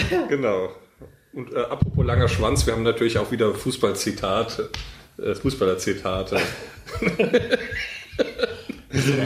genau. 0.28 0.70
Und 1.32 1.52
äh, 1.52 1.58
apropos 1.58 2.04
langer 2.04 2.28
Schwanz, 2.28 2.66
wir 2.66 2.74
haben 2.74 2.82
natürlich 2.82 3.18
auch 3.18 3.30
wieder 3.30 3.54
Äh, 5.18 5.34
Fußballerzitate, 5.34 6.36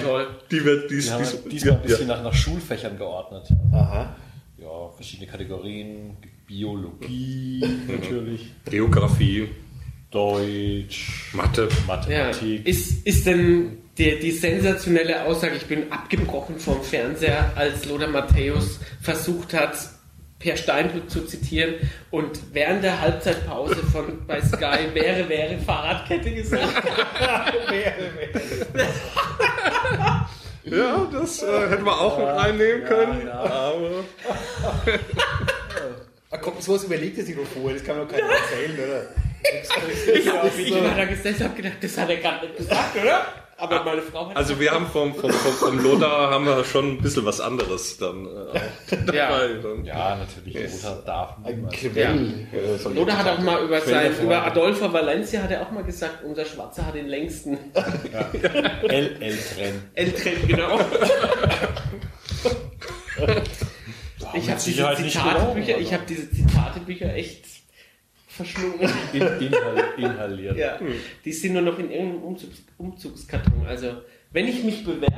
Toll. 0.03 0.27
die 0.51 0.65
wir 0.65 0.87
dies, 0.89 1.07
Die 1.07 1.11
haben 1.13 1.25
dies, 1.25 1.43
diesmal 1.49 1.75
ein 1.75 1.81
ja, 1.83 1.87
bisschen 1.87 2.07
nach, 2.09 2.23
nach 2.23 2.35
Schulfächern 2.35 2.97
geordnet. 2.97 3.49
Aha. 3.73 4.17
Ja, 4.59 4.89
verschiedene 4.95 5.31
Kategorien. 5.31 6.17
Biologie 6.47 7.65
natürlich. 7.89 8.53
Geografie, 8.65 9.49
Deutsch. 10.11 11.31
Mathe. 11.33 11.63
Ja. 11.63 11.69
Mathematik. 11.87 12.67
Ist, 12.67 13.07
ist 13.07 13.27
denn 13.27 13.79
die, 13.99 14.19
die 14.19 14.33
sensationelle 14.33 15.25
Aussage, 15.25 15.57
ich 15.57 15.67
bin 15.67 15.93
abgebrochen 15.93 16.59
vom 16.59 16.83
Fernseher, 16.83 17.53
als 17.55 17.85
Lothar 17.85 18.09
Matthäus 18.09 18.81
versucht 19.01 19.55
hat, 19.55 19.77
Per 20.41 20.57
Steinbrück 20.57 21.09
zu 21.09 21.25
zitieren 21.27 21.75
und 22.11 22.41
während 22.53 22.83
der 22.83 23.01
Halbzeitpause 23.01 23.77
von 23.93 24.27
bei 24.27 24.41
Sky 24.41 24.93
wäre, 24.93 25.29
wäre 25.29 25.57
Fahrradkette 25.59 26.33
gesagt. 26.33 26.67
Ja, 30.65 31.09
das 31.11 31.43
äh, 31.43 31.69
hätten 31.69 31.85
wir 31.85 32.01
auch 32.01 32.19
mit 32.19 32.27
reinnehmen 32.27 32.85
können. 32.85 33.29
Aber 33.29 33.81
Ah, 36.33 36.37
komm, 36.37 36.61
sowas 36.61 36.85
überlegt 36.85 37.19
er 37.19 37.25
sich 37.25 37.35
doch 37.35 37.45
vorher, 37.45 37.75
das 37.75 37.85
kann 37.85 37.99
man 37.99 38.07
doch 38.07 38.15
keiner 38.15 38.31
erzählen, 38.31 38.79
oder? 38.79 39.03
Ich 40.15 40.29
habe 40.29 40.49
ich 40.57 40.73
war 40.73 40.95
da 40.95 41.05
gesessen 41.07 41.43
und 41.43 41.49
hab 41.49 41.57
gedacht, 41.57 41.75
das 41.81 41.99
hat 41.99 42.09
er 42.09 42.17
gerade 42.19 42.47
nicht 42.47 42.57
gesagt, 42.57 42.97
oder? 42.97 43.27
Aber 43.61 43.85
meine 43.85 44.03
Frau 44.03 44.29
hat 44.29 44.37
also 44.37 44.59
wir 44.59 44.71
haben 44.71 44.87
vom, 44.87 45.15
vom, 45.15 45.31
vom, 45.31 45.53
vom 45.53 45.79
Lothar 45.83 46.31
haben 46.31 46.47
wir 46.47 46.65
schon 46.65 46.93
ein 46.93 46.99
bisschen 46.99 47.25
was 47.27 47.41
anderes 47.41 47.99
dann 47.99 48.27
äh, 48.27 48.97
dabei. 49.07 49.15
Ja. 49.15 49.39
Dann. 49.63 49.85
Ja, 49.85 50.17
natürlich. 50.17 50.73
Lothar 50.73 51.03
darf 51.05 51.37
Ein. 51.45 51.69
Quell. 51.69 52.47
soll 52.79 52.95
Lothar 52.95 53.19
hat 53.19 53.29
auch 53.29 53.39
mal 53.41 53.63
über, 53.63 53.81
sein, 53.81 54.13
über 54.23 54.45
Adolfo 54.47 54.93
Valencia 54.93 55.43
hat 55.43 55.51
er 55.51 55.63
auch 55.63 55.71
mal 55.71 55.85
gesagt, 55.85 56.25
unser 56.25 56.45
Schwarzer 56.45 56.87
hat 56.87 56.95
den 56.95 57.09
längsten 57.09 57.59
LL-Trenn. 58.83 59.83
L-Trend, 59.95 60.49
genau. 60.49 60.81
ich 64.35 64.51
habe 64.51 64.61
diese 64.65 64.97
Zitatebücher, 64.97 65.79
ich 65.79 65.93
habe 65.93 66.05
diese 66.09 66.31
Zitatebücher 66.31 67.15
echt 67.15 67.60
verschlungen. 68.45 68.81
In, 69.13 69.21
inhal, 69.23 69.85
inhaliert. 69.97 70.57
ja, 70.57 70.79
die 71.25 71.33
sind 71.33 71.53
nur 71.55 71.63
noch 71.63 71.79
in 71.79 71.91
irgendeinem 71.91 72.23
Umzugs, 72.23 72.59
Umzugskarton. 72.79 73.67
Also, 73.67 73.89
wenn 74.33 74.47
ich 74.49 74.63
mich 74.65 74.85
bewerbe 74.85 75.11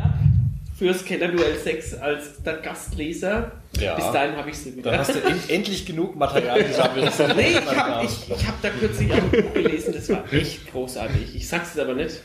fürs 0.76 1.04
Kellerduell 1.04 1.56
6 1.56 1.94
als 1.94 2.42
der 2.42 2.54
Gastleser, 2.54 3.52
Ja. 3.78 3.94
bis 3.94 4.10
dahin 4.10 4.36
habe 4.36 4.50
ich 4.50 4.56
sie 4.58 4.76
wieder. 4.76 4.90
Dann 4.90 5.00
hast 5.00 5.14
du 5.14 5.18
en 5.26 5.38
endlich 5.48 5.86
genug 5.86 6.16
Material 6.16 6.62
gesammelt. 6.64 7.12
Nee, 7.36 7.50
ich 7.52 7.76
habe 7.76 8.04
ich, 8.06 8.30
ich 8.30 8.46
hab 8.48 8.60
da 8.62 8.70
kürzlich 8.70 9.12
ein 9.12 9.30
Buch 9.30 9.52
gelesen, 9.54 9.92
das 9.94 10.08
war 10.08 10.24
echt 10.32 10.70
großartig. 10.72 11.36
Ich 11.36 11.46
sag's 11.48 11.74
jetzt 11.74 11.84
aber 11.84 11.94
nicht. 11.94 12.20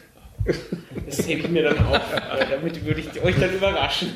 Das 1.06 1.28
hebe 1.28 1.42
ich 1.42 1.50
mir 1.50 1.64
dann 1.64 1.86
auf. 1.88 2.00
Damit 2.50 2.86
würde 2.86 3.02
ich 3.02 3.22
euch 3.22 3.36
dann 3.38 3.54
überraschen. 3.54 4.12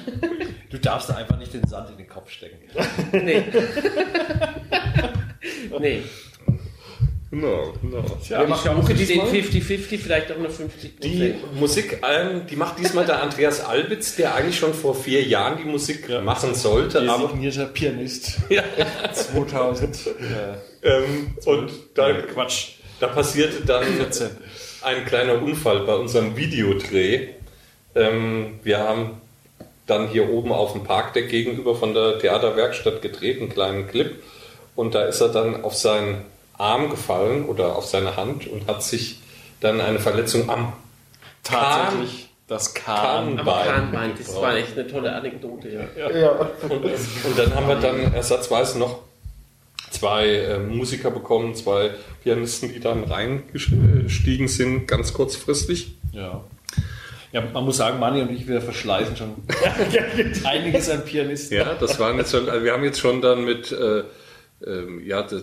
Du 0.69 0.77
darfst 0.77 1.09
da 1.09 1.15
einfach 1.15 1.37
nicht 1.37 1.53
den 1.53 1.67
Sand 1.67 1.89
in 1.89 1.97
den 1.97 2.07
Kopf 2.07 2.29
stecken. 2.29 2.57
Nee. 3.11 3.43
nee. 5.79 6.01
Genau, 7.31 7.73
genau. 7.81 8.03
Wer 8.27 8.45
macht 8.45 8.65
Mucke 8.75 8.93
Den 8.93 8.97
diesmal? 9.07 9.27
50-50, 9.27 9.97
vielleicht 9.99 10.31
auch 10.33 10.37
nur 10.37 10.49
50 10.49 10.99
Die 10.99 11.33
Musik, 11.57 12.01
ähm, 12.07 12.41
die 12.49 12.57
macht 12.57 12.77
diesmal 12.77 13.05
der 13.05 13.23
Andreas 13.23 13.63
Albitz, 13.63 14.17
der 14.17 14.35
eigentlich 14.35 14.59
schon 14.59 14.73
vor 14.73 14.93
vier 14.93 15.23
Jahren 15.23 15.57
die 15.57 15.63
Musik 15.63 16.09
machen 16.23 16.53
sollte, 16.53 17.09
aber 17.09 17.27
Designierter 17.27 17.65
Pianist. 17.67 18.33
ja, 18.49 18.63
2000. 19.13 19.97
ähm, 20.83 21.35
und 21.45 21.71
da, 21.93 22.11
Quatsch. 22.13 22.71
da 22.99 23.07
passierte 23.07 23.65
dann 23.65 23.85
ein 24.81 25.05
kleiner 25.05 25.41
Unfall 25.41 25.85
bei 25.85 25.95
unserem 25.95 26.35
Videodreh. 26.35 27.29
Ähm, 27.95 28.59
wir 28.63 28.79
haben 28.79 29.21
dann 29.87 30.09
hier 30.09 30.29
oben 30.29 30.51
auf 30.51 30.73
dem 30.73 30.83
Parkdeck 30.83 31.29
gegenüber 31.29 31.75
von 31.75 31.93
der 31.93 32.19
Theaterwerkstatt 32.19 33.01
gedreht, 33.01 33.39
einen 33.39 33.49
kleinen 33.49 33.87
Clip. 33.87 34.21
Und 34.75 34.95
da 34.95 35.03
ist 35.03 35.21
er 35.21 35.29
dann 35.29 35.63
auf 35.63 35.75
seinen 35.75 36.25
Arm 36.61 36.89
gefallen 36.89 37.45
oder 37.45 37.75
auf 37.75 37.85
seine 37.85 38.15
Hand 38.15 38.47
und 38.47 38.67
hat 38.67 38.83
sich 38.83 39.19
dann 39.59 39.81
eine 39.81 39.99
Verletzung 39.99 40.49
am 40.49 40.73
Tatsächlich 41.43 42.29
das 42.47 42.73
Kahn. 42.73 43.39
Aber 43.39 43.63
Kahnbein. 43.63 43.91
Kahnbein, 43.91 44.11
das 44.17 44.35
war 44.35 44.55
echt 44.55 44.77
eine 44.77 44.87
tolle 44.87 45.15
Anekdote. 45.15 45.69
Ja. 45.97 46.09
Ja. 46.11 46.29
Und, 46.69 46.83
und 46.83 47.37
dann 47.37 47.55
haben 47.55 47.67
wir 47.67 47.75
dann 47.75 48.13
ersatzweise 48.13 48.77
noch 48.77 48.99
zwei 49.89 50.27
äh, 50.27 50.59
Musiker 50.59 51.11
bekommen, 51.11 51.55
zwei 51.55 51.91
Pianisten, 52.23 52.71
die 52.73 52.79
dann 52.79 53.05
reingestiegen 53.05 54.47
sind, 54.47 54.87
ganz 54.87 55.13
kurzfristig. 55.13 55.95
Ja. 56.11 56.43
Ja, 57.31 57.41
man 57.53 57.63
muss 57.63 57.77
sagen, 57.77 57.97
Mani 57.99 58.21
und 58.21 58.31
ich, 58.31 58.45
wir 58.45 58.61
verschleißen 58.61 59.15
schon 59.15 59.35
einiges 60.43 60.89
an 60.89 61.05
Pianisten. 61.05 61.57
Ja, 61.57 61.75
das 61.79 61.97
waren 61.97 62.17
jetzt 62.17 62.31
schon, 62.31 62.49
also 62.49 62.65
wir 62.65 62.73
haben 62.73 62.83
jetzt 62.83 62.99
schon 62.99 63.21
dann 63.21 63.45
mit 63.45 63.71
äh, 63.71 64.03
ähm, 64.67 65.01
ja, 65.05 65.23
der, 65.23 65.41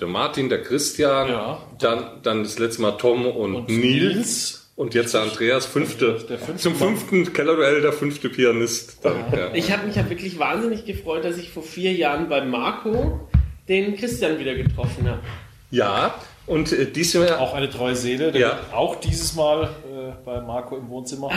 der 0.00 0.08
Martin, 0.08 0.48
der 0.48 0.62
Christian, 0.62 1.28
Ja. 1.28 1.62
dann, 1.78 2.04
dann 2.22 2.42
das 2.44 2.58
letzte 2.58 2.82
Mal 2.82 2.92
Tom 2.92 3.26
und, 3.26 3.54
Und 3.54 3.68
Nils. 3.68 4.14
Nils. 4.14 4.64
Und 4.76 4.94
jetzt 4.94 5.12
der 5.12 5.22
Andreas, 5.22 5.66
fünfte, 5.66 6.18
Der 6.28 6.38
fünfte 6.38 6.56
zum 6.62 6.72
Mann. 6.78 6.96
fünften 6.96 7.32
Kellerduell 7.32 7.80
der 7.82 7.92
fünfte 7.92 8.28
Pianist. 8.28 8.98
Dann, 9.04 9.16
ja. 9.36 9.52
Ich 9.52 9.72
habe 9.72 9.86
mich 9.88 9.96
ja 9.96 10.08
wirklich 10.08 10.38
wahnsinnig 10.38 10.84
gefreut, 10.84 11.24
dass 11.24 11.36
ich 11.36 11.50
vor 11.50 11.64
vier 11.64 11.92
Jahren 11.92 12.28
bei 12.28 12.44
Marco 12.44 13.28
den 13.68 13.96
Christian 13.96 14.38
wieder 14.38 14.54
getroffen 14.54 15.08
habe. 15.10 15.20
ja, 15.72 16.14
Und 16.46 16.72
äh, 16.72 16.86
diesmal 16.86 17.34
Auch 17.38 17.54
eine 17.54 17.68
treue 17.68 17.96
Seele, 17.96 18.30
der 18.30 18.40
Ja. 18.40 18.48
wird 18.50 18.72
auch 18.72 18.94
dieses 19.00 19.34
Mal 19.34 19.64
äh, 19.64 20.12
bei 20.24 20.40
Marco 20.40 20.76
im 20.76 20.88
Wohnzimmer 20.88 21.30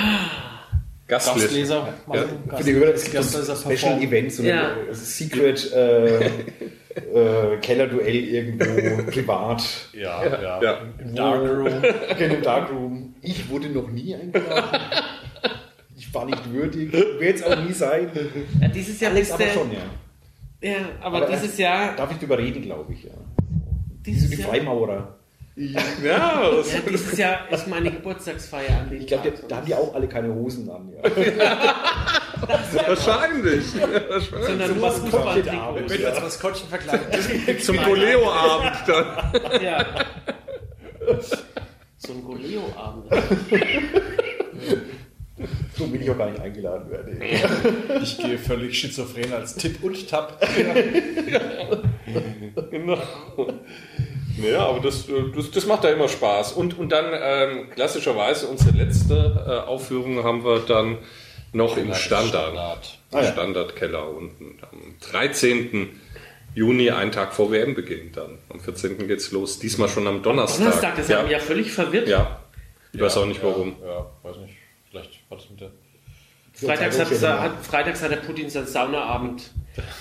Gastleser. 1.07 1.41
Gastleser 1.41 1.93
machen. 2.07 2.23
Für 2.57 2.63
die 2.63 2.73
Hörer, 2.73 2.93
es 2.93 3.03
gibt 3.03 3.15
Gastleser 3.15 3.55
so 3.55 3.69
Special. 3.71 4.01
Events, 4.01 4.37
so 4.37 4.43
Ja. 4.43 4.71
Secret 4.91 5.71
äh, 5.73 6.29
äh, 6.95 7.57
Kellerduell 7.61 8.15
irgendwo 8.15 9.03
privat. 9.11 9.63
Ja, 9.93 10.25
ja. 10.25 10.61
Ja. 10.61 10.77
Im 10.99 11.15
Darkroom. 11.15 11.67
In 12.17 12.23
einem 12.23 12.41
Darkroom. 12.41 13.15
Ich 13.21 13.49
wurde 13.49 13.69
noch 13.69 13.89
nie 13.89 14.15
eingeladen. 14.15 14.79
Ich 15.97 16.13
war 16.13 16.25
nicht 16.25 16.51
würdig. 16.51 16.91
Werde 16.91 17.25
es 17.25 17.43
auch 17.43 17.63
nie 17.63 17.73
sein. 17.73 18.09
Ja, 18.59 18.67
dieses 18.67 18.99
Jahr 18.99 19.11
Alex 19.11 19.31
aber 19.31 19.47
schon, 19.47 19.71
ja. 19.71 19.79
Ja, 20.61 20.77
aber, 21.01 21.17
Aber 21.17 21.25
dieses 21.27 21.57
Jahr, 21.57 21.95
Darf 21.95 22.11
ich 22.15 22.21
überreden, 22.21 22.61
glaube 22.61 22.93
ich, 22.93 23.03
ja. 23.03 23.11
Dieses 24.05 24.29
die 24.29 24.37
Jahr, 24.37 24.49
Freimaurer. 24.49 25.17
Ja, 25.55 26.49
das 26.49 26.73
ja, 26.73 26.79
dieses 26.89 27.17
Jahr 27.17 27.51
ist 27.51 27.67
meine 27.67 27.91
Geburtstagsfeier 27.91 28.81
an 28.81 28.91
Ich 28.93 29.07
glaube, 29.07 29.33
da 29.49 29.57
haben 29.57 29.65
die 29.65 29.75
auch 29.75 29.93
alle 29.93 30.07
keine 30.07 30.33
Hosen 30.33 30.69
an. 30.69 30.93
Ja. 30.93 31.03
wahrscheinlich. 32.87 33.65
sondern 33.67 34.77
nur 34.77 34.89
Maskottchenabend. 34.89 35.89
Wenn 35.89 36.01
du 36.01 36.07
als 36.07 36.21
Maskottchen 36.21 36.69
verkleidet 36.69 37.61
Zum 37.61 37.77
Goleo-Abend 37.77 38.87
dann. 38.87 39.61
Ja. 39.61 39.85
Ein 42.11 42.23
Goleo-Abend. 42.23 43.05
So 45.77 45.91
will 45.91 46.01
ich 46.01 46.09
auch 46.09 46.17
gar 46.17 46.29
nicht 46.29 46.41
eingeladen 46.41 46.91
werden. 46.91 47.21
Ich 48.01 48.17
gehe 48.17 48.37
völlig 48.37 48.77
schizophren 48.79 49.33
als 49.33 49.55
Tipp 49.55 49.83
und 49.83 50.07
Tap. 50.09 50.39
Genau. 52.69 52.97
Ja, 54.43 54.65
aber 54.67 54.79
das, 54.79 55.07
äh, 55.09 55.13
das, 55.35 55.51
das 55.51 55.65
macht 55.65 55.83
ja 55.83 55.91
immer 55.91 56.07
Spaß. 56.07 56.53
Und, 56.53 56.77
und 56.77 56.89
dann 56.89 57.05
ähm, 57.13 57.69
klassischerweise 57.71 58.47
unsere 58.47 58.77
letzte 58.77 59.43
äh, 59.47 59.67
Aufführung 59.67 60.23
haben 60.23 60.43
wir 60.43 60.59
dann 60.59 60.97
noch 61.53 61.77
im 61.77 61.93
Standard. 61.93 62.29
Standard. 62.53 62.99
Ah, 63.11 63.21
ja. 63.21 63.31
Standardkeller 63.31 64.09
unten. 64.09 64.57
Am 64.71 64.95
13. 65.11 65.89
Juni, 66.53 66.91
einen 66.91 67.11
Tag 67.11 67.33
vor 67.33 67.51
WM-Beginn 67.51 68.11
dann. 68.11 68.37
Am 68.49 68.59
14. 68.59 69.07
geht's 69.07 69.31
los. 69.31 69.59
Diesmal 69.59 69.89
schon 69.89 70.07
am 70.07 70.21
Donnerstag. 70.21 70.59
Donnerstag, 70.59 70.95
das 70.97 71.07
ja. 71.07 71.17
hat 71.17 71.23
mich 71.23 71.31
ja 71.33 71.39
völlig 71.39 71.71
verwirrt. 71.71 72.07
ja. 72.07 72.37
Ich 72.93 72.99
weiß 72.99 73.17
auch 73.17 73.25
nicht 73.25 73.41
Ja, 73.41 73.47
warum. 73.47 73.75
Ja, 73.85 74.05
weiß 74.23 74.37
nicht. 74.37 74.53
Vielleicht 74.89 75.11
hat 75.29 75.39
es 75.39 75.49
mit 75.49 75.61
der. 75.61 75.71
Freitags 76.65 76.99
hat, 76.99 77.39
hat, 77.39 77.65
Freitags 77.65 78.01
hat 78.01 78.11
der 78.11 78.17
Putin 78.17 78.49
seinen 78.49 78.67
Saunaabend. 78.67 79.51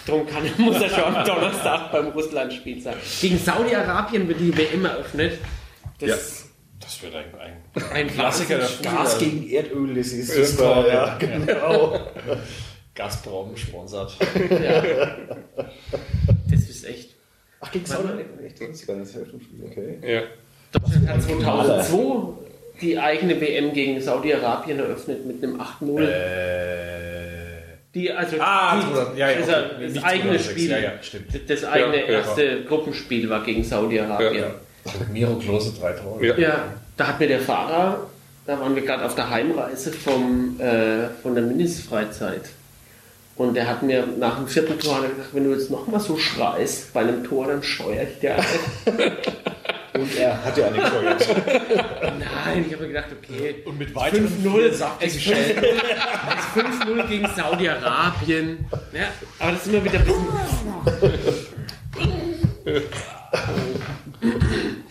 Darum 0.07 0.27
kann, 0.27 0.43
muss 0.59 0.81
er 0.81 0.89
schon 0.89 1.15
am 1.15 1.25
Donnerstag 1.25 1.93
beim 1.93 2.09
Russland-Spiel 2.09 2.81
sein. 2.81 2.97
Gegen 3.21 3.39
Saudi-Arabien 3.39 4.29
wird 4.29 4.41
die 4.41 4.57
WM 4.57 4.85
eröffnet. 4.85 5.39
Das 5.99 6.49
Das 6.81 7.03
wird 7.03 7.15
ein, 7.15 7.27
ein 7.39 7.93
ein 7.93 8.07
Klassiker. 8.09 8.59
Gas 8.83 9.19
gegen 9.19 9.49
Erdöl, 9.49 9.95
das 9.95 10.09
ist 10.09 10.57
super. 10.57 10.75
toll, 10.75 10.89
Ja, 10.89 11.17
genau. 11.19 12.01
Gazprom 12.95 13.57
sponsert. 13.57 14.17
Ja. 14.51 14.83
Das 16.51 16.61
ist 16.69 16.85
echt. 16.85 17.15
Ach, 17.61 17.71
gegen 17.71 17.87
Saudi 17.87 18.09
Echt, 18.45 18.61
das 18.61 18.69
ist 18.71 18.87
gar 18.87 18.97
nicht 18.97 19.17
okay. 19.17 19.99
Ja. 20.03 20.23
Deutschland 20.73 21.09
hat 21.09 21.23
2002 21.23 22.39
die 22.81 22.99
eigene 22.99 23.41
WM 23.41 23.72
gegen 23.72 24.01
Saudi-Arabien 24.01 24.78
eröffnet 24.78 25.26
mit 25.26 25.43
einem 25.43 25.61
8-0. 25.61 26.09
Die, 27.95 28.12
also 28.12 28.37
Ah, 28.39 28.76
die, 28.76 28.83
2000, 28.95 29.18
ja, 29.18 29.31
ja, 29.31 29.37
also 29.39 29.51
okay. 29.53 29.64
das 29.83 29.93
Nicht 29.95 30.05
eigene 30.05 30.31
2006, 30.39 30.51
Spiel, 30.51 30.70
ja, 30.70 30.78
ja, 30.78 30.93
stimmt. 31.03 31.51
das 31.51 31.64
eigene 31.64 31.97
Ja, 31.97 32.03
ja. 32.03 32.09
erste 32.18 32.64
Gruppenspiel 32.64 33.28
war 33.28 33.43
gegen 33.43 33.64
Saudi-Arabien. 33.64 34.45
Ja. 34.45 34.51
Miro 35.12 35.35
Klose, 35.37 35.72
drei 35.78 35.93
Tore. 35.93 36.24
Ja. 36.24 36.39
Ja, 36.39 36.64
da 36.97 37.09
hat 37.09 37.18
mir 37.20 37.26
der 37.28 37.41
Fahrer, 37.41 38.07
da 38.47 38.61
waren 38.61 38.74
wir 38.76 38.83
gerade 38.83 39.05
auf 39.05 39.14
der 39.16 39.28
Heimreise 39.28 39.93
vom, 39.93 40.59
äh, 40.61 41.09
von 41.22 41.35
der 41.35 41.43
Mindestfreizeit. 41.45 42.43
Und 43.37 43.55
der 43.55 43.66
hat 43.66 43.83
mir 43.83 44.07
nach 44.18 44.37
dem 44.37 44.47
vierten 44.47 44.78
Tor 44.78 44.97
hat 44.97 45.03
gesagt, 45.11 45.35
wenn 45.35 45.45
du 45.45 45.53
jetzt 45.53 45.70
nochmal 45.70 45.99
so 46.01 46.16
schreist 46.16 46.93
bei 46.93 47.01
einem 47.01 47.24
Tor, 47.24 47.47
dann 47.49 47.62
steuere 47.62 48.05
ich 48.05 48.18
dir 48.20 48.37
ein. 48.39 48.45
Und 49.95 50.16
er 50.16 50.45
hatte 50.45 50.66
eine 50.66 50.78
gesteuert. 50.78 51.26
Nein, 52.18 52.64
ich 52.66 52.72
habe 52.72 52.82
mir 52.82 52.88
gedacht, 52.88 53.09
okay. 53.12 53.62
Und 53.64 53.78
mit 53.78 53.95
weiteren 53.95 54.26
5-0 54.26 54.61
es 54.61 54.78
saftigen 54.78 55.12
5-0 55.12 55.20
Schellen. 55.20 55.64
es 55.64 56.62
5-0 56.62 57.09
gegen 57.09 57.26
Saudi-Arabien. 57.34 58.66
Ja, 58.93 59.09
aber 59.38 59.53
das 59.53 59.66
ist 59.66 59.72
immer 59.72 59.84
wieder 59.84 59.99
ein 59.99 60.05
bisschen. 60.05 60.26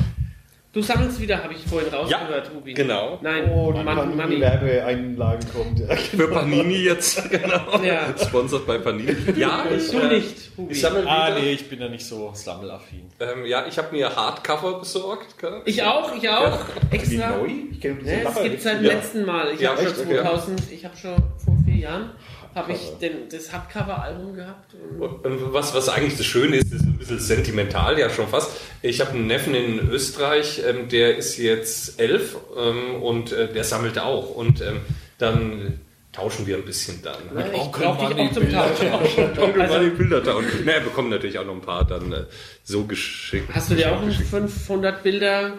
Du 0.72 0.84
sammelst 0.84 1.20
wieder, 1.20 1.43
habe 1.43 1.51
ich 1.55 1.65
vorhin 1.65 1.91
rausgehört, 1.91 2.51
Ruby. 2.53 2.76
genau. 2.76 3.17
Nein, 3.24 3.49
Oh, 3.51 3.72
die 3.72 3.84
Mann, 3.84 3.95
Panini 3.97 4.15
Manni. 4.15 4.39
Werbeeinlagen 4.39 5.47
kommt. 5.51 5.80
Ja. 5.80 5.95
Für 5.95 6.28
Panini 6.28 6.76
jetzt, 6.84 7.28
genau. 7.32 7.82
Ja. 7.84 8.13
Sponsert 8.15 8.67
bei 8.67 8.78
Panini. 8.78 9.15
Ja, 9.36 9.65
ich, 9.76 9.89
Du 9.89 9.97
äh, 9.97 10.07
nicht, 10.20 10.51
Ruby. 10.59 10.72
ich 10.74 10.80
sammle 10.80 11.07
Ah, 11.07 11.30
wieder. 11.32 11.39
nee, 11.39 11.53
ich 11.53 11.67
bin 11.67 11.80
da 11.80 11.89
nicht 11.89 12.05
so 12.05 12.30
sammelaffin. 12.36 13.09
Ähm, 13.20 13.47
ja, 13.47 13.65
ich 13.67 13.80
habe 13.80 13.95
mir 13.95 14.15
Hardcover 14.15 14.78
besorgt. 14.78 15.39
gell? 15.39 15.63
Ich 15.65 15.82
auch, 15.82 16.15
ich 16.15 16.30
auch. 16.30 16.59
Die 16.91 16.95
Extra. 16.95 17.38
neu? 17.38 17.47
Ich 17.72 17.82
kenne 17.82 17.95
diese 18.03 18.11
Ne, 18.17 18.22
das 18.26 18.36
gibt 18.36 18.51
nicht. 18.51 18.61
seit 18.63 18.78
dem 18.80 18.86
Ja. 18.86 18.93
letzten 18.93 19.26
Mal. 19.26 19.51
Ich 19.55 19.61
Ja, 19.61 19.70
habe 19.72 19.80
schon 19.82 19.88
echt? 19.88 19.99
Okay. 20.01 20.15
2000, 20.22 20.72
ich 20.72 20.86
habe 20.86 20.95
schon 20.97 21.15
vor 21.43 21.57
vier 21.65 21.78
Jahren 21.78 22.11
habe 22.55 22.73
ich 22.73 22.79
den, 22.99 23.29
das 23.31 23.51
Hardcover-Album 23.51 24.35
gehabt. 24.35 24.73
Was, 24.97 25.73
was 25.73 25.89
eigentlich 25.89 26.17
das 26.17 26.25
Schöne 26.25 26.57
ist, 26.57 26.73
ist 26.73 26.81
ein 26.83 26.97
bisschen 26.97 27.19
sentimental 27.19 27.97
ja 27.99 28.09
schon 28.09 28.27
fast. 28.27 28.51
Ich 28.81 28.99
habe 29.01 29.11
einen 29.11 29.27
Neffen 29.27 29.55
in 29.55 29.89
Österreich, 29.89 30.61
ähm, 30.67 30.89
der 30.89 31.17
ist 31.17 31.37
jetzt 31.37 31.99
elf 31.99 32.37
ähm, 32.57 33.01
und 33.01 33.31
äh, 33.31 33.51
der 33.51 33.63
sammelt 33.63 33.99
auch. 33.99 34.29
Und 34.35 34.61
ähm, 34.61 34.81
dann 35.17 35.79
tauschen 36.11 36.47
wir 36.47 36.57
ein 36.57 36.65
bisschen 36.65 37.01
dann. 37.03 37.15
Ja, 37.37 37.45
ich 37.45 37.71
brauche 37.71 37.99
dich 38.07 38.09
Manni 38.17 38.29
auch 38.29 38.33
zum 38.33 38.43
Bilder 38.43 38.75
Tauschen. 38.75 39.37
Onkel 39.39 39.61
Also- 39.61 39.79
die 39.79 39.89
Bilder 39.91 40.23
tauschen. 40.23 40.49
Na, 40.65 40.71
er 40.73 40.81
bekommt 40.81 41.09
natürlich 41.11 41.37
auch 41.39 41.45
noch 41.45 41.53
ein 41.53 41.61
paar 41.61 41.85
dann 41.85 42.11
äh, 42.11 42.23
so 42.63 42.83
geschickt. 42.85 43.49
Hast 43.53 43.69
du 43.71 43.75
dir 43.75 43.91
auch 43.95 44.01
ein 44.01 44.11
500 44.11 45.03
Bilder 45.03 45.53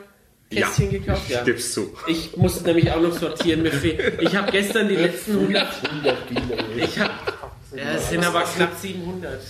Kästchen 0.50 0.90
gekauft? 0.90 1.22
Ich 1.28 1.44
gib's 1.44 1.72
zu. 1.72 1.94
Ich 2.08 2.36
musste 2.36 2.64
nämlich 2.64 2.90
auch 2.90 3.00
noch 3.00 3.12
sortieren. 3.16 3.64
Ich 4.20 4.34
habe 4.36 4.50
gestern 4.50 4.88
die 4.88 4.96
letzten 4.96 5.32
100. 5.38 5.66
Ich 6.76 6.98
habe. 6.98 7.10
Ja, 7.72 7.92
es 7.94 8.10
sind 8.10 8.24
aber 8.26 8.42
knapp 8.42 8.74
700. 8.76 9.40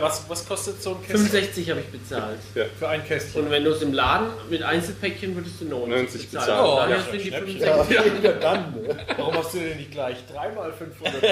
Was, 0.00 0.24
was 0.28 0.46
kostet 0.46 0.80
so 0.80 0.90
ein 0.90 1.00
Kästchen 1.00 1.26
65 1.26 1.70
habe 1.70 1.80
ich 1.80 1.86
bezahlt. 1.86 2.38
für 2.78 2.88
ein 2.88 3.04
Kästchen? 3.04 3.42
Und 3.42 3.50
wenn 3.50 3.64
du 3.64 3.72
es 3.72 3.82
im 3.82 3.92
Laden 3.92 4.28
mit 4.48 4.62
Einzelpäckchen 4.62 5.34
würdest 5.34 5.60
du 5.60 5.64
90, 5.64 5.88
90 5.90 6.30
bezahlen. 6.30 6.46
bezahlen. 6.46 6.70
Oh, 6.70 6.76
Daher 6.76 6.96
ja, 6.96 7.02
sind 7.02 7.12
die 7.14 7.28
Schnäppchen. 7.28 7.58
65. 7.60 8.22
Ja, 8.24 8.32
dann. 8.34 8.74
Warum 9.16 9.34
hast 9.38 9.54
du 9.54 9.58
denn 9.58 9.76
nicht 9.76 9.90
gleich 9.90 10.18
dreimal 10.32 10.72
500? 10.72 11.22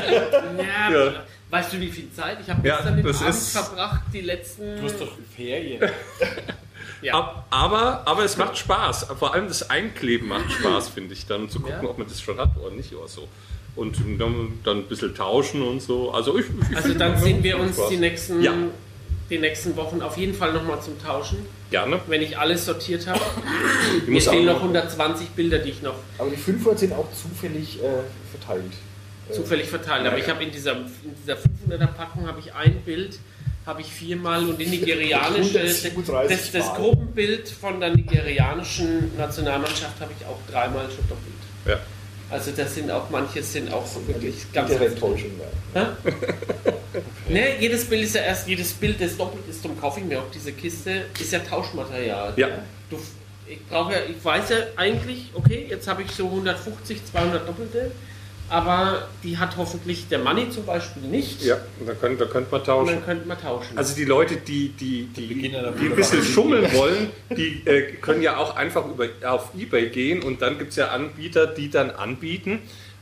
Ja, 0.58 1.04
Ja. 1.04 1.12
Weißt 1.48 1.72
du, 1.72 1.80
wie 1.80 1.90
viel 1.92 2.10
Zeit? 2.12 2.38
Ich 2.42 2.50
habe 2.50 2.66
Ja, 2.66 2.74
gestern 2.78 2.96
den 2.96 3.06
Abend 3.06 3.34
verbracht, 3.36 4.00
die 4.12 4.20
letzten. 4.22 4.76
Du 4.78 4.82
hast 4.82 5.00
doch 5.00 5.12
Ferien. 5.36 5.80
ja. 7.02 7.14
Ab, 7.14 7.46
aber, 7.50 8.02
aber 8.06 8.24
es 8.24 8.36
macht 8.36 8.56
Spaß. 8.58 9.06
Vor 9.18 9.34
allem 9.34 9.48
das 9.48 9.68
Einkleben 9.70 10.28
macht 10.28 10.50
Spaß, 10.52 10.88
finde 10.90 11.12
ich. 11.14 11.26
Dann 11.26 11.48
zu 11.48 11.60
gucken, 11.60 11.80
Ja. 11.82 11.88
ob 11.90 11.98
man 11.98 12.06
das 12.08 12.20
schon 12.20 12.38
hat 12.38 12.50
oder 12.56 12.74
nicht 12.74 12.94
oder 12.94 13.08
so. 13.08 13.28
Und 13.74 13.96
dann, 14.18 14.58
dann 14.64 14.78
ein 14.78 14.84
bisschen 14.84 15.14
tauschen 15.14 15.60
und 15.62 15.82
so. 15.82 16.10
Also, 16.12 16.38
ich, 16.38 16.46
ich 16.70 16.76
Also 16.76 16.94
dann 16.94 17.18
sehen 17.18 17.42
wir 17.42 17.58
uns 17.58 17.76
Spaß. 17.76 17.88
die 17.90 17.96
nächsten, 17.98 18.40
Ja. 18.42 18.52
die 19.28 19.38
nächsten 19.38 19.76
Wochen 19.76 20.00
auf 20.00 20.16
jeden 20.16 20.32
Fall 20.34 20.52
nochmal 20.54 20.80
zum 20.80 20.98
Tauschen, 21.02 21.38
Gerne. 21.70 22.00
wenn 22.06 22.22
ich 22.22 22.38
alles 22.38 22.64
sortiert 22.64 23.06
habe. 23.06 23.20
Ich 24.02 24.06
Mir 24.08 24.20
fehlen 24.22 24.46
noch 24.46 24.54
noch- 24.54 24.60
120 24.62 25.28
Bilder, 25.30 25.58
die 25.58 25.70
ich 25.70 25.82
noch 25.82 25.96
Aber 26.16 26.30
die 26.30 26.36
500 26.36 26.78
sind 26.78 26.92
auch 26.94 27.08
zufällig 27.12 27.78
äh, 27.82 27.88
verteilt. 28.30 28.72
zufällig 29.32 29.68
verteilt 29.68 30.06
habe. 30.06 30.18
Ich 30.20 30.28
habe 30.30 30.42
in 30.44 30.50
dieser, 30.52 30.72
in 30.76 30.86
dieser 31.20 31.34
500er 31.34 31.88
Packung 31.88 32.26
habe 32.28 32.38
ich 32.40 32.54
ein 32.54 32.80
Bild, 32.82 33.18
habe 33.66 33.80
ich 33.80 33.88
viermal 33.88 34.48
und 34.48 34.58
die 34.58 34.66
nigerianische, 34.66 35.58
das, 35.58 35.84
137 35.84 36.52
das. 36.52 36.74
Gruppenbild 36.74 37.48
von 37.48 37.80
der 37.80 37.94
nigerianischen 37.94 39.16
Nationalmannschaft 39.16 40.00
habe 40.00 40.12
ich 40.18 40.24
auch 40.24 40.38
dreimal 40.48 40.86
schon 40.88 41.08
doppelt. 41.08 41.34
Ja. 41.66 41.80
Also 42.30 42.52
das 42.56 42.74
sind 42.74 42.90
auch, 42.90 43.10
manche 43.10 43.42
sind 43.42 43.72
auch 43.72 43.84
wirklich 44.06 44.52
ganz... 44.52 44.70
Bittere 44.70 44.88
Enttäuschung. 44.88 45.30
Ja. 45.74 45.94
Ne, 47.28 47.60
jedes 47.60 47.84
Bild 47.84 48.04
ist 48.04 48.14
ja 48.14 48.22
erst, 48.22 48.48
jedes 48.48 48.72
Bild, 48.72 48.98
das 48.98 49.14
doppelt 49.18 49.46
ist, 49.50 49.62
darum 49.62 49.78
kaufe 49.78 50.00
ich 50.00 50.06
mir 50.06 50.18
auch 50.18 50.30
diese 50.32 50.52
Kiste, 50.52 51.04
ist 51.20 51.32
ja 51.32 51.40
Tauschmaterial. 51.40 52.32
Ja. 52.36 52.48
Du, 52.88 52.98
ich 53.46 53.62
brauche 53.66 53.92
ja, 53.92 53.98
ich 54.08 54.24
weiß 54.24 54.48
ja 54.48 54.56
eigentlich, 54.76 55.30
okay, 55.34 55.66
jetzt 55.68 55.86
habe 55.86 56.02
ich 56.02 56.10
so 56.12 56.24
150, 56.24 57.04
200 57.12 57.46
Doppelte, 57.46 57.90
aber 58.48 59.08
die 59.22 59.38
hat 59.38 59.56
hoffentlich 59.56 60.08
der 60.08 60.18
Money 60.20 60.50
zum 60.50 60.64
Beispiel 60.66 61.02
nicht. 61.02 61.42
Ja, 61.42 61.56
da 61.84 61.94
könnte 61.94 62.24
da 62.24 62.30
könnt 62.30 62.50
man 62.50 62.60
Und 62.60 62.66
tauschen. 62.66 62.94
dann 62.94 63.04
könnte 63.04 63.28
man 63.28 63.40
tauschen. 63.40 63.76
Also 63.76 63.94
die 63.96 64.04
Leute, 64.04 64.36
die, 64.36 64.68
die, 64.70 65.06
die, 65.06 65.34
die 65.34 65.56
einer 65.56 65.68
ein 65.68 65.96
bisschen 65.96 66.22
schummeln 66.22 66.72
wollen, 66.74 67.10
die 67.36 67.62
äh, 67.66 67.92
können 68.00 68.22
ja 68.22 68.36
auch 68.36 68.56
einfach 68.56 68.86
über, 68.86 69.08
auf 69.24 69.50
Ebay 69.58 69.88
gehen 69.88 70.22
und 70.22 70.42
dann 70.42 70.58
gibt 70.58 70.70
es 70.70 70.76
ja 70.76 70.88
Anbieter, 70.88 71.46
die 71.46 71.70
dann 71.70 71.90
anbieten, 71.90 72.60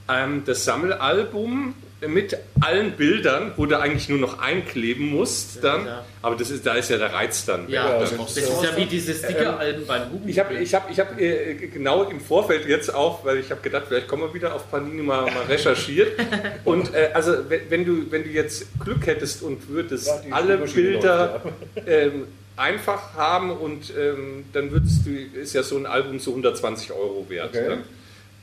ähm, 0.09 0.43
das 0.47 0.65
Sammelalbum 0.65 1.75
mit 2.09 2.37
allen 2.61 2.93
Bildern, 2.93 3.53
wo 3.57 3.67
du 3.67 3.79
eigentlich 3.79 4.09
nur 4.09 4.19
noch 4.19 4.39
einkleben 4.39 5.07
musst, 5.07 5.63
dann. 5.63 5.87
Ja. 5.87 6.05
Aber 6.23 6.37
das 6.37 6.51
ist, 6.51 6.65
da 6.65 6.75
ist 6.75 6.91
ja 6.91 6.99
der 6.99 7.13
Reiz 7.13 7.45
dann. 7.45 7.69
Ja, 7.69 7.99
das 7.99 8.17
dann. 8.17 8.27
ist 8.27 8.39
ja 8.39 8.77
wie 8.77 8.87
diese 8.87 9.15
Sticker-Alben 9.15 9.87
beim 9.87 10.11
Google. 10.11 10.31
Ich 10.31 10.39
habe 10.39 10.55
ich 10.55 10.75
hab, 10.75 10.91
ich 10.91 10.99
hab, 10.99 11.21
äh, 11.21 11.55
genau 11.55 12.05
im 12.05 12.21
Vorfeld 12.21 12.67
jetzt 12.67 12.95
auch, 12.95 13.25
weil 13.25 13.39
ich 13.39 13.51
habe 13.51 13.61
gedacht, 13.61 13.85
vielleicht 13.89 14.09
kommen 14.09 14.23
wir 14.23 14.35
wieder 14.35 14.55
auf 14.55 14.71
Panini 14.71 15.03
mal, 15.03 15.23
mal 15.23 15.45
recherchiert. 15.49 16.19
Und 16.65 16.95
äh, 16.95 17.11
also 17.13 17.33
wenn, 17.49 17.85
du, 17.85 18.11
wenn 18.11 18.25
du 18.25 18.31
jetzt 18.31 18.67
Glück 18.83 19.07
hättest 19.07 19.43
und 19.43 19.69
würdest 19.69 20.07
Ja, 20.07 20.35
alle 20.35 20.59
Bilder 20.59 21.43
ähm, 21.87 22.27
einfach 22.57 23.15
haben 23.15 23.51
und 23.51 23.93
ähm, 23.99 24.45
dann 24.53 24.71
würdest 24.71 25.07
du, 25.07 25.11
ist 25.11 25.55
ja 25.55 25.63
so 25.63 25.77
ein 25.77 25.87
Album 25.87 26.19
so 26.19 26.31
120 26.31 26.93
Euro 26.93 27.27
wert. 27.29 27.51
Okay. 27.55 27.69
Ne? 27.69 27.79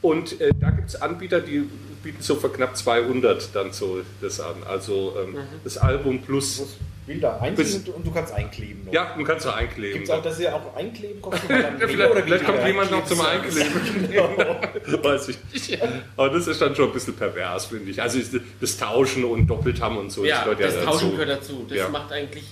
Und 0.02 0.40
äh, 0.42 0.52
da 0.60 0.72
gibt 0.72 0.90
es 0.90 1.02
Anbieter, 1.02 1.40
die 1.42 1.64
bieten 2.04 2.22
so 2.22 2.36
für 2.36 2.50
knapp 2.50 2.76
200 2.76 3.50
dann 3.56 3.72
so 3.72 4.02
das 4.22 4.40
an. 4.40 4.56
Also 4.68 5.16
ähm, 5.24 5.38
das 5.64 5.78
Album 5.78 6.22
plus, 6.22 6.56
Du 6.58 6.62
musst 6.64 6.78
Bilder 7.06 7.42
einziehen 7.42 7.84
und 7.96 8.06
du 8.06 8.12
kannst 8.12 8.32
einkleben. 8.34 8.86
noch. 8.86 8.94
ja, 8.94 9.14
man 9.16 9.26
kann 9.26 9.38
es 9.38 9.46
auch 9.46 9.56
einkleben. 9.56 9.94
Gibt 9.94 10.06
es 10.06 10.10
auch, 10.12 10.22
dass 10.22 10.40
ihr 10.40 10.56
auch 10.56 10.76
einkleben 10.76 11.22
kommt? 11.22 11.38
vielleicht, 11.80 12.12
oder 12.12 12.24
vielleicht 12.24 12.46
kommt 12.46 12.66
jemand 12.66 12.92
noch 12.92 13.06
zum 13.06 13.22
einkleben? 13.22 13.72
Weiß 15.04 15.30
ich 15.30 15.38
nicht. 15.54 15.80
Aber 16.18 16.30
das 16.30 16.48
ist 16.48 16.62
dann 16.62 16.76
schon 16.76 16.88
ein 16.90 16.94
bisschen 16.94 17.16
pervers, 17.16 17.66
finde 17.66 17.92
ich. 17.92 18.02
Also 18.02 18.20
das 18.60 18.78
Tauschen 18.78 19.24
und 19.26 19.48
doppelt 19.48 19.82
haben 19.82 19.98
und 19.98 20.12
so, 20.12 20.26
ja, 20.26 20.46
das 20.46 20.58
das 20.60 20.76
ja 20.76 20.84
Tauschen 20.84 21.08
dazu. 21.10 21.12
gehört 21.12 21.30
dazu. 21.30 21.66
Das 21.70 21.78
Ja. 21.78 21.90
macht 21.90 22.12
eigentlich. 22.12 22.46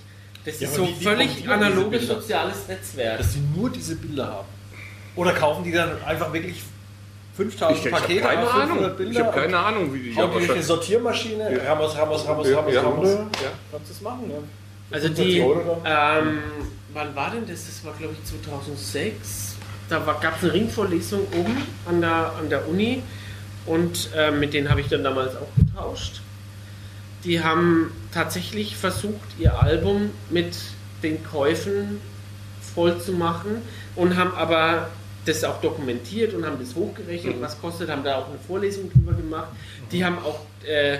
Das 0.45 0.59
Ja, 0.59 0.67
ist 0.67 0.75
so 0.75 0.85
völlig 0.85 1.35
die 1.35 1.41
diese 1.41 1.51
analoges 1.53 2.07
soziales 2.07 2.67
Netzwerk. 2.67 3.17
Dass 3.19 3.33
sie 3.33 3.41
nur 3.55 3.69
diese 3.69 3.95
Bilder 3.97 4.27
haben. 4.27 4.47
Oder 5.15 5.33
kaufen 5.33 5.63
die 5.63 5.71
dann 5.71 6.01
einfach 6.03 6.31
wirklich 6.33 6.57
Ich, 6.57 6.63
5000 7.35 7.77
ich 7.77 7.91
habe 7.91 8.01
Pakete 8.01 8.21
keine 8.21 8.43
auf 8.43 8.51
500 8.51 8.83
Ahnung. 8.83 8.97
Bilder? 8.97 9.11
Ich 9.11 9.25
habe 9.25 9.39
keine 9.39 9.57
Ahnung, 9.57 9.93
wie 9.93 9.99
die 9.99 10.13
ja 10.13 10.27
die 10.27 10.33
durch 10.33 10.51
eine. 10.51 10.63
Sortiermaschine, 10.63 11.61
Ramos, 11.65 11.97
Ramos, 11.97 12.27
Ramos, 12.27 12.47
Ja, 12.49 12.55
Ramos, 12.57 12.73
ja. 12.73 12.81
Ramos. 12.81 13.09
Ja. 13.09 13.19
Kannst 13.71 13.89
du 13.89 13.93
das 13.93 14.01
machen, 14.01 14.31
ja. 14.31 14.37
Also 14.91 15.07
50 15.07 15.25
die, 15.25 15.39
ähm, 15.39 16.39
wann 16.93 17.15
war 17.15 17.31
denn 17.31 17.47
das? 17.47 17.65
Das 17.65 17.85
war 17.85 17.93
glaube 17.93 18.15
ich 18.21 18.29
2006. 18.29 19.55
Da 19.89 19.99
gab 19.99 20.37
es 20.37 20.43
eine 20.43 20.53
Ringvorlesung 20.53 21.21
oben 21.37 21.57
an 21.87 22.01
der, 22.01 22.33
an 22.39 22.49
der 22.49 22.67
Uni 22.67 23.01
und 23.65 24.09
äh, 24.15 24.31
mit 24.31 24.53
denen 24.53 24.69
habe 24.69 24.81
ich 24.81 24.87
dann 24.87 25.03
damals 25.03 25.35
auch 25.35 25.47
getauscht. 25.57 26.21
Die 27.23 27.43
haben 27.43 27.91
tatsächlich 28.13 28.77
versucht, 28.77 29.15
ihr 29.37 29.61
Album 29.61 30.11
mit 30.29 30.55
den 31.03 31.23
Käufen 31.23 31.99
voll 32.73 32.99
zu 32.99 33.13
machen 33.13 33.61
und 33.95 34.15
haben 34.15 34.33
aber 34.35 34.89
das 35.25 35.43
auch 35.43 35.59
dokumentiert 35.61 36.33
und 36.33 36.45
haben 36.45 36.57
das 36.59 36.73
hochgerechnet, 36.75 37.35
was 37.41 37.59
kostet, 37.61 37.89
haben 37.89 38.03
da 38.03 38.17
auch 38.17 38.29
eine 38.29 38.39
Vorlesung 38.47 38.91
drüber 38.91 39.13
gemacht. 39.13 39.49
Die 39.91 40.03
haben 40.03 40.17
auch 40.19 40.39
äh, 40.65 40.97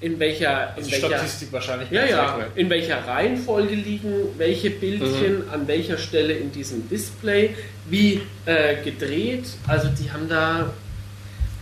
in 0.00 0.18
welcher, 0.18 0.70
in 0.76 0.82
Also 0.82 0.90
welcher 0.92 1.06
Statistik 1.08 1.52
wahrscheinlich. 1.52 1.90
ja, 1.90 2.06
ja. 2.06 2.38
In 2.54 2.70
welcher 2.70 3.06
Reihenfolge 3.06 3.74
liegen 3.74 4.12
welche 4.38 4.70
Bildchen 4.70 5.44
Mhm. 5.46 5.50
an 5.52 5.68
welcher 5.68 5.98
Stelle 5.98 6.32
in 6.34 6.50
diesem 6.52 6.88
Display, 6.88 7.54
wie 7.88 8.22
äh, 8.46 8.82
gedreht. 8.82 9.44
Also 9.66 9.88
die 9.88 10.10
haben 10.10 10.28
da 10.28 10.72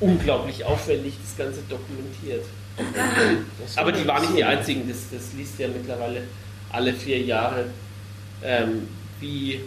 unglaublich 0.01 0.65
aufwendig 0.65 1.15
das 1.23 1.37
Ganze 1.37 1.61
dokumentiert. 1.69 2.45
Aber 3.77 3.91
die 3.91 4.07
waren 4.07 4.23
nicht 4.23 4.37
die 4.37 4.45
einzigen, 4.45 4.89
das, 4.89 4.99
das 5.13 5.33
liest 5.37 5.59
ja 5.59 5.67
mittlerweile 5.69 6.23
alle 6.71 6.93
vier 6.93 7.19
Jahre, 7.19 7.65
ähm, 8.45 8.87
wie 9.19 9.61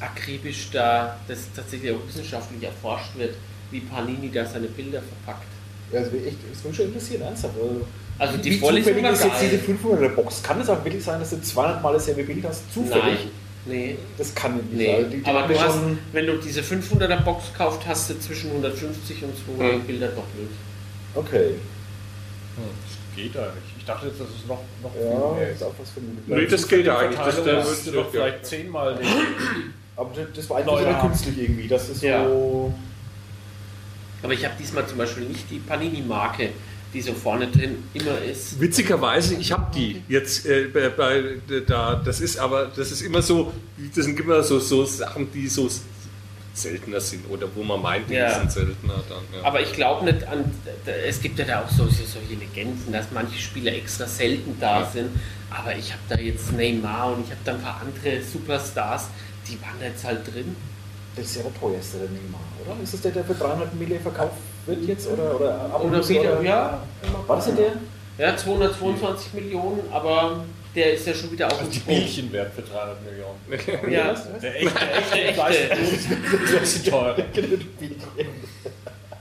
akribisch 0.00 0.68
da 0.72 1.16
das 1.28 1.48
tatsächlich 1.54 1.92
auch 1.92 2.06
wissenschaftlich 2.08 2.62
erforscht 2.62 3.16
wird, 3.16 3.34
wie 3.70 3.80
Panini 3.80 4.30
da 4.30 4.44
seine 4.44 4.66
Bilder 4.68 5.00
verpackt. 5.02 5.46
Ja, 5.92 6.00
das 6.00 6.12
wäre 6.12 6.26
echt, 6.26 6.38
das 6.52 6.62
würde 6.64 6.76
schon 6.76 6.86
interessieren, 6.86 7.22
ernsthaft. 7.22 7.54
Also, 7.60 7.86
Also 8.18 8.38
die 8.38 8.58
Vorlesung 8.58 8.96
ist 8.96 9.24
jetzt 9.24 9.42
diese 9.42 9.58
geil. 9.58 9.76
500er 9.84 10.08
Box? 10.10 10.42
Kann 10.42 10.60
es 10.60 10.68
auch 10.68 10.84
wirklich 10.84 11.02
sein, 11.04 11.20
dass 11.20 11.30
du 11.30 11.40
200 11.40 11.82
Mal 11.82 11.92
dasselbe 11.94 12.24
Bild 12.24 12.44
hast? 12.44 12.72
Zufällig? 12.72 13.04
Nein, 13.04 13.30
nee. 13.66 13.96
Das 14.18 14.34
kann 14.34 14.56
nicht 14.56 14.72
Nee, 14.72 15.02
sein. 15.02 15.10
Die- 15.10 15.16
die 15.22 15.26
aber 15.26 15.46
du 15.52 15.60
hast, 15.60 15.78
wenn 16.12 16.26
du 16.26 16.36
diese 16.38 16.62
500er 16.62 17.20
Box 17.22 17.44
kauft, 17.56 17.86
hast 17.86 18.10
du 18.10 18.18
zwischen 18.18 18.50
150 18.52 19.22
und 19.22 19.32
200 19.58 19.78
Mhm. 19.78 19.86
Bilder 19.86 20.08
doppelt. 20.08 20.50
Okay. 21.14 21.50
Hm, 22.56 22.64
Das 22.84 23.16
geht 23.16 23.36
eigentlich. 23.36 23.52
Ich 23.78 23.84
dachte 23.84 24.06
jetzt, 24.08 24.20
dass 24.20 24.28
es 24.28 24.46
noch, 24.48 24.60
noch 24.82 24.94
Ja, 24.94 25.00
viel 25.00 25.38
mehr 25.38 25.48
das 25.48 25.56
ist 25.56 25.62
auch 25.62 25.74
was 25.78 25.90
für 25.90 26.00
Nee, 26.26 26.46
das 26.46 26.68
geht 26.68 26.84
ja 26.86 26.98
eigentlich. 26.98 27.18
Das, 27.20 27.34
Verteilung 27.36 27.60
das, 27.60 27.70
müsste 27.70 27.92
doch 27.92 28.10
vielleicht 28.10 28.44
zehnmal 28.46 28.94
den 28.96 29.06
Aber 29.96 30.10
das- 30.14 30.28
das 30.34 30.50
war 30.50 30.58
einfach 30.58 30.78
haben. 30.84 31.08
künstlich 31.08 31.38
irgendwie. 31.38 31.68
Das 31.68 31.88
ist 31.88 32.02
Ja. 32.02 32.24
so. 32.26 32.72
Aber 34.22 34.32
ich 34.32 34.44
habe 34.44 34.54
diesmal 34.58 34.86
zum 34.86 34.98
Beispiel 34.98 35.24
nicht 35.24 35.50
die 35.50 35.58
Panini-Marke, 35.58 36.50
die 36.92 37.00
so 37.00 37.12
vorne 37.12 37.46
drin 37.48 37.84
immer 37.94 38.18
ist. 38.18 38.60
Witzigerweise, 38.60 39.34
ich 39.34 39.52
habe 39.52 39.66
die 39.74 40.02
jetzt 40.08 40.46
äh, 40.46 40.64
bei, 40.72 40.88
bei 40.88 41.22
da. 41.66 41.94
Das 42.04 42.20
ist 42.20 42.38
aber, 42.38 42.66
das 42.74 42.90
ist 42.92 43.02
immer 43.02 43.22
so. 43.22 43.52
Das 43.94 44.04
sind 44.04 44.18
immer 44.18 44.42
so, 44.42 44.58
so 44.58 44.84
Sachen, 44.84 45.30
die 45.32 45.46
so 45.48 45.68
seltener 46.54 47.00
sind 47.00 47.28
oder 47.30 47.46
wo 47.54 47.62
man 47.62 47.82
meint, 47.82 48.08
die 48.08 48.14
Ja. 48.14 48.38
sind 48.38 48.50
seltener 48.50 49.02
dann. 49.08 49.22
Ja. 49.34 49.46
Aber 49.46 49.60
ich 49.60 49.72
glaube 49.74 50.06
nicht 50.10 50.26
an. 50.26 50.50
Es 51.06 51.20
gibt 51.20 51.38
ja 51.38 51.44
da 51.44 51.62
auch 51.64 51.68
solche, 51.70 52.04
solche 52.06 52.34
Legenden, 52.34 52.92
dass 52.92 53.06
manche 53.12 53.38
Spieler 53.38 53.72
extra 53.74 54.06
selten 54.06 54.56
da 54.58 54.80
Ja. 54.80 54.86
sind. 54.90 55.10
Aber 55.50 55.76
ich 55.76 55.92
habe 55.92 56.00
da 56.08 56.16
jetzt 56.16 56.52
Neymar 56.52 57.12
und 57.12 57.24
ich 57.24 57.30
habe 57.30 57.40
da 57.44 57.52
ein 57.54 57.60
paar 57.60 57.82
andere 57.82 58.22
Superstars, 58.22 59.08
die 59.48 59.60
waren 59.62 59.74
da 59.80 59.86
jetzt 59.86 60.04
halt 60.04 60.26
drin. 60.32 60.54
Das 61.14 61.24
ist 61.26 61.36
ja 61.36 61.42
der 61.42 61.54
teuerste, 61.58 61.98
der 61.98 62.08
Neymar, 62.10 62.40
oder? 62.64 62.82
Ist 62.82 62.92
das 62.94 63.00
der, 63.00 63.12
der 63.12 63.24
für 63.24 63.34
300 63.34 63.74
Millionen 63.74 64.02
verkauft 64.02 64.34
wird 64.66 64.84
jetzt? 64.86 65.08
Oder, 65.08 65.36
oder, 65.36 65.80
Oder 65.82 65.96
muss, 65.98 66.08
wieder, 66.08 66.42
ja. 66.42 66.82
War 67.26 67.36
das 67.36 67.46
denn 67.46 67.56
der? 67.56 67.72
Ja, 68.18 68.36
222 68.36 69.32
Millionen, 69.34 69.80
aber 69.92 70.44
der 70.74 70.92
ist 70.94 71.06
ja 71.06 71.14
schon 71.14 71.32
wieder 71.32 71.46
auf 71.46 71.58
also 71.58 71.64
dem 71.70 71.72
die. 71.72 71.78
Bildchen 71.80 72.32
wert 72.32 72.52
für 72.54 72.62
300 72.62 72.98
Millionen. 73.04 73.36
Ja, 73.92 74.12
Der 74.42 74.56
echte, 74.60 74.78
der 74.78 75.28
echte, 75.28 75.52
Der 75.52 75.72
echte. 75.72 76.18
das 76.58 76.62
ist 76.74 76.86
die 76.86 76.90
teuer. 76.90 77.16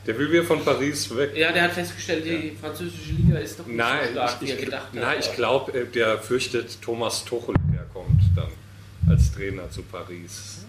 Der 0.06 0.16
will 0.20 0.32
wieder 0.32 0.44
von 0.44 0.64
Paris 0.64 1.16
weg. 1.18 1.36
ja, 1.36 1.52
der 1.52 1.64
hat 1.64 1.72
festgestellt, 1.72 2.26
die 2.26 2.56
französische 2.62 3.14
Liga 3.14 3.40
ist 3.40 3.60
doch 3.60 3.66
nicht 3.66 3.76
Nein, 3.76 4.02
so 4.10 4.12
stark, 4.12 4.42
wie 4.42 4.46
ich, 4.46 4.52
er 4.52 4.58
ich, 4.60 4.66
gedacht 4.66 4.88
nein, 4.94 5.04
hat. 5.04 5.18
ich 5.20 5.34
glaube, 5.34 5.72
der 5.88 6.20
fürchtet 6.20 6.80
Thomas 6.80 7.26
Tuchel, 7.26 7.56
als 9.10 9.32
Trainer 9.34 9.70
zu 9.70 9.82
Paris. 9.84 10.66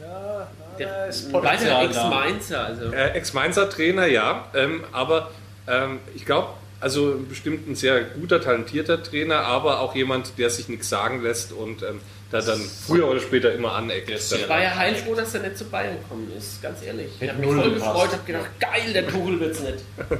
Ja, 0.00 0.48
Der 0.78 1.06
ist 1.08 1.32
da. 1.32 1.82
Ex-Mainzer, 1.84 2.64
also. 2.66 2.92
Äh, 2.92 3.10
Ex-Mainzer 3.12 3.70
Trainer, 3.70 4.06
ja, 4.06 4.48
ähm, 4.54 4.84
aber 4.92 5.30
ähm, 5.66 5.98
ich 6.14 6.26
glaube, 6.26 6.48
also 6.80 7.18
bestimmt 7.28 7.68
ein 7.68 7.74
sehr 7.74 8.02
guter, 8.04 8.40
talentierter 8.40 9.02
Trainer, 9.02 9.40
aber 9.40 9.80
auch 9.80 9.94
jemand, 9.94 10.38
der 10.38 10.50
sich 10.50 10.68
nichts 10.68 10.88
sagen 10.88 11.22
lässt 11.22 11.52
und 11.52 11.82
ähm, 11.82 12.00
da 12.30 12.40
dann 12.40 12.60
früher 12.60 13.08
oder 13.08 13.20
später 13.20 13.52
immer 13.54 13.72
aneckt. 13.72 14.10
Ich 14.10 14.48
war 14.48 14.60
ja 14.60 14.74
heilfroh, 14.74 15.14
dass 15.14 15.34
er 15.34 15.42
nicht 15.42 15.56
zu 15.56 15.64
Bayern 15.66 15.96
gekommen 16.02 16.30
ist, 16.36 16.60
ganz 16.60 16.82
ehrlich. 16.82 17.08
Ich 17.20 17.28
habe 17.28 17.38
mich 17.38 17.48
voll 17.48 17.62
gepasst. 17.70 17.84
gefreut, 17.92 18.12
habe 18.12 18.24
gedacht, 18.26 18.50
geil, 18.60 18.92
der 18.92 19.08
Tuchel 19.08 19.40
wird's 19.40 19.60
nicht. 19.60 19.78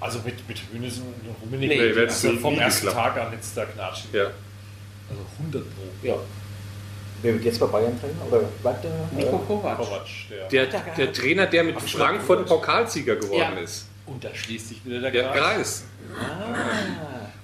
Also 0.00 0.18
mit, 0.22 0.46
mit 0.46 0.60
Hönes 0.70 0.98
und 0.98 1.14
Rummenigge, 1.40 1.74
Nee, 1.94 1.98
also 1.98 2.36
vom 2.36 2.58
ersten. 2.58 2.88
Tag 2.88 3.16
an 3.18 3.32
jetzt 3.32 3.56
da 3.56 3.64
knatschen. 3.64 4.10
ja. 4.12 4.24
Also 5.08 5.22
100 5.38 5.62
Pro. 5.62 6.06
Ja, 6.06 6.16
Wer 7.24 7.32
wird 7.34 7.44
jetzt 7.44 7.58
bei 7.58 7.64
Bayern 7.66 7.98
Trainer? 7.98 8.26
Oder 8.30 8.46
bleibt 8.62 8.84
der? 8.84 8.90
Nico 9.16 9.36
äh, 9.36 9.46
Kovac. 9.46 9.78
Kovac, 9.78 10.06
der. 10.50 10.66
Der, 10.66 10.80
der 10.94 11.12
Trainer, 11.12 11.46
der 11.46 11.64
mit 11.64 11.80
Frankfurt 11.80 12.46
Pokalsieger 12.46 13.16
geworden 13.16 13.54
Ja. 13.56 13.60
ist. 13.62 13.86
Und 14.04 14.22
da 14.22 14.28
schließt 14.34 14.68
sich 14.68 14.84
wieder 14.84 15.00
der 15.00 15.10
Der 15.10 15.22
Kreis. 15.32 15.40
Kreis. 15.42 15.84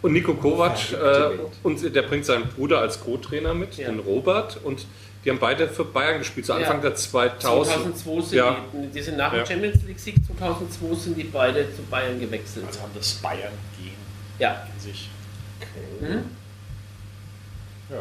Und 0.02 0.12
Nico 0.12 0.34
Kovac, 0.34 0.92
äh, 0.92 1.30
und 1.62 1.94
der 1.94 2.02
bringt 2.02 2.26
seinen 2.26 2.46
Bruder 2.48 2.80
als 2.82 3.00
Co-Trainer 3.00 3.54
mit, 3.54 3.78
Ja. 3.78 3.86
den 3.88 4.00
Robert. 4.00 4.58
Und 4.62 4.84
die 5.24 5.30
haben 5.30 5.38
beide 5.38 5.66
für 5.66 5.86
Bayern 5.86 6.18
gespielt, 6.18 6.44
so 6.44 6.52
Ja. 6.52 6.58
Anfang 6.58 6.82
der 6.82 6.94
2000. 6.94 7.96
2002 7.96 8.20
sind 8.28 8.36
Ja. 8.38 8.56
die, 8.74 8.86
die 8.88 9.02
sind 9.02 9.16
nach 9.16 9.30
dem 9.30 9.38
Ja. 9.40 9.46
Champions 9.46 9.82
League-Sieg 9.86 10.16
2002 10.26 10.94
sind 10.94 11.16
die 11.16 11.24
beide 11.24 11.74
zu 11.74 11.80
Bayern 11.90 12.20
gewechselt. 12.20 12.66
Also 12.66 12.80
haben 12.82 12.92
das 12.94 13.14
Bayern 13.14 13.52
gehen 13.78 13.94
Ja, 14.38 14.66
in 14.74 14.80
sich. 14.80 15.08
Mhm. 16.02 16.24
Ja. 17.90 18.00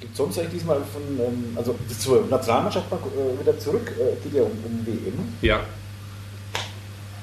Gibt 0.00 0.16
sonst 0.16 0.38
eigentlich 0.38 0.52
diesmal 0.54 0.78
von, 0.92 1.02
ähm, 1.24 1.56
also 1.56 1.74
zur 1.98 2.26
Nationalmannschaft 2.28 2.90
mal 2.90 2.98
äh, 2.98 3.40
wieder 3.40 3.58
zurück, 3.58 3.90
äh, 3.98 4.22
geht 4.22 4.34
ja 4.34 4.42
um, 4.42 4.50
um 4.64 4.86
WM. 4.86 5.28
Ja, 5.42 5.60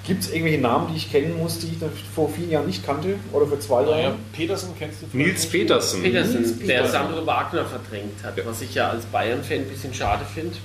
Gibt 0.04 0.24
es 0.24 0.32
irgendwelche 0.32 0.60
Namen, 0.60 0.88
die 0.92 0.98
ich 0.98 1.12
kennen 1.12 1.38
muss, 1.38 1.60
die 1.60 1.68
ich 1.68 1.78
vor 2.16 2.28
vielen 2.28 2.50
Jahren 2.50 2.66
nicht 2.66 2.84
kannte? 2.84 3.16
Oder 3.32 3.46
vor 3.46 3.60
zwei 3.60 3.84
Naja, 3.84 4.00
Jahren? 4.00 4.16
Petersen 4.34 4.70
kennst 4.78 5.04
du 5.04 5.06
vielleicht 5.08 5.28
Nils? 5.28 5.46
Petersen. 5.48 6.02
Petersen, 6.02 6.42
Nils 6.42 6.58
der 6.58 6.66
Petersen. 6.66 6.92
Sandro 6.92 7.26
Wagner 7.28 7.66
verdrängt 7.66 8.24
hat, 8.24 8.36
Ja. 8.36 8.44
was 8.48 8.62
ich 8.62 8.74
ja 8.74 8.90
als 8.90 9.06
Bayern-Fan 9.06 9.60
ein 9.60 9.66
bisschen 9.70 9.94
schade 9.94 10.26
finde. 10.34 10.56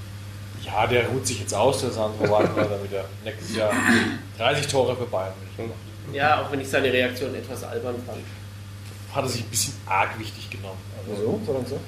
Ja, 0.64 0.86
der 0.86 1.06
ruht 1.08 1.26
sich 1.26 1.38
jetzt 1.40 1.54
aus, 1.54 1.82
der 1.82 1.90
Sandro 1.90 2.28
Wagner, 2.30 2.64
damit 2.64 2.90
er 2.92 3.04
nächstes 3.24 3.54
Jahr 3.56 3.70
30 4.38 4.66
Tore 4.68 4.96
für 4.96 5.04
Bayern 5.04 5.34
macht. 5.58 6.14
Ja, 6.14 6.40
auch 6.42 6.50
wenn 6.50 6.60
ich 6.60 6.68
seine 6.68 6.90
Reaktion 6.90 7.34
etwas 7.34 7.62
albern 7.62 7.96
fand. 8.06 8.18
Hat 9.16 9.24
er 9.24 9.28
sich 9.28 9.42
ein 9.42 9.50
bisschen 9.50 9.74
arg 9.86 10.18
wichtig 10.18 10.50
genommen. 10.50 10.78
Also, 10.98 11.10
Wieso? 11.22 11.40
Was 11.46 11.56
hat 11.56 11.64
gesagt? 11.64 11.80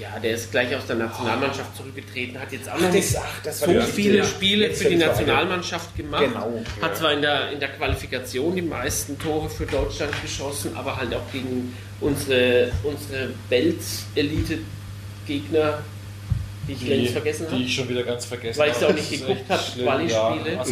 Ja, 0.00 0.18
der 0.18 0.34
ist 0.34 0.50
gleich 0.50 0.74
aus 0.74 0.86
der 0.86 0.96
Nationalmannschaft 0.96 1.76
zurückgetreten, 1.76 2.40
hat 2.40 2.50
jetzt 2.50 2.68
auch 2.68 2.76
noch 2.80 2.88
Ach, 2.88 2.92
nicht 2.92 3.14
das, 3.14 3.22
ach, 3.22 3.42
das 3.44 3.60
war 3.64 3.74
so 3.74 3.80
viele 3.92 4.18
ja. 4.18 4.24
Spiele 4.24 4.66
Jetzt 4.66 4.82
für 4.82 4.88
die 4.88 4.96
es. 4.96 5.06
Nationalmannschaft 5.06 5.96
gemacht. 5.96 6.24
Genau. 6.24 6.64
Hat 6.82 6.96
zwar 6.96 7.12
in 7.12 7.22
der, 7.22 7.52
in 7.52 7.60
der 7.60 7.68
Qualifikation 7.68 8.56
die 8.56 8.62
meisten 8.62 9.16
Tore 9.20 9.48
für 9.48 9.66
Deutschland 9.66 10.10
geschossen, 10.20 10.72
aber 10.74 10.96
halt 10.96 11.14
auch 11.14 11.30
gegen 11.30 11.72
unsere, 12.00 12.72
unsere 12.82 13.28
Weltelite-Gegner, 13.48 15.78
die 16.66 16.72
ich 16.72 16.86
längst 16.88 17.12
vergessen 17.12 17.46
Die 17.48 17.54
habe. 17.54 17.64
ich 17.64 17.74
schon 17.74 17.88
wieder 17.88 18.02
ganz 18.02 18.24
vergessen 18.24 18.58
Weil 18.58 18.70
ich 18.70 18.76
habe. 18.76 18.86
auch 18.86 18.94
nicht 18.94 19.10
geguckt 19.10 19.44
habe, 19.48 19.62
Quali-Spiele. 19.82 20.58
Was 20.58 20.68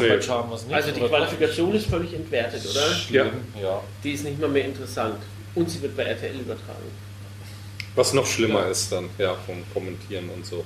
nicht. 0.66 0.74
Also 0.74 0.90
die 0.90 1.00
Qualifikation 1.00 1.74
ist 1.74 1.86
völlig 1.86 2.14
entwertet, 2.14 2.62
oder? 2.68 2.94
Schlimm, 2.94 3.30
ja. 3.62 3.80
Die 4.02 4.12
ist 4.12 4.24
nicht 4.24 4.40
mal 4.40 4.48
mehr 4.48 4.64
interessant. 4.64 5.18
Und 5.54 5.68
sie 5.70 5.82
wird 5.82 5.96
bei 5.96 6.04
RTL 6.04 6.34
übertragen. 6.40 6.90
Was 7.94 8.12
noch 8.14 8.26
schlimmer 8.26 8.66
ist 8.68 8.90
dann, 8.90 9.10
ja, 9.18 9.34
vom 9.46 9.62
Kommentieren 9.74 10.30
und 10.30 10.46
so. 10.46 10.64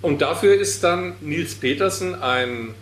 Und 0.00 0.20
dafür 0.20 0.54
ist 0.54 0.82
dann 0.82 1.14
Nils 1.20 1.54
Petersen 1.54 2.20
ein 2.20 2.74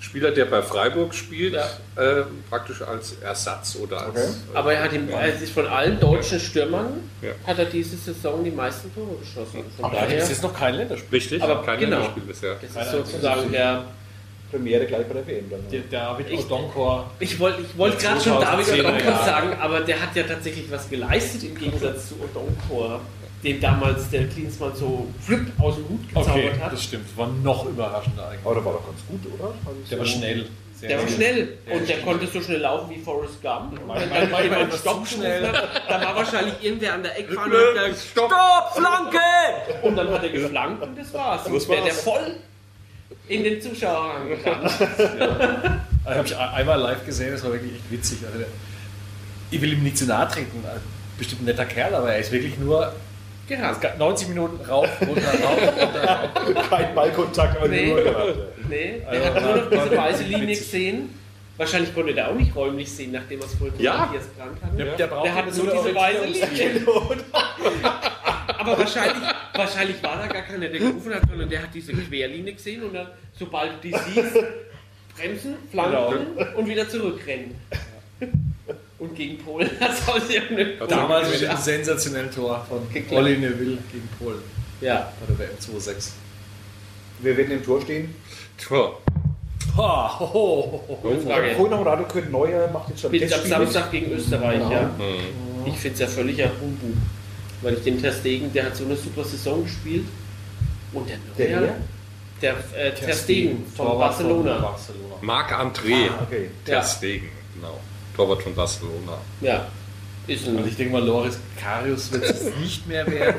Spieler, 0.00 0.30
der 0.32 0.46
bei 0.46 0.62
Freiburg 0.62 1.14
spielt, 1.14 1.52
Ja. 1.54 1.68
äh, 2.02 2.24
praktisch 2.48 2.80
als 2.82 3.16
Ersatz 3.20 3.76
oder 3.76 4.00
als. 4.00 4.08
Okay. 4.18 4.28
Aber 4.54 4.72
er 4.72 4.82
hat 4.84 4.92
im, 4.94 5.08
ist 5.10 5.52
von 5.52 5.66
allen 5.66 6.00
deutschen 6.00 6.40
Stürmern 6.40 6.94
Ja. 7.22 7.32
hat 7.46 7.58
er 7.58 7.66
diese 7.66 7.96
Saison 7.96 8.42
die 8.42 8.50
meisten 8.50 8.92
Tore 8.94 9.14
geschossen. 9.20 9.62
Von 9.76 9.84
Aber 9.84 9.94
da 9.94 10.00
gibt 10.00 10.12
daher, 10.12 10.22
es 10.24 10.30
jetzt 10.30 10.42
noch 10.42 10.58
kein 10.58 10.74
Länderspiel. 10.74 11.08
Richtig, 11.12 11.42
Aber 11.42 11.62
kein 11.62 11.78
genau. 11.78 11.96
Länderspiel 11.98 12.22
bisher. 12.24 12.56
das 12.74 12.86
ist 12.86 12.92
sozusagen 12.92 13.52
der. 13.52 13.84
Premiere 14.50 14.86
gleich 14.86 15.06
bei 15.06 15.14
der 15.14 15.26
WM 15.26 15.50
dann. 15.50 15.60
Der 15.70 15.80
David 15.90 16.30
Ich- 16.30 16.44
Odonkor. 16.46 17.10
Ich 17.20 17.38
wollte 17.38 17.62
ich 17.62 17.76
wollte 17.78 18.02
Ja, 18.02 18.10
gerade 18.10 18.20
schon 18.24 18.40
David 18.40 18.66
2010er 18.66 18.88
Odonkor 18.88 19.24
sagen, 19.24 19.56
aber 19.60 19.80
der 19.80 20.00
hat 20.00 20.14
ja 20.16 20.22
tatsächlich 20.24 20.70
was 20.70 20.88
geleistet 20.90 21.44
im 21.44 21.54
Gegensatz 21.58 22.08
zu 22.08 22.14
Odonkor, 22.16 23.00
den 23.44 23.60
damals 23.60 24.10
der 24.10 24.26
Klinsmann 24.28 24.74
so 24.74 25.06
flip 25.20 25.46
aus 25.58 25.76
dem 25.76 25.88
Hut 25.88 26.08
gezaubert 26.08 26.34
Okay, 26.36 26.52
hat. 26.60 26.72
das 26.72 26.82
stimmt. 26.84 27.16
War 27.16 27.28
noch 27.42 27.66
überraschender 27.66 28.28
eigentlich. 28.28 28.44
Aber 28.44 28.54
der 28.54 28.64
war 28.64 28.72
doch 28.74 28.86
ganz 28.86 29.00
gut, 29.08 29.32
oder? 29.38 29.54
Also 29.66 29.78
Der 29.90 29.98
war 29.98 30.06
schnell. 30.06 30.46
Sehr 30.74 30.88
Der 30.88 30.98
war 30.98 31.08
schnell. 31.08 31.34
schnell 31.34 31.58
Der 31.68 31.76
und 31.76 31.88
der 31.90 31.98
konnte 32.00 32.26
so 32.26 32.40
schnell 32.40 32.60
laufen 32.60 32.88
wie 32.90 32.98
Forrest 33.00 33.42
Gump. 33.42 33.72
Und 33.78 33.86
Mein- 33.86 34.00
wenn 34.00 34.10
dann 34.10 34.30
mein- 34.30 34.44
jemand 34.44 34.68
mein- 34.70 34.78
Stopp 34.78 35.06
schnell, 35.06 35.42
dann 35.88 36.00
war 36.02 36.16
wahrscheinlich 36.16 36.54
irgendwer 36.62 36.94
an 36.94 37.02
der 37.02 37.18
Eckfahne 37.18 37.54
und 37.54 37.78
hat 37.78 37.86
gesagt, 37.90 38.08
Stopp, 38.12 38.32
Flanke! 38.74 39.18
Und 39.82 39.96
dann 39.96 40.08
hat 40.10 40.22
er 40.22 40.28
geflankt 40.30 40.82
und 40.82 40.98
das 40.98 41.12
war's. 41.12 41.46
Und 41.46 41.54
Das 41.54 41.68
wäre 41.68 41.84
der 41.84 41.92
voll 41.92 42.36
in 43.30 43.44
den 43.44 43.60
Zuschauer 43.62 44.14
angegangen. 44.14 44.64
Also 44.64 44.80
habe 46.18 46.26
ich 46.26 46.36
einmal 46.36 46.80
live 46.80 47.06
gesehen, 47.06 47.32
das 47.32 47.44
war 47.44 47.52
wirklich 47.52 47.74
echt 47.74 47.90
witzig. 47.90 48.18
Also 48.26 48.44
ich 49.50 49.60
will 49.60 49.72
ihm 49.72 49.82
nicht 49.82 49.96
zu 49.98 50.06
nahe 50.06 50.28
treten, 50.28 50.62
bestimmt 51.18 51.42
ein 51.42 51.44
netter 51.46 51.64
Kerl, 51.64 51.94
aber 51.94 52.12
er 52.12 52.18
ist 52.18 52.32
wirklich 52.32 52.58
nur 52.58 52.92
Gerannt. 53.48 53.78
90 53.98 54.28
Minuten 54.28 54.64
rauf, 54.64 54.88
runter, 55.00 55.22
rauf, 55.42 55.60
runter, 55.60 56.04
rauf. 56.54 56.70
Kein 56.70 56.94
Ballkontakt, 56.94 57.56
aber 57.56 57.66
Nee. 57.66 57.86
nur 57.88 58.02
gehabt. 58.04 58.36
Nee, 58.68 59.02
Also, 59.04 59.22
er 59.24 59.34
hat 59.34 59.42
nur 59.42 59.56
noch 59.56 59.70
diese 59.86 59.96
weiße 59.96 60.22
Linie 60.22 60.48
witzig. 60.48 60.64
gesehen. 60.66 61.14
Wahrscheinlich 61.56 61.92
konnte 61.92 62.14
der 62.14 62.28
auch 62.30 62.34
nicht 62.34 62.54
räumlich 62.54 62.90
sehen, 62.90 63.10
nachdem 63.10 63.40
er 63.40 63.46
es 63.46 63.54
vorhin 63.56 63.78
Ja. 63.80 63.96
Matthias 63.98 64.26
Brandt 64.28 64.62
hatte. 64.62 64.76
Der, 64.76 64.96
der 64.96 65.06
Der 65.08 65.34
hat 65.34 65.46
jetzt 65.46 65.58
nur 65.58 65.72
diese 65.72 65.94
weiße. 65.94 66.24
Linie. 66.26 66.86
Aber 68.58 68.78
wahrscheinlich, 68.78 69.22
wahrscheinlich 69.54 70.02
war 70.02 70.16
da 70.18 70.26
gar 70.26 70.42
keiner, 70.42 70.68
der 70.68 70.78
gerufen 70.80 71.14
hat, 71.14 71.22
sondern 71.28 71.48
der 71.48 71.62
hat 71.62 71.74
diese 71.74 71.92
Querlinie 71.92 72.52
gesehen 72.54 72.82
und 72.82 72.94
dann, 72.94 73.08
sobald 73.38 73.72
du 73.82 73.88
die 73.88 73.94
siehst, 74.12 74.36
bremsen, 75.16 75.54
flanken 75.70 76.36
und 76.56 76.68
wieder 76.68 76.88
zurückrennen. 76.88 77.54
Und 78.98 79.14
gegen 79.14 79.38
Polen 79.38 79.70
hat 79.80 79.92
es 79.92 80.08
aus 80.08 80.28
irgendeinem 80.28 80.76
Grund 80.78 80.90
Damals 80.90 81.30
mit 81.30 81.40
dem 81.42 81.56
sensationellen 81.56 82.30
Tor 82.30 82.66
von. 82.68 82.86
Olli 83.16 83.38
Neville 83.38 83.78
gegen 83.90 84.08
Polen 84.18 84.42
Ja, 84.80 85.10
bei 85.20 85.26
der 85.26 85.38
WM 85.38 85.56
26. 85.58 86.12
Wir 87.20 87.36
werden 87.36 87.50
im 87.52 87.64
Tor 87.64 87.80
stehen. 87.80 88.14
Tja, 88.58 88.92
Ha, 89.76 90.16
ho, 90.18 90.26
ho, 90.26 90.84
ho. 90.88 90.98
gute 91.00 91.20
Frage. 91.20 91.56
Radio 91.86 92.04
Köln 92.06 92.30
Neuer 92.30 92.68
macht 92.72 92.88
jetzt 92.90 93.00
schon 93.02 93.10
Spielt 93.14 93.32
am. 93.32 93.46
Samstag 93.46 93.90
gegen 93.90 94.10
Österreich, 94.12 94.58
Genau. 94.58 94.70
ja. 94.72 94.90
Ich 95.66 95.74
finde 95.76 95.94
es 95.94 96.00
ja 96.00 96.06
völliger 96.06 96.50
Humbug. 96.60 96.96
Weil 97.62 97.74
ich 97.74 97.82
den 97.82 98.00
Ter 98.00 98.12
Stegen, 98.12 98.52
der 98.52 98.66
hat 98.66 98.76
so 98.76 98.84
eine 98.84 98.96
super 98.96 99.24
Saison 99.24 99.62
gespielt. 99.64 100.04
Und 100.92 101.08
der 101.08 101.18
Der 101.38 101.60
Neuer, 101.60 101.74
wer? 102.40 102.54
der 102.74 102.86
äh, 102.86 102.92
Ter 102.94 103.12
Stegen 103.14 103.64
von 103.76 103.86
Torwart 103.86 104.14
von 104.14 104.26
Barcelona. 104.26 104.58
Barcelona. 104.58 105.14
Marc-André 105.20 106.08
Ah, 106.10 106.22
okay. 106.26 106.50
Ter 106.64 106.72
Ja. 106.78 106.82
Stegen, 106.84 107.28
genau. 107.54 107.78
Torwart 108.16 108.42
von 108.42 108.54
Barcelona. 108.54 109.18
Ja, 109.40 109.68
ist 110.26 110.46
Also 110.46 110.58
ein. 110.58 110.66
ich 110.68 110.76
denke 110.76 110.92
mal, 110.92 111.04
Loris 111.04 111.38
Karius 111.60 112.10
wird 112.12 112.24
es 112.24 112.44
nicht 112.60 112.86
mehr 112.88 113.06
werden. 113.06 113.36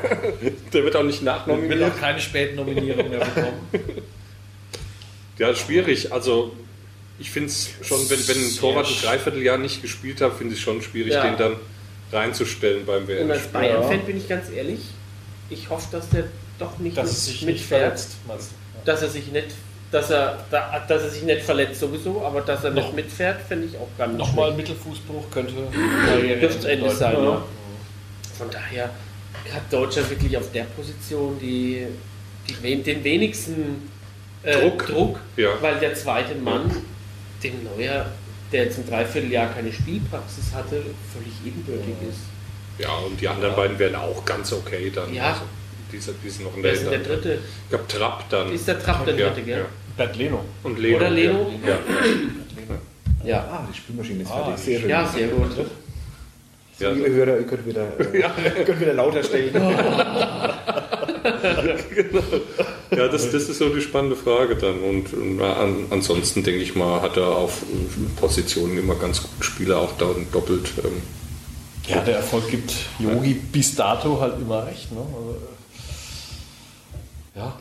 Der 0.72 0.84
wird 0.84 0.94
auch 0.96 1.02
nicht 1.02 1.22
Wird 1.24 1.36
nachnominiert. 1.36 1.92
auch 1.92 1.98
keine 2.00 2.20
späten 2.20 2.56
Nominierungen 2.56 3.10
mehr 3.10 3.20
bekommen. 3.24 3.68
Ja, 5.38 5.54
schwierig. 5.54 6.12
Also, 6.12 6.52
ich 7.18 7.30
finde 7.30 7.48
es 7.48 7.70
schon, 7.82 7.98
wenn, 8.10 8.28
wenn 8.28 8.36
ein 8.38 8.56
Torwart 8.56 8.86
ein 8.86 8.94
Dreivierteljahr 9.02 9.58
nicht 9.58 9.82
gespielt 9.82 10.20
hat, 10.20 10.34
finde 10.36 10.54
ich 10.54 10.60
es 10.60 10.64
schon 10.64 10.82
schwierig, 10.82 11.12
Ja. 11.14 11.22
den 11.24 11.36
dann 11.36 11.56
reinzustellen 12.12 12.84
beim 12.86 13.02
Und 13.02 13.08
WM. 13.08 13.30
als 13.30 13.46
Bayern-Fan 13.48 14.00
bin 14.04 14.16
ich 14.18 14.28
ganz 14.28 14.50
ehrlich, 14.50 14.80
ich 15.50 15.68
hoffe, 15.70 15.86
dass 15.92 16.08
der 16.10 16.24
doch 16.58 16.78
nicht 16.78 16.96
Dass 16.96 17.06
mit- 17.08 17.16
sich 17.16 17.42
nicht 17.42 17.46
mitfährt. 17.60 17.82
verletzt. 17.98 18.16
du? 18.26 18.32
Ja. 18.32 18.38
Dass 18.84 19.02
er 19.02 19.08
sich 19.08 19.26
nicht, 19.32 19.46
dass 19.90 20.10
er, 20.10 20.38
da, 20.50 20.84
dass 20.86 21.02
er 21.02 21.10
sich 21.10 21.22
nicht 21.22 21.42
verletzt 21.42 21.80
sowieso, 21.80 22.24
aber 22.24 22.40
dass 22.42 22.64
er 22.64 22.70
Noch- 22.70 22.84
nicht 22.84 22.94
mitfährt, 22.96 23.40
finde 23.48 23.66
ich 23.66 23.76
auch 23.76 23.88
gar 23.98 24.06
nicht 24.06 24.18
Nochmal 24.18 24.50
ein. 24.50 24.56
Mittelfußbruch 24.56 25.30
könnte 25.30 25.52
Dürfte 25.54 26.70
Ende 26.70 26.84
bedeuten. 26.84 26.98
sein, 26.98 27.14
Ja. 27.16 27.24
ja. 27.24 27.42
Von 28.38 28.50
daher 28.50 28.84
hat 29.52 29.62
Deutschland 29.70 30.10
wirklich 30.10 30.36
auf 30.36 30.50
der 30.52 30.64
Position 30.64 31.38
die, 31.40 31.86
die 32.48 32.82
den 32.82 33.04
wenigsten 33.04 33.90
äh, 34.42 34.60
Druck. 34.60 34.86
Druck 34.86 35.20
Ja. 35.36 35.50
weil 35.60 35.76
der 35.78 35.94
zweite 35.94 36.34
Mann, 36.34 36.70
dem 37.42 37.64
Neuer, 37.64 38.06
der 38.52 38.64
jetzt 38.64 38.78
ein 38.78 38.86
Dreivierteljahr 38.88 39.52
keine 39.54 39.72
Spielpraxis 39.72 40.52
hatte, 40.54 40.82
völlig 41.12 41.32
ebenbürtig 41.44 41.94
ist. 42.08 42.20
Ja, 42.78 42.92
und 43.06 43.20
die 43.20 43.28
anderen 43.28 43.54
beiden 43.56 43.78
werden 43.78 43.96
auch 43.96 44.24
ganz 44.24 44.52
okay 44.52 44.90
dann. 44.94 45.12
Ja. 45.12 45.30
Also, 45.30 45.42
die, 45.92 45.98
sind- 45.98 46.16
die 46.24 46.30
sind 46.30 46.44
noch 46.44 46.56
in 46.56 46.62
der 46.62 46.72
ist 46.72 46.86
der 46.90 46.98
dritte? 47.00 47.34
Ich 47.64 47.68
glaube, 47.70 47.86
Trapp 47.88 48.28
dann. 48.30 48.52
Ist 48.52 48.66
der 48.68 48.82
Trapp 48.82 49.04
der 49.04 49.14
ja, 49.16 49.28
dritte, 49.28 49.42
gell? 49.42 49.58
ja. 49.58 49.64
Bert 49.96 50.16
Leno. 50.16 50.44
Und 50.62 50.78
Leno. 50.78 50.96
Oder 50.96 51.10
Leno? 51.10 51.52
Ja. 51.66 51.78
Ja. 53.24 53.38
Ah, 53.50 53.68
die 53.70 53.76
Spülmaschine 53.76 54.22
ist 54.22 54.30
Ah, 54.30 54.44
fertig. 54.46 54.64
Sehr 54.64 54.80
schön. 54.80 54.88
Ja, 54.88 55.06
sehr 55.06 55.28
gut. 55.28 55.50
So, 56.78 56.90
liebe 56.90 57.10
Hörer, 57.10 57.36
ihr 57.38 57.46
könnt 57.46 57.66
wieder, 57.66 57.86
äh, 57.98 58.64
könnt 58.64 58.80
wieder 58.80 58.94
lauter 58.94 59.22
stellen. 59.22 59.52
Ja, 62.94 63.08
das, 63.08 63.30
das 63.30 63.48
ist 63.48 63.58
so 63.58 63.70
die 63.70 63.80
spannende 63.80 64.16
Frage 64.16 64.54
dann. 64.56 64.78
Und, 64.80 65.12
und 65.14 65.40
an, 65.42 65.86
ansonsten 65.90 66.42
denke 66.44 66.60
ich 66.62 66.74
mal, 66.74 67.00
hat 67.00 67.16
er 67.16 67.28
auf 67.36 67.62
Positionen 68.20 68.76
immer 68.78 68.94
ganz 68.96 69.22
gute 69.22 69.42
Spieler 69.42 69.78
auch 69.78 69.92
da 69.98 70.06
doppelt. 70.30 70.72
Ähm, 70.84 71.02
Ja, 71.88 72.00
der 72.02 72.16
Erfolg 72.16 72.48
gibt 72.50 72.72
Yogi 72.98 73.34
bis 73.34 73.74
dato 73.74 74.20
halt 74.20 74.34
immer 74.40 74.66
recht. 74.66 74.92
Ne? 74.92 74.98
Also, 75.00 75.36
äh, 77.34 77.38
ja. 77.40 77.56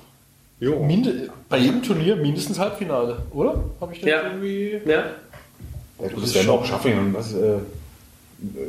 jo. 0.59 0.83
Minde, 0.83 1.29
bei 1.49 1.57
jedem 1.59 1.81
Turnier 1.81 2.15
mindestens 2.17 2.59
Halbfinale, 2.59 3.19
oder? 3.31 3.63
Habe 3.79 3.93
ich 3.93 4.01
das 4.01 4.09
Ja. 4.09 4.23
irgendwie. 4.27 4.81
Ja. 4.85 5.05
Ja, 6.01 6.07
du 6.13 6.19
bist 6.21 6.35
ja 6.35 6.43
noch 6.43 6.65
schaffen. 6.65 6.97
Und 6.97 7.13
was, 7.13 7.33
äh, 7.33 7.57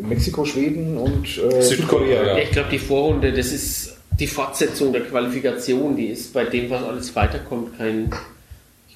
Mexiko, 0.02 0.44
Schweden 0.44 0.98
und 0.98 1.24
äh, 1.26 1.28
Südkorea, 1.28 1.62
Südkorea. 1.62 2.22
Ja, 2.26 2.38
ich 2.38 2.50
glaube, 2.50 2.68
die 2.70 2.78
Vorrunde, 2.78 3.32
das 3.32 3.52
ist 3.52 3.96
die 4.18 4.26
Fortsetzung 4.26 4.92
der 4.92 5.02
Qualifikation, 5.02 5.96
die 5.96 6.06
ist 6.06 6.32
bei 6.34 6.44
dem, 6.44 6.70
was 6.70 6.82
alles 6.82 7.14
weiterkommt, 7.16 7.76
kein, 7.78 8.10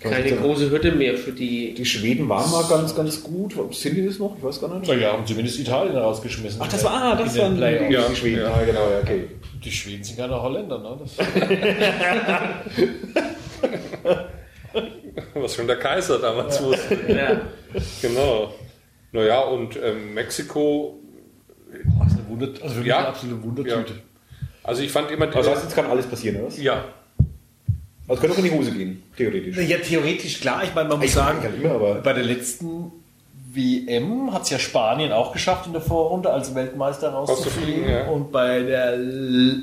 keine 0.00 0.24
die- 0.24 0.36
große 0.36 0.70
Hürde 0.70 0.92
mehr 0.92 1.16
für 1.16 1.32
die. 1.32 1.74
Die 1.74 1.84
Schweden 1.84 2.28
waren 2.28 2.50
mal 2.50 2.64
ganz, 2.68 2.94
ganz 2.94 3.22
gut. 3.22 3.54
Sind 3.74 3.96
die 3.96 4.06
das 4.06 4.18
noch? 4.18 4.36
Ich 4.38 4.44
weiß 4.44 4.60
gar 4.60 4.78
nicht. 4.78 4.88
Naja, 4.88 5.12
haben 5.12 5.26
zumindest 5.26 5.58
Italien 5.58 5.96
rausgeschmissen. 5.96 6.60
Ach, 6.62 6.68
das 6.68 6.84
war, 6.84 6.92
ah, 6.92 7.16
das 7.16 7.36
waren 7.38 7.56
die, 7.56 7.92
Ja, 7.92 8.08
die 8.08 8.16
Schweden. 8.16 8.40
ja. 8.42 8.52
Ah, 8.54 8.62
genau, 8.64 8.88
ja, 8.90 8.98
okay. 9.02 9.24
Die 9.64 9.70
Schweden 9.72 10.04
sind 10.04 10.18
keine 10.18 10.40
Holländer, 10.40 10.78
ne? 10.78 10.98
Das 11.00 11.16
Was 15.34 15.54
schon 15.54 15.66
der 15.66 15.76
Kaiser 15.78 16.18
damals 16.18 16.62
wusste. 16.62 16.98
Ja. 17.08 17.40
Genau. 18.02 18.52
Naja, 19.12 19.40
und 19.40 19.76
ähm, 19.82 20.14
Mexiko, 20.14 21.00
ist 21.72 21.86
eine, 22.18 22.28
Wunder, 22.28 22.48
also 22.62 22.76
wirklich 22.76 22.86
Ja. 22.86 22.98
eine 22.98 23.08
absolute 23.08 23.42
Wundertüte. 23.42 23.94
Also 24.66 24.82
ich 24.82 24.90
fand 24.90 25.10
immer. 25.10 25.34
Also 25.34 25.50
heißt, 25.50 25.62
jetzt 25.64 25.74
kann 25.74 25.86
alles 25.86 26.06
passieren, 26.06 26.36
oder 26.36 26.46
was? 26.48 26.60
ja, 26.60 26.84
Also 28.08 28.20
könnte 28.20 28.34
auch 28.34 28.38
in 28.38 28.44
die 28.44 28.50
Hose 28.52 28.70
gehen, 28.72 29.02
theoretisch. 29.16 29.56
Ja, 29.56 29.78
theoretisch 29.78 30.40
klar. 30.40 30.62
Ich 30.64 30.74
meine, 30.74 30.88
man 30.88 30.98
muss 30.98 31.06
Ich 31.06 31.12
sagen, 31.14 31.38
immer, 31.60 31.72
aber- 31.74 31.94
bei 31.96 32.12
der 32.12 32.24
letzten 32.24 32.92
WM 33.52 34.34
hat 34.34 34.42
es 34.42 34.50
ja 34.50 34.58
Spanien 34.58 35.12
auch 35.12 35.32
geschafft, 35.32 35.66
in 35.66 35.72
der 35.72 35.80
Vorrunde 35.80 36.30
als 36.30 36.54
Weltmeister 36.54 37.08
rauszufliegen. 37.08 37.88
Ja. 37.88 38.06
Und 38.08 38.30
bei 38.30 38.60
der 38.60 38.98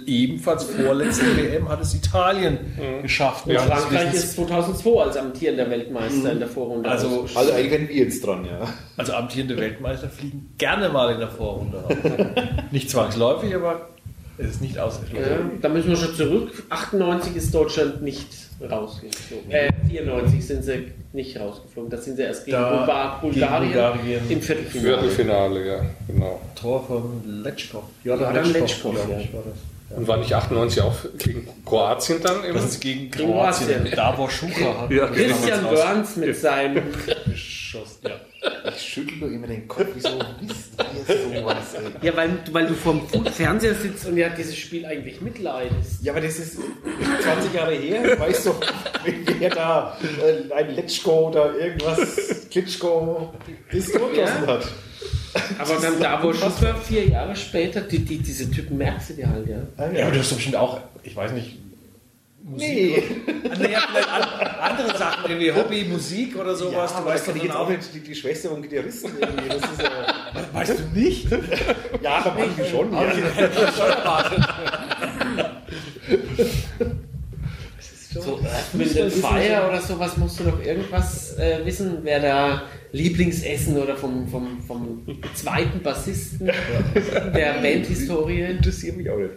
ebenfalls 0.07 0.63
vorletzten 0.63 1.27
WM 1.37 1.69
hat 1.69 1.79
es 1.79 1.93
Italien 1.93 2.57
geschafft. 3.03 3.45
Und 3.45 3.53
Ja, 3.53 3.59
Frankreich 3.59 4.05
das 4.11 4.23
ist 4.23 4.35
2002 4.35 4.99
als 5.03 5.15
amtierender 5.17 5.69
Weltmeister 5.69 6.31
in 6.31 6.39
der 6.39 6.47
Vorrunde. 6.47 6.89
Also-. 6.89 7.27
Also 7.35 7.53
eigentlich 7.53 7.69
werden 7.71 7.87
wir 7.89 7.95
jetzt 7.97 8.25
dran, 8.25 8.45
ja. 8.45 8.67
Also 8.97 9.13
amtierende 9.13 9.57
Weltmeister 9.57 10.09
fliegen 10.09 10.53
gerne 10.57 10.89
mal 10.89 11.13
in 11.13 11.19
der 11.19 11.29
Vorrunde 11.29 11.77
raus. 11.83 11.93
Nicht 12.71 12.89
zwangsläufig, 12.89 13.53
aber 13.53 13.89
Es 14.37 14.47
ist 14.51 14.61
nicht 14.61 14.79
ausgeschlossen. 14.79 15.23
Ja, 15.29 15.37
da 15.61 15.69
müssen 15.69 15.89
wir 15.89 15.95
schon 15.95 16.15
zurück. 16.15 16.63
98 16.69 17.35
ist 17.35 17.53
Deutschland 17.53 18.01
nicht 18.01 18.27
rausgeflogen. 18.61 19.51
Äh, 19.51 19.71
94 19.89 20.47
sind 20.47 20.63
sie 20.63 20.91
nicht 21.11 21.39
rausgeflogen. 21.39 21.91
Da 21.91 21.97
sind 21.97 22.15
sie 22.15 22.23
erst 22.23 22.45
gegen 22.45 22.57
Da- 22.57 22.77
Bulgar 22.77 23.19
gegen 23.21 23.33
Bulgarien, 23.33 23.71
Bulgarien. 23.73 24.21
im 24.29 24.41
Viertelfinale. 24.41 24.97
Viertelfinale, 24.99 25.67
ja, 25.67 25.85
genau. 26.07 26.41
Tor 26.59 26.83
von 26.87 27.21
Letschkow. 27.43 27.83
Ja, 28.03 28.15
Ja, 28.15 28.31
Letschkow, 28.41 28.93
ja. 28.95 29.19
ich, 29.19 29.31
war 29.33 29.43
das. 29.45 29.97
Und 29.97 30.07
war 30.07 30.17
nicht 30.17 30.33
98 30.33 30.81
auch 30.81 30.95
gegen 31.19 31.47
Kroatien 31.63 32.17
dann 32.23 32.43
im 32.43 32.55
Das 32.55 32.65
ist 32.65 32.79
gegen 32.79 33.11
Kroatien. 33.11 33.67
Kroatien. 33.67 33.95
Davor 33.95 34.29
Schuka 34.31 34.81
hat 34.81 34.89
Ja, 34.91 35.05
Christian 35.07 35.61
Burns 35.65 36.15
mit 36.15 36.35
seinem 36.35 36.83
rausgeschossen. 37.07 37.99
Ja. 38.09 38.15
Ich 38.75 38.81
schüttel 38.81 39.19
doch 39.19 39.27
immer 39.27 39.47
den 39.47 39.67
Kopf, 39.67 39.87
wieso 39.93 40.09
wisst 40.41 40.71
ihr 41.09 41.39
sowas, 41.41 41.73
ey? 41.75 42.07
Ja, 42.07 42.15
weil, 42.15 42.37
weil 42.51 42.67
du 42.67 42.73
vorm 42.73 43.01
Fernseher 43.31 43.75
sitzt 43.75 44.05
und 44.07 44.17
ja 44.17 44.29
dieses 44.29 44.57
Spiel 44.57 44.85
eigentlich 44.85 45.21
mitleidest. 45.21 46.01
Ja, 46.03 46.11
aber 46.13 46.21
das 46.21 46.39
ist 46.39 46.57
20 47.21 47.53
Jahre 47.53 47.73
her. 47.75 48.19
Weißt 48.19 48.45
du, 48.47 48.51
wer 49.39 49.49
da 49.49 49.97
äh, 50.21 50.53
ein 50.53 50.75
Letschko 50.75 51.29
oder 51.29 51.55
irgendwas, 51.57 52.47
Klitschko, 52.49 53.33
das 53.71 53.91
durchgelassen 53.91 54.43
Ja. 54.45 54.53
hat. 54.53 54.67
Aber 55.57 55.75
dann 55.81 55.99
Davor 55.99 56.33
Schuster, 56.33 56.75
vier 56.75 57.05
Jahre 57.07 57.35
später, 57.35 57.81
die, 57.81 57.99
die, 57.99 58.19
diese 58.19 58.49
Typen 58.51 58.77
merkst 58.77 59.11
du 59.11 59.13
dir 59.15 59.29
halt, 59.29 59.47
ja. 59.47 59.57
Ah, 59.77 59.89
ja, 59.91 60.03
aber 60.05 60.13
du 60.13 60.19
hast 60.19 60.31
doch 60.31 60.35
bestimmt 60.35 60.55
auch, 60.57 60.79
ich 61.03 61.15
weiß 61.15 61.31
nicht, 61.31 61.57
Nee. 62.45 63.01
Ah, 63.49 63.57
naja, 63.57 63.79
vielleicht 63.87 64.09
an, 64.09 64.23
andere 64.59 64.97
Sachen, 64.97 65.31
irgendwie 65.31 65.53
Hobby, 65.53 65.85
Musik 65.85 66.35
oder 66.37 66.53
sowas. 66.55 66.91
Ja, 66.91 66.99
du 66.99 67.05
weißt 67.05 67.27
doch 67.29 67.55
auch 67.55 67.69
nicht 67.69 67.93
die, 67.93 68.01
die 68.01 68.15
Schwester 68.15 68.49
vom 68.49 68.61
Gitarristen 68.61 69.11
irgendwie. 69.19 69.47
Das 69.47 69.71
ist, 69.71 69.79
äh, 69.79 69.89
Weißt 70.53 70.79
du 70.79 70.99
nicht? 70.99 71.27
ja, 72.01 72.15
aber 72.17 72.35
manche 72.37 72.65
schon. 72.69 72.91
Ja. 72.91 73.01
So 78.13 78.39
mit 78.73 78.95
dem 78.95 79.09
Fire 79.09 79.67
oder 79.67 79.81
sowas 79.81 80.17
musst 80.17 80.39
du 80.39 80.43
doch 80.43 80.63
irgendwas 80.63 81.35
äh, 81.39 81.65
wissen, 81.65 81.99
wer 82.03 82.19
da 82.19 82.63
Lieblingsessen 82.91 83.77
oder 83.77 83.95
vom, 83.95 84.27
vom, 84.27 84.61
vom 84.61 85.01
zweiten 85.33 85.81
Bassisten 85.81 86.51
der 87.33 87.53
Bandhistorie. 87.61 88.41
interessiert 88.41 88.97
mich 88.97 89.09
auch 89.09 89.17
nicht. 89.17 89.31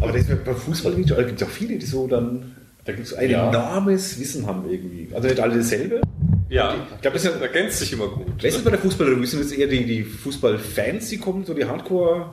Aber 0.00 0.12
das 0.12 0.22
ist 0.28 0.44
beim 0.44 0.56
Fußball 0.56 0.94
gibt 0.94 1.10
es 1.10 1.42
auch 1.42 1.50
viele, 1.50 1.76
die 1.78 1.86
so 1.86 2.06
dann, 2.06 2.54
da 2.84 2.92
gibt 2.92 3.06
es 3.06 3.14
ein 3.14 3.30
Ja. 3.30 3.48
enormes 3.48 4.18
Wissen 4.18 4.46
haben 4.46 4.68
irgendwie. 4.70 5.08
Also 5.14 5.28
nicht 5.28 5.40
alle 5.40 5.56
dasselbe. 5.56 6.00
Ja, 6.48 6.74
Ich 6.94 7.00
glaube, 7.02 7.18
das 7.18 7.24
ergänzt 7.24 7.78
sich 7.80 7.92
immer 7.92 8.08
gut. 8.08 8.26
Wer 8.40 8.48
ist 8.50 8.56
es 8.58 8.62
bei 8.64 8.70
der 8.70 8.78
Fußballerei? 8.78 9.24
Sind 9.26 9.40
es 9.40 9.52
eher 9.52 9.66
die, 9.66 9.84
die 9.84 10.02
Fußballfans, 10.04 11.08
die 11.08 11.18
kommen, 11.18 11.44
so 11.44 11.54
die 11.54 11.64
Hardcore, 11.64 12.30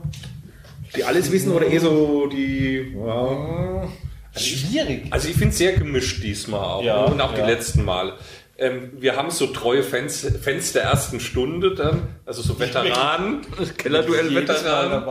die 0.95 1.03
alles 1.03 1.31
wissen, 1.31 1.51
oder 1.51 1.65
eher 1.65 1.79
so 1.81 2.27
die. 2.27 2.93
Ja, 2.95 3.87
Schwierig. 4.35 5.03
Also 5.11 5.27
ich 5.29 5.35
finde 5.35 5.49
es 5.49 5.57
sehr 5.59 5.73
gemischt 5.73 6.23
diesmal 6.23 6.59
auch 6.59 6.83
Ja, 6.83 7.03
und 7.05 7.21
auch 7.21 7.37
ja. 7.37 7.45
die 7.45 7.51
letzten 7.51 7.85
Mal. 7.85 8.13
Ähm, 8.55 8.91
wir 8.99 9.15
haben 9.15 9.31
so 9.31 9.47
treue 9.47 9.81
Fans, 9.81 10.27
Fans 10.39 10.73
der 10.73 10.83
ersten 10.83 11.19
Stunde 11.19 11.73
dann, 11.73 12.03
also 12.23 12.43
so 12.43 12.59
Veteranen, 12.59 13.41
Kellerduell-Veteranen, 13.77 15.03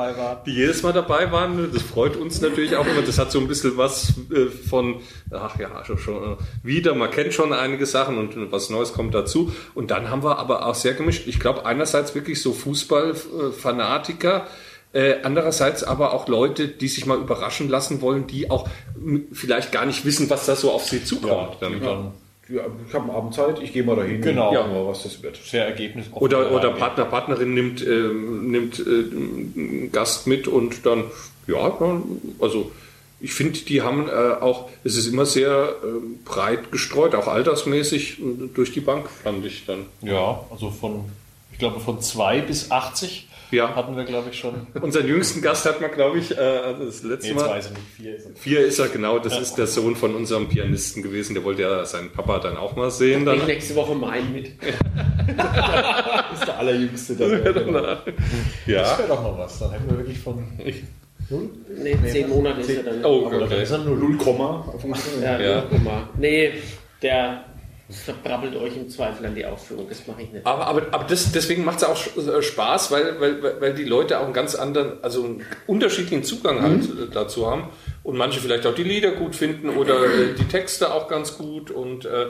die 0.46 0.52
jedes 0.52 0.84
Mal 0.84 0.92
dabei 0.92 1.32
waren. 1.32 1.72
Das 1.72 1.82
freut 1.82 2.16
uns 2.16 2.40
natürlich 2.40 2.76
auch 2.76 2.86
immer. 2.86 3.02
Das 3.02 3.18
hat 3.18 3.32
so 3.32 3.40
ein 3.40 3.48
bisschen 3.48 3.76
was 3.76 4.14
äh, 4.32 4.46
von, 4.46 5.00
ach 5.32 5.58
ja, 5.58 5.84
schon, 5.84 5.98
schon 5.98 6.34
äh, 6.34 6.36
wieder, 6.62 6.94
man 6.94 7.10
kennt 7.10 7.34
schon 7.34 7.52
einige 7.52 7.84
Sachen 7.84 8.16
und 8.16 8.52
was 8.52 8.70
Neues 8.70 8.92
kommt 8.92 9.12
dazu. 9.12 9.52
Und 9.74 9.90
dann 9.90 10.08
haben 10.08 10.22
wir 10.22 10.38
aber 10.38 10.64
auch 10.64 10.76
sehr 10.76 10.94
gemischt. 10.94 11.26
Ich 11.26 11.40
glaube 11.40 11.66
einerseits 11.66 12.14
wirklich 12.14 12.40
so 12.40 12.52
Fußballfanatiker, 12.52 14.46
äh, 14.92 15.16
andererseits 15.24 15.82
aber 15.82 16.12
auch 16.12 16.28
Leute, 16.28 16.68
die 16.68 16.86
sich 16.86 17.06
mal 17.06 17.18
überraschen 17.18 17.68
lassen 17.68 18.02
wollen, 18.02 18.28
die 18.28 18.52
auch 18.52 18.68
vielleicht 19.32 19.72
gar 19.72 19.84
nicht 19.84 20.04
wissen, 20.04 20.30
was 20.30 20.46
da 20.46 20.54
so 20.54 20.70
auf 20.70 20.84
sie 20.84 21.02
zukommt. 21.02 21.56
dann. 22.04 22.12
Ja, 22.52 22.62
ich 22.86 22.94
habe 22.94 23.12
Abendzeit, 23.12 23.60
ich 23.62 23.72
gehe 23.72 23.82
mal 23.82 23.96
dahin. 23.96 24.20
Genau. 24.20 24.52
Ja, 24.52 24.66
mal, 24.66 24.86
was 24.86 25.04
das 25.04 25.22
wird. 25.22 25.36
sehr 25.36 25.66
Ergebnis. 25.66 26.06
Oder, 26.12 26.52
oder 26.52 26.70
Partner, 26.70 27.04
Partnerin 27.04 27.54
nimmt, 27.54 27.86
ähm, 27.86 28.50
nimmt 28.50 28.78
äh, 28.78 28.82
einen 28.82 29.90
Gast 29.92 30.26
mit 30.26 30.48
und 30.48 30.84
dann, 30.84 31.04
ja, 31.46 31.70
dann, 31.70 32.02
also 32.40 32.70
ich 33.20 33.32
finde, 33.34 33.60
die 33.60 33.82
haben 33.82 34.08
äh, 34.08 34.12
auch, 34.40 34.68
es 34.84 34.96
ist 34.96 35.06
immer 35.06 35.26
sehr 35.26 35.76
ähm, 35.84 36.18
breit 36.24 36.72
gestreut, 36.72 37.14
auch 37.14 37.28
altersmäßig 37.28 38.18
äh, 38.18 38.22
durch 38.52 38.72
die 38.72 38.80
Bank, 38.80 39.08
fand 39.08 39.46
ich 39.46 39.64
dann. 39.64 39.86
Ja, 40.02 40.44
also 40.50 40.70
von, 40.70 41.04
ich 41.52 41.58
glaube, 41.58 41.80
von 41.80 42.00
2 42.00 42.40
bis 42.40 42.70
80 42.70 43.28
Ja. 43.52 43.76
hatten 43.76 43.96
wir, 43.96 44.04
glaube 44.04 44.30
ich, 44.30 44.38
schon. 44.38 44.66
Unseren 44.80 45.06
jüngsten 45.06 45.40
Gast 45.42 45.64
hat 45.66 45.80
man, 45.80 45.90
glaube 45.92 46.18
ich, 46.18 46.36
äh, 46.36 46.40
also 46.40 46.84
das 46.86 47.02
letzte 47.02 47.28
Nee, 47.28 47.34
Mal. 47.34 47.44
zwei 47.44 47.60
sind 47.60 47.74
nicht, 47.74 47.86
vier 47.96 48.16
ist 48.16 48.26
es. 48.30 48.38
Vier 48.40 48.60
ist 48.60 48.78
er, 48.78 48.88
genau, 48.88 49.18
das 49.18 49.38
ist 49.38 49.54
der 49.54 49.66
Sohn 49.66 49.94
von 49.94 50.14
unserem 50.16 50.48
Pianisten 50.48 51.02
gewesen, 51.02 51.34
der 51.34 51.44
wollte 51.44 51.62
ja 51.62 51.84
seinen 51.84 52.10
Papa 52.10 52.38
dann 52.40 52.56
auch 52.56 52.74
mal 52.76 52.90
sehen. 52.90 53.24
Dann. 53.24 53.44
nächste 53.46 53.74
Woche 53.76 53.94
meinen 53.94 54.32
mit. 54.32 54.50
Das 55.36 56.40
ist 56.40 56.46
der 56.48 56.58
allerjüngste. 56.58 57.14
Der 57.14 57.28
Das 57.52 57.98
Ja. 58.66 58.98
wäre 58.98 59.08
doch 59.08 59.22
mal 59.22 59.38
was. 59.38 59.58
Dann 59.58 59.70
hätten 59.72 59.88
wir 59.90 59.98
wirklich 59.98 60.18
von. 60.18 60.44
Nee, 60.58 61.96
zehn 62.10 62.28
Monate 62.28 62.60
ist 62.60 62.70
er 62.70 62.82
dann. 62.82 63.04
Oh, 63.04 63.26
Aber 63.26 63.38
dann 63.38 63.44
okay. 63.44 63.62
ist 63.62 63.70
er 63.70 63.78
null. 63.78 63.96
0, 63.98 64.16
Komma. 64.18 64.64
Ja, 65.22 65.38
Ja. 65.38 65.50
ja. 65.56 65.64
Guck 65.70 65.84
mal. 65.84 66.08
Nee, 66.18 66.52
der 67.02 67.44
verbrabbelt 67.92 68.56
euch 68.56 68.76
im 68.76 68.88
Zweifel 68.88 69.26
an 69.26 69.34
die 69.34 69.44
Aufführung. 69.46 69.86
Das 69.88 70.06
mache 70.06 70.22
ich 70.22 70.32
nicht. 70.32 70.46
Aber, 70.46 70.66
aber, 70.66 70.82
aber 70.90 71.04
das, 71.04 71.32
deswegen 71.32 71.64
macht 71.64 71.78
es 71.78 71.84
auch 71.84 71.98
äh, 72.16 72.42
Spaß, 72.42 72.90
weil, 72.90 73.20
weil, 73.20 73.60
weil 73.60 73.74
die 73.74 73.84
Leute 73.84 74.18
auch 74.18 74.24
einen 74.24 74.32
ganz 74.32 74.54
anderen, 74.54 75.02
also 75.02 75.24
einen 75.24 75.42
unterschiedlichen 75.66 76.24
Zugang 76.24 76.62
halt 76.62 76.72
Mhm. 76.94 77.04
äh, 77.04 77.06
dazu 77.12 77.50
haben. 77.50 77.68
Und 78.02 78.16
manche 78.16 78.40
vielleicht 78.40 78.66
auch 78.66 78.74
die 78.74 78.82
Lieder 78.82 79.12
gut 79.12 79.36
finden 79.36 79.70
oder 79.70 80.04
äh, 80.04 80.34
die 80.38 80.48
Texte 80.48 80.92
auch 80.92 81.08
ganz 81.08 81.38
gut 81.38 81.70
und 81.70 82.04
äh, 82.04 82.26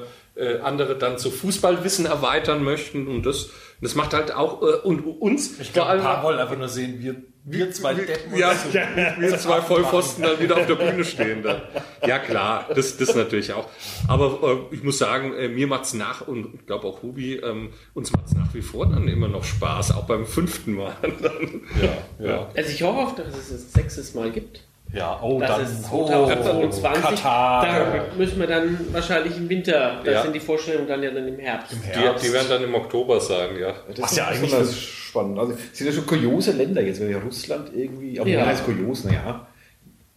andere 0.62 0.96
dann 0.96 1.18
zu 1.18 1.30
Fußballwissen 1.30 2.06
erweitern 2.06 2.64
möchten. 2.64 3.06
Und 3.06 3.24
das, 3.26 3.50
das 3.80 3.94
macht 3.94 4.14
halt 4.14 4.34
auch 4.34 4.62
äh, 4.62 4.76
und 4.82 5.00
uns 5.00 5.58
Ich 5.60 5.72
glaube, 5.72 5.90
ein 5.90 6.00
paar 6.00 6.22
wollen 6.22 6.38
einfach 6.38 6.56
nur 6.56 6.68
sehen, 6.68 6.96
wir, 7.00 7.16
wir 7.44 7.72
zwei 7.72 7.94
Deppen. 7.94 8.36
ja, 8.36 8.50
und 8.50 8.58
so. 8.72 8.72
wir 8.72 9.38
zwei 9.38 9.60
Vollpfosten 9.60 10.22
dann 10.22 10.38
wieder 10.40 10.56
auf 10.56 10.66
der 10.66 10.76
Bühne 10.76 11.04
stehen. 11.04 11.42
Dann. 11.42 11.62
Ja 12.06 12.18
klar, 12.18 12.68
das, 12.74 12.96
das 12.96 13.14
natürlich 13.14 13.52
auch. 13.52 13.68
Aber 14.08 14.68
äh, 14.70 14.74
ich 14.74 14.82
muss 14.82 14.98
sagen, 14.98 15.34
äh, 15.34 15.48
mir 15.48 15.66
macht's 15.66 15.94
nach 15.94 16.26
und 16.26 16.54
ich 16.54 16.66
glaube 16.66 16.86
auch 16.86 17.02
Hubi, 17.02 17.36
ähm, 17.36 17.70
uns 17.94 18.12
macht's 18.12 18.34
nach 18.34 18.52
wie 18.54 18.62
vor 18.62 18.86
dann 18.86 19.08
immer 19.08 19.28
noch 19.28 19.44
Spaß, 19.44 19.92
auch 19.92 20.04
beim 20.04 20.26
fünften 20.26 20.74
Mal. 20.74 20.96
Dann. 21.02 21.62
Ja, 21.80 22.26
ja. 22.26 22.50
Also 22.54 22.70
ich 22.70 22.82
hoffe 22.82 22.98
auch, 22.98 23.14
dass 23.14 23.36
es 23.36 23.50
ein 23.50 23.58
sechstes 23.58 24.14
Mal 24.14 24.30
gibt. 24.30 24.62
Ja, 24.94 25.18
oh, 25.22 25.40
Das 25.40 25.48
dann 25.50 25.62
ist 25.62 25.86
oh, 25.90 26.06
2022. 26.06 27.02
Katar. 27.22 27.66
Da 27.66 28.16
müssen 28.16 28.38
wir 28.40 28.46
dann 28.46 28.78
wahrscheinlich 28.92 29.36
im 29.38 29.48
Winter, 29.48 30.00
da 30.04 30.10
Ja. 30.10 30.22
sind 30.22 30.34
die 30.34 30.40
Vorstellungen 30.40 30.86
dann 30.86 31.02
ja 31.02 31.10
dann 31.10 31.26
im 31.28 31.38
Herbst. 31.38 31.72
Die, 31.72 32.26
die 32.26 32.32
werden 32.32 32.46
dann 32.50 32.62
im 32.64 32.74
Oktober 32.74 33.18
sein, 33.20 33.56
ja. 33.58 33.72
Das 33.88 34.02
Was 34.02 34.10
ist 34.12 34.18
ja 34.18 34.26
eigentlich 34.26 34.42
besonders 34.42 34.76
spannend. 34.76 35.38
Also 35.38 35.54
sind 35.72 35.86
ja 35.86 35.92
schon 35.94 36.06
kuriose 36.06 36.52
Länder 36.52 36.82
jetzt, 36.82 37.00
wenn 37.00 37.10
ja 37.10 37.18
Russland 37.18 37.70
irgendwie, 37.74 38.20
aber 38.20 38.28
Ja. 38.28 38.40
ja. 38.40 38.46
heißt 38.46 38.64
kurios, 38.66 39.04
naja. 39.04 39.46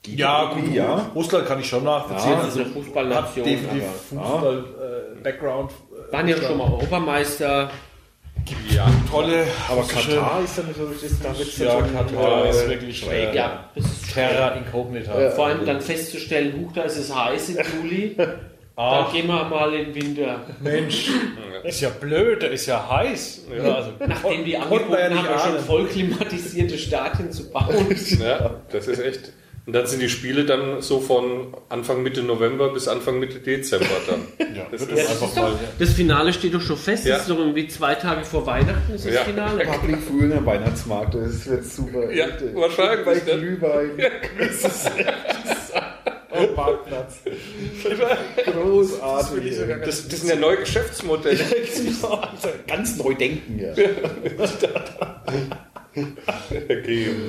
Geht 0.03 0.19
Ja, 0.19 0.53
gut, 0.53 0.73
ja. 0.73 1.09
Russland 1.15 1.47
kann 1.47 1.59
ich 1.61 1.67
schon 1.67 1.83
nachvollziehen. 1.83 2.31
Ja, 2.31 2.37
das 2.37 2.47
ist 2.49 2.55
eine 2.57 2.65
hat 2.65 2.73
Fußballnation. 2.73 3.45
definitiv 3.45 3.83
Fußball-Background. 4.09 5.71
waren 6.11 6.27
ja 6.27 6.37
schon 6.37 6.57
mal 6.57 6.71
Europameister. 6.71 7.69
Ja. 8.69 8.87
tolle. 9.09 9.45
Aber 9.69 9.83
Katar 9.83 10.41
ist 10.43 10.57
dann 10.57 10.73
so, 10.75 10.85
das, 10.87 11.19
da 11.19 11.37
wird's 11.37 11.57
dann 11.57 11.67
Ja, 11.67 11.81
Katar 11.81 12.49
ist 12.49 12.69
wirklich 12.69 12.99
schräg. 12.99 13.29
äh, 13.29 13.35
Ja, 13.35 13.69
das 13.75 13.85
ist 13.85 14.13
Terra 14.13 14.49
Incognita. 14.55 15.31
Vor 15.31 15.47
allem 15.47 15.65
dann 15.65 15.81
festzustellen, 15.81 16.53
huch, 16.59 16.73
da 16.73 16.83
ist 16.83 16.97
es 16.97 17.13
heiß 17.15 17.49
im 17.49 17.57
Juli. 17.83 18.17
Dann 18.77 19.05
Ach, 19.05 19.13
gehen 19.13 19.27
wir 19.27 19.45
mal 19.45 19.73
in 19.73 19.93
den 19.93 19.95
Winter. 19.95 20.41
Mensch, 20.59 21.09
ist 21.63 21.79
ja 21.79 21.87
blöd, 21.87 22.43
da 22.43 22.47
ist 22.47 22.65
ja 22.65 22.89
heiß. 22.89 23.43
Ja, 23.55 23.75
also, 23.75 23.91
Nachdem 24.05 24.43
die 24.43 24.51
ja 24.51 24.63
angeboten 24.63 25.13
nicht 25.13 25.29
haben, 25.29 25.55
schon 25.55 25.59
voll 25.65 25.85
klimatisierte 25.87 26.77
Stadien 26.77 27.31
zu 27.31 27.49
bauen. 27.51 27.87
ja, 28.19 28.55
das 28.69 28.87
ist 28.89 28.99
echt. 28.99 29.31
Und 29.67 29.73
dann 29.73 29.87
sind 29.87 29.99
die 30.01 30.09
Spiele 30.09 30.45
dann 30.45 30.81
so 30.81 30.99
von 30.99 31.55
Anfang 31.69 32.03
Mitte 32.03 32.21
November 32.21 32.71
bis 32.71 32.87
Anfang 32.87 33.19
Mitte 33.19 33.39
Dezember 33.39 33.87
dann. 34.07 34.21
Ja, 34.55 34.67
Das 34.71 34.83
ist 34.83 34.91
das 34.91 35.09
einfach 35.09 35.35
mal. 35.35 35.59
Das 35.79 35.89
Finale 35.91 36.31
steht 36.31 36.53
doch 36.53 36.61
schon 36.61 36.77
fest. 36.77 37.05
Ja. 37.05 37.15
Das 37.15 37.23
ist 37.23 37.29
doch 37.31 37.39
irgendwie 37.39 37.67
zwei 37.67 37.95
Tage 37.95 38.23
vor 38.23 38.45
Weihnachten 38.45 38.93
ist 38.93 39.05
das 39.05 39.13
Ja. 39.13 39.23
Finale. 39.23 39.65
Public 39.65 39.97
Viewing 40.07 40.31
am 40.33 40.45
Weihnachtsmarkt, 40.45 41.15
das 41.15 41.45
wird 41.47 41.65
super. 41.65 42.09
Ja, 42.11 42.27
wahrscheinlich, 42.53 43.05
Bei 43.05 43.15
ne? 43.15 43.21
Glühwein. 43.39 43.89
Das 44.39 44.63
ist 44.63 44.91
am 46.31 46.55
Marktplatz. 46.55 47.17
Großartig. 48.45 49.57
Das, 49.83 50.07
das 50.07 50.21
sind 50.21 50.29
ja 50.29 50.35
neue 50.35 50.57
Geschäftsmodelle. 50.57 51.39
Ganz 52.67 52.97
neu 52.97 53.13
denken, 53.13 53.59
ja. 53.59 53.73
Okay. 55.95 57.09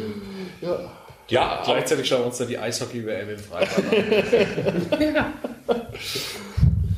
Ja, 1.36 1.62
Gleichzeitig 1.64 2.08
schauen 2.08 2.20
wir 2.20 2.26
uns 2.26 2.38
dann 2.38 2.48
die 2.48 2.58
Eishockey-WM 2.58 3.30
im 3.30 3.38
Freitag 3.38 3.78
an. 4.98 5.32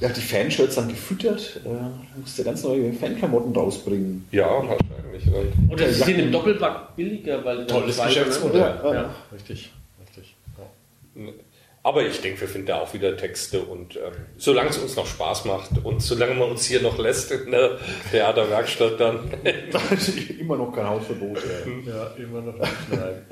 Ja, 0.01 0.09
die 0.11 0.21
Fanshirts 0.21 0.77
dann 0.77 0.87
gefüttert. 0.87 1.61
Äh, 1.65 2.21
musste 2.21 2.45
ganz 2.45 2.63
neue 2.63 2.93
Fanklamotten 2.93 3.53
rausbringen. 3.53 4.29
ja, 4.31 4.47
wahrscheinlich. 4.47 5.27
Und 5.27 5.73
Und 5.73 5.81
das 5.81 5.99
sind 5.99 6.21
im 6.21 6.31
Doppelback 6.31 6.95
billiger, 6.95 7.45
weil 7.45 7.67
Tolles 7.67 8.01
Geschäftsmodell. 8.01 8.61
Ja, 8.61 8.95
Ja. 8.95 9.15
Richtig. 9.33 9.73
Aber 11.83 12.05
ich 12.07 12.21
denke, 12.21 12.43
wir 12.43 12.49
finden 12.49 12.67
da 12.67 12.81
auch 12.81 12.93
wieder 12.93 13.17
Texte 13.17 13.61
und 13.61 13.97
ähm, 13.97 14.13
solange 14.37 14.69
es 14.71 14.79
uns 14.79 14.95
noch 14.97 15.07
Spaß 15.07 15.47
macht 15.47 15.71
und 15.83 16.03
solange 16.03 16.35
man 16.35 16.51
uns 16.51 16.67
hier 16.67 16.83
noch 16.83 16.99
lässt 16.99 17.31
in 17.31 17.51
der 17.51 17.79
Theaterwerkstatt, 18.11 19.01
dann 19.01 19.31
Immer 20.39 20.57
noch 20.57 20.73
kein 20.75 20.87
Hausverbot. 20.87 21.39
Ja. 21.39 21.73
Ja, 21.95 22.07
immer 22.23 22.43
noch 22.43 22.59
nicht 22.59 22.73
schneiden. 22.89 23.25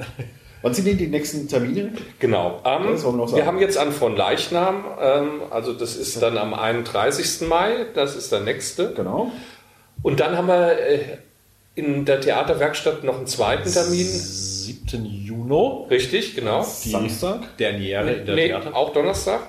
Wann 0.66 0.74
sind 0.74 0.88
denn 0.88 0.98
die 0.98 1.06
nächsten 1.06 1.46
Termine? 1.46 1.92
Genau. 2.18 2.60
Ähm, 2.64 3.00
wir 3.00 3.46
haben 3.46 3.60
jetzt 3.60 3.78
an 3.78 3.92
von 3.92 4.16
Leichnam, 4.16 4.84
ähm, 5.00 5.42
also 5.50 5.72
das 5.72 5.94
ist 5.94 6.20
dann 6.20 6.36
am 6.36 6.54
31. 6.54 7.46
Mai, 7.48 7.86
das 7.94 8.16
ist 8.16 8.32
der 8.32 8.40
nächste. 8.40 8.92
Genau. 8.94 9.30
Und 10.02 10.18
dann 10.18 10.36
haben 10.36 10.48
wir 10.48 10.72
äh, 10.76 10.98
in 11.76 12.04
der 12.04 12.20
Theaterwerkstatt 12.20 13.04
noch 13.04 13.16
einen 13.18 13.28
zweiten 13.28 13.72
Termin. 13.72 14.06
7. 14.08 15.04
Juni, 15.04 15.86
Richtig, 15.88 16.34
genau. 16.34 16.66
die 16.84 16.90
Samstag? 16.90 17.56
Derniere 17.58 18.10
in 18.14 18.26
der 18.26 18.34
Nee, 18.34 18.48
Theater. 18.48 18.74
auch 18.74 18.92
Donnerstag. 18.92 19.42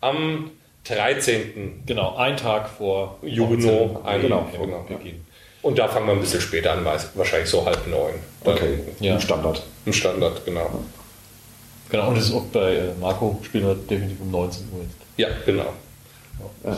am 0.00 0.50
13. 0.84 1.82
Genau, 1.84 2.16
ein 2.16 2.36
Tag 2.36 2.68
vor 2.68 3.18
Juni. 3.22 3.68
Ein, 4.04 4.22
Genau. 4.22 4.48
genau. 4.52 4.86
Beginn. 4.88 5.24
Und 5.60 5.78
da 5.78 5.88
fangen 5.88 6.06
wir 6.06 6.12
ein 6.12 6.20
bisschen 6.20 6.40
später 6.40 6.72
an, 6.72 6.84
wahrscheinlich 6.84 7.50
so 7.50 7.64
halb 7.66 7.84
neun. 7.88 8.14
Okay, 8.44 8.78
Ja. 9.00 9.14
im 9.14 9.20
Standard. 9.20 9.62
Im 9.84 9.92
Standard, 9.92 10.44
genau. 10.44 10.84
Genau, 11.90 12.08
und 12.08 12.18
das 12.18 12.26
ist 12.26 12.34
auch 12.34 12.44
bei 12.44 12.76
äh, 12.76 12.92
Marco, 13.00 13.38
spielen 13.42 13.66
wir 13.66 13.74
definitiv 13.74 14.20
um 14.20 14.30
19 14.30 14.68
Uhr 14.72 14.82
jetzt. 14.82 14.94
Ja, 15.16 15.28
genau. 15.44 15.72
Ja, 16.64 16.76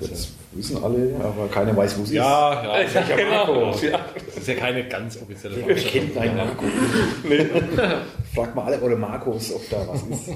jetzt 0.00 0.32
wissen 0.52 0.82
alle, 0.82 1.14
aber 1.22 1.48
keiner 1.48 1.76
weiß, 1.76 1.98
wo 1.98 2.04
sie 2.04 2.14
Ja, 2.16 2.62
ja. 2.62 2.80
Ja, 2.80 3.02
genau. 3.16 3.74
Ja. 3.82 4.00
Das 4.26 4.36
ist 4.36 4.48
ja 4.48 4.54
keine 4.54 4.86
ganz 4.88 5.20
offizielle 5.20 5.56
ist. 5.56 5.64
Veranstaltung. 5.64 6.00
Kennt 6.14 6.18
einen 6.18 6.36
Marco. 6.36 6.64
Fragt 8.34 8.54
mal 8.54 8.64
alle 8.64 8.80
oder 8.80 8.96
Markus, 8.96 9.52
ob 9.52 9.68
da 9.68 9.86
was 9.88 10.02
ist. 10.02 10.30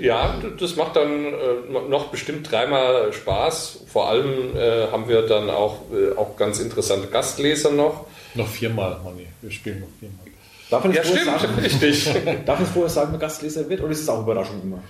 Ja, 0.00 0.34
das 0.58 0.76
macht 0.76 0.96
dann 0.96 1.26
äh, 1.26 1.88
noch 1.90 2.06
bestimmt 2.06 2.50
dreimal 2.50 3.12
Spaß. 3.12 3.80
Vor 3.86 4.08
allem 4.08 4.56
äh, 4.56 4.86
haben 4.90 5.08
wir 5.08 5.26
dann 5.26 5.50
auch, 5.50 5.76
äh, 5.92 6.16
auch 6.16 6.36
ganz 6.36 6.58
interessante 6.58 7.08
Gastleser 7.08 7.70
noch. 7.70 8.06
Noch 8.34 8.48
viermal, 8.48 8.98
Manni. 9.04 9.26
Wir 9.42 9.50
spielen 9.50 9.80
noch 9.80 9.88
viermal. 9.98 10.29
Darf 10.70 10.84
man 10.84 10.92
Ja, 10.94 11.02
das 11.02 11.10
vorher 11.10 11.38
stimmt, 11.38 11.54
sagen? 11.54 11.60
richtig. 11.62 12.10
Darf 12.46 12.58
das 12.60 12.68
vorher 12.70 12.90
sagen, 12.90 13.08
wer 13.12 13.18
Gastleser 13.18 13.68
wird? 13.68 13.80
Oder 13.82 13.90
ist 13.92 14.00
es 14.02 14.08
auch 14.08 14.22
Überraschung 14.22 14.60
immer? 14.62 14.82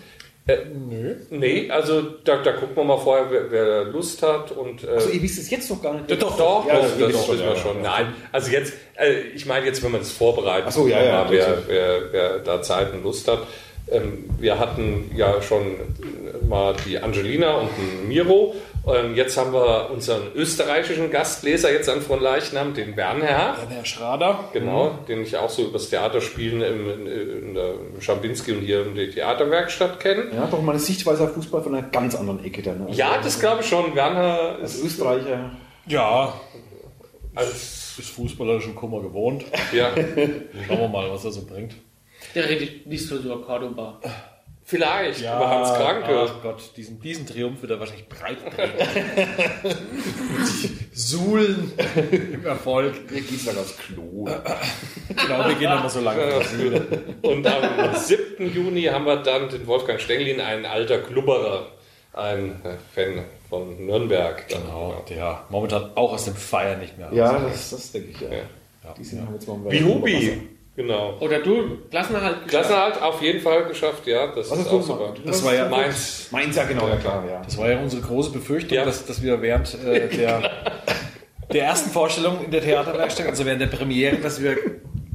Nö. 0.88 1.14
nee, 1.30 1.70
also 1.70 2.02
da, 2.24 2.38
da 2.38 2.52
gucken 2.52 2.74
wir 2.74 2.82
mal 2.82 2.98
vorher, 2.98 3.26
wer, 3.30 3.50
wer 3.52 3.84
Lust 3.84 4.20
hat. 4.22 4.50
Und, 4.50 4.82
äh, 4.82 4.88
Also 4.88 5.10
ihr 5.10 5.22
wisst 5.22 5.38
es 5.38 5.48
jetzt 5.50 5.70
noch 5.70 5.80
gar 5.80 5.94
nicht. 5.94 6.10
doch, 6.22 6.36
doch, 6.36 6.66
Ja, 6.66 6.74
doch, 6.76 6.82
ihr 6.98 7.06
das 7.06 7.14
wisst 7.14 7.28
wissen 7.28 7.38
wir 7.40 7.46
ja, 7.50 7.56
schon. 7.56 7.76
ja. 7.76 7.82
Nein, 7.82 8.14
also 8.32 8.50
jetzt, 8.50 8.72
äh, 8.96 9.20
ich 9.34 9.46
meine 9.46 9.66
jetzt, 9.66 9.80
wenn 9.84 9.92
man 9.92 10.00
das 10.00 10.10
vorbereitet, 10.10 10.64
Ach 10.68 10.72
so, 10.72 10.88
ja, 10.88 11.02
ja, 11.04 11.24
mal, 11.24 11.30
wer, 11.30 11.46
das 11.46 11.58
wer, 11.68 12.12
wer 12.12 12.38
da 12.40 12.62
Zeit 12.62 12.92
und 12.92 13.04
Lust 13.04 13.28
hat. 13.28 13.40
Ähm, 13.92 14.24
wir 14.40 14.58
hatten 14.58 15.10
ja 15.14 15.40
schon 15.40 15.76
mal 16.48 16.74
die 16.86 16.98
Angelina 16.98 17.58
und 17.58 17.68
den 17.78 18.08
Miro. 18.08 18.54
Ähm, 18.94 19.14
jetzt 19.14 19.36
haben 19.36 19.52
wir 19.52 19.90
unseren 19.90 20.32
österreichischen 20.34 21.10
Gastleser 21.10 21.72
jetzt 21.72 21.88
an 21.88 22.00
von 22.00 22.20
Leichnam, 22.20 22.74
den 22.74 22.94
Bernhard. 22.94 23.58
Herr 23.68 23.84
Schrader. 23.84 24.44
Genau, 24.52 24.98
den 25.08 25.22
ich 25.22 25.36
auch 25.36 25.50
so 25.50 25.62
übers 25.64 25.90
Theaterspielen 25.90 26.62
im, 26.62 26.90
in, 26.90 27.06
in 27.06 27.54
der 27.54 27.74
Schambinski 28.00 28.52
und 28.52 28.60
hier 28.60 28.86
in 28.86 28.94
der 28.94 29.10
Theaterwerkstatt 29.10 30.00
kenne. 30.00 30.26
Ja, 30.34 30.46
doch 30.46 30.62
mal 30.62 30.72
eine 30.72 30.80
Sichtweise 30.80 31.24
auf 31.24 31.34
Fußball 31.34 31.62
von 31.62 31.74
einer 31.74 31.88
ganz 31.88 32.14
anderen 32.14 32.44
Ecke 32.44 32.62
dann. 32.62 32.82
Also 32.86 32.98
Ja, 32.98 33.18
das 33.22 33.38
glaube 33.38 33.62
ich 33.62 33.68
schon. 33.68 33.94
Werner 33.94 34.56
Als 34.60 34.74
ist 34.76 34.84
Österreicher. 34.84 35.50
Ja, 35.86 36.34
als 37.34 37.98
ist 37.98 38.10
fußballerischen 38.10 38.74
Kummer 38.74 39.00
gewohnt. 39.02 39.44
ja, 39.72 39.90
Schauen 40.66 40.78
wir 40.78 40.88
mal, 40.88 41.10
was 41.10 41.24
er 41.24 41.32
so 41.32 41.44
bringt. 41.44 41.74
Der 42.34 42.48
redet 42.48 42.86
nicht 42.86 43.06
so 43.06 43.16
über 43.16 43.40
Cordoba. 43.42 44.00
Vielleicht 44.70 45.20
über 45.20 45.50
Hans 45.50 45.74
Kranke. 45.74 46.26
Ach 46.28 46.42
Gott, 46.42 46.62
diesen, 46.76 47.00
diesen 47.00 47.26
Triumph 47.26 47.60
wird 47.60 47.72
er 47.72 47.80
wahrscheinlich 47.80 48.08
breit 48.08 48.38
bringen. 48.54 48.72
Suhlen 50.92 51.72
im 52.32 52.46
Erfolg. 52.46 52.94
Hier 53.10 53.20
geht's 53.20 53.44
dann 53.44 53.58
aufs 53.58 53.76
Klo. 53.76 54.24
Genau, 55.08 55.48
wir 55.48 55.54
gehen 55.56 55.70
immer 55.70 55.88
so 55.88 56.00
lange. 56.00 56.34
auf 56.34 56.48
die 56.50 56.56
Bühne. 56.56 56.86
Und 57.22 57.46
am 57.46 57.94
7. 57.96 58.52
Juni 58.54 58.84
haben 58.84 59.04
wir 59.04 59.16
dann 59.16 59.48
den 59.48 59.66
Wolfgang 59.66 60.00
Stenglin, 60.00 60.40
ein 60.40 60.64
alter 60.64 60.98
Klubberer, 60.98 61.66
ein 62.12 62.60
Fan 62.94 63.24
von 63.48 63.84
Nürnberg. 63.84 64.46
Dann, 64.48 64.62
Genau, 64.62 65.04
der 65.08 65.44
momentan 65.48 65.90
auch 65.96 66.12
aus 66.12 66.26
dem 66.26 66.36
Feier 66.36 66.76
nicht 66.76 66.96
mehr 66.96 67.08
Ja, 67.12 67.38
das, 67.38 67.70
das 67.70 67.92
denke 67.92 68.10
ich 68.10 68.20
ja. 68.20 68.28
Ja. 68.30 68.94
Die 68.96 69.04
sind 69.04 69.28
jetzt 69.32 69.48
mal 69.48 69.58
Wie 69.68 69.84
Hubi. 69.84 70.48
Genau. 70.80 71.14
Oder 71.20 71.40
du, 71.40 71.76
Klassenerhalt. 71.90 72.48
Klassenerhalt 72.48 73.02
auf 73.02 73.20
jeden 73.20 73.40
Fall 73.40 73.64
geschafft, 73.64 74.06
ja. 74.06 74.28
Das 74.28 74.50
Was 74.50 74.60
ist 74.60 74.66
auch 74.68 74.70
du 74.78 74.82
super. 74.82 75.14
Das 75.26 75.44
war 75.44 75.54
ja 75.54 75.68
Mainz. 75.68 76.28
Mainz, 76.30 76.56
ja 76.56 76.64
genau, 76.64 76.88
ja 76.88 76.96
klar, 76.96 77.22
ja. 77.28 77.42
Das 77.44 77.58
war 77.58 77.68
ja 77.70 77.78
unsere 77.80 78.00
große 78.00 78.30
Befürchtung, 78.32 78.78
Ja. 78.78 78.86
dass, 78.86 79.04
dass 79.04 79.22
wir 79.22 79.42
während 79.42 79.74
äh, 79.84 80.08
der, 80.08 80.50
der 81.52 81.64
ersten 81.64 81.90
Vorstellung 81.90 82.42
in 82.42 82.50
der 82.50 82.62
Theaterwerkstatt, 82.62 83.26
also 83.26 83.44
während 83.44 83.60
der 83.60 83.66
Premiere, 83.66 84.16
dass 84.16 84.42
wir 84.42 84.56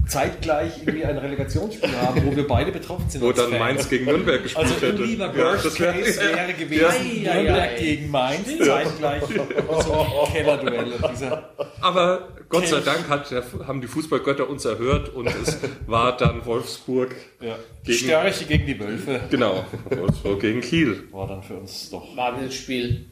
zeitgleich 0.07 0.71
irgendwie 0.79 1.05
ein 1.05 1.17
Relegationsspiel 1.17 1.91
haben, 1.97 2.25
wo 2.25 2.35
wir 2.35 2.47
beide 2.47 2.71
betroffen 2.71 3.09
sind. 3.09 3.21
Wo 3.21 3.31
dann 3.31 3.49
Fan. 3.49 3.59
Mainz 3.59 3.89
gegen 3.89 4.05
Nürnberg 4.05 4.43
gespielt 4.43 4.65
Also 4.67 4.75
hätte. 4.85 5.03
lieber 5.03 5.25
Ja, 5.35 5.45
Worst 5.45 5.65
das 5.65 5.79
wär- 5.79 5.93
Case 5.93 6.19
wäre 6.19 6.53
gewesen, 6.53 7.21
Ja. 7.23 7.33
Nürnberg 7.33 7.69
ei. 7.71 7.79
gegen 7.79 8.11
Mainz, 8.11 8.47
zeitgleich 8.59 9.23
so 9.23 10.27
Kellerduell. 10.33 10.91
Und 10.93 11.11
dieser 11.11 11.49
Aber 11.81 12.29
Gott 12.49 12.67
sei 12.67 12.79
Dank 12.81 13.09
hat 13.09 13.31
haben 13.67 13.81
die 13.81 13.87
Fußballgötter 13.87 14.47
uns 14.49 14.65
erhört 14.65 15.09
und 15.09 15.27
es 15.27 15.57
war 15.87 16.15
dann 16.15 16.45
Wolfsburg 16.45 17.15
ja, 17.41 17.55
Gegen- 17.83 17.97
Störche 17.97 18.45
gegen 18.45 18.65
die 18.67 18.79
Wölfe 18.79 19.21
Genau, 19.31 19.65
Wolfsburg 19.89 20.39
gegen 20.41 20.61
Kiel. 20.61 21.03
war 21.11 21.27
dann 21.27 21.41
für 21.43 21.55
uns 21.55 21.89
doch 21.89 22.15
Wahnsinnsspiel. 22.15 23.05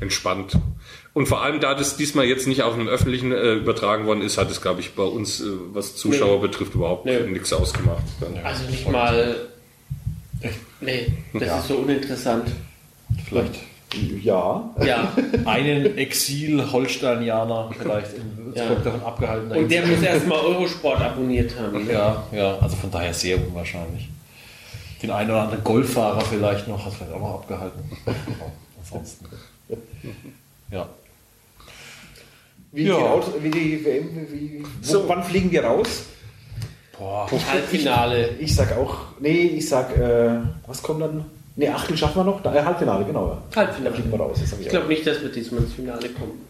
Entspannt. 0.00 0.52
Und 1.12 1.26
vor 1.26 1.42
allem, 1.42 1.58
da 1.60 1.74
das 1.74 1.96
diesmal 1.96 2.26
jetzt 2.26 2.46
nicht 2.46 2.62
auf 2.62 2.74
einem 2.74 2.86
öffentlichen 2.86 3.32
äh, 3.32 3.54
übertragen 3.54 4.06
worden 4.06 4.22
ist, 4.22 4.38
hat 4.38 4.48
es, 4.50 4.60
glaube 4.62 4.80
ich, 4.80 4.94
bei 4.94 5.02
uns, 5.02 5.40
äh, 5.40 5.44
was 5.72 5.96
Zuschauer 5.96 6.40
betrifft, 6.40 6.74
überhaupt 6.74 7.04
Nee. 7.04 7.18
nichts 7.20 7.52
ausgemacht. 7.52 8.02
Dann. 8.20 8.38
Also 8.44 8.64
nicht 8.70 8.88
mal. 8.90 9.36
Nee, 10.80 11.12
das 11.34 11.60
ist 11.62 11.68
so 11.68 11.74
uninteressant. 11.78 12.48
vielleicht 13.28 13.54
Ja. 14.22 14.70
Ja. 14.84 15.12
einen 15.46 15.98
Exil-Holsteinianer 15.98 17.70
vielleicht 17.78 18.14
in 18.14 18.36
Würzburg 18.46 18.68
Ja. 18.78 18.84
davon 18.84 19.02
abgehalten. 19.02 19.50
Und 19.52 19.68
der 19.70 19.86
muss 19.86 20.02
erstmal 20.02 20.38
Eurosport 20.40 21.00
abonniert 21.00 21.52
haben. 21.58 21.84
Ne? 21.86 21.92
Ja, 21.92 22.22
ja, 22.32 22.56
also 22.58 22.76
von 22.76 22.90
daher 22.90 23.12
sehr 23.12 23.36
unwahrscheinlich. 23.36 24.08
Den 25.02 25.10
einen 25.10 25.30
oder 25.30 25.42
anderen 25.42 25.64
Golffahrer 25.64 26.20
vielleicht 26.20 26.68
noch, 26.68 26.86
hat 26.86 26.92
vielleicht 26.94 27.12
auch 27.12 27.20
noch 27.20 27.34
abgehalten. 27.34 27.80
Ansonsten. 28.80 29.26
Ja. 30.70 30.88
Wie, 32.72 32.84
Ja. 32.84 32.96
die 32.96 33.02
Auto, 33.04 33.32
wie 33.40 33.50
die 33.50 33.84
WM, 33.84 34.08
wie, 34.30 34.40
wie, 34.58 34.62
wo, 34.62 34.66
So. 34.82 35.08
wann 35.08 35.22
fliegen 35.24 35.50
wir 35.50 35.64
raus? 35.64 36.04
Boah. 36.98 37.28
Halbfinale. 37.50 38.30
Ich 38.38 38.54
sag 38.54 38.76
auch, 38.76 38.96
nee, 39.20 39.42
ich 39.56 39.68
sag, 39.68 39.96
äh, 39.96 40.38
was 40.66 40.82
kommt 40.82 41.00
dann? 41.02 41.24
Nee, 41.56 41.68
Achtel 41.68 41.96
schaffen 41.96 42.16
wir 42.20 42.24
noch, 42.24 42.42
da, 42.42 42.54
äh, 42.54 42.62
Halbfinale, 42.62 43.04
genau. 43.04 43.28
ja. 43.28 43.42
Da 43.50 43.60
Halbfinale. 43.62 43.94
fliegen 43.94 44.10
wir 44.12 44.20
raus, 44.20 44.38
das 44.40 44.52
ich 44.52 44.60
Ich 44.66 44.68
glaube 44.68 44.86
nicht, 44.88 45.06
dass 45.06 45.20
wir 45.22 45.30
diesmal 45.30 45.62
ins 45.62 45.72
Finale 45.72 46.08
kommen. 46.10 46.46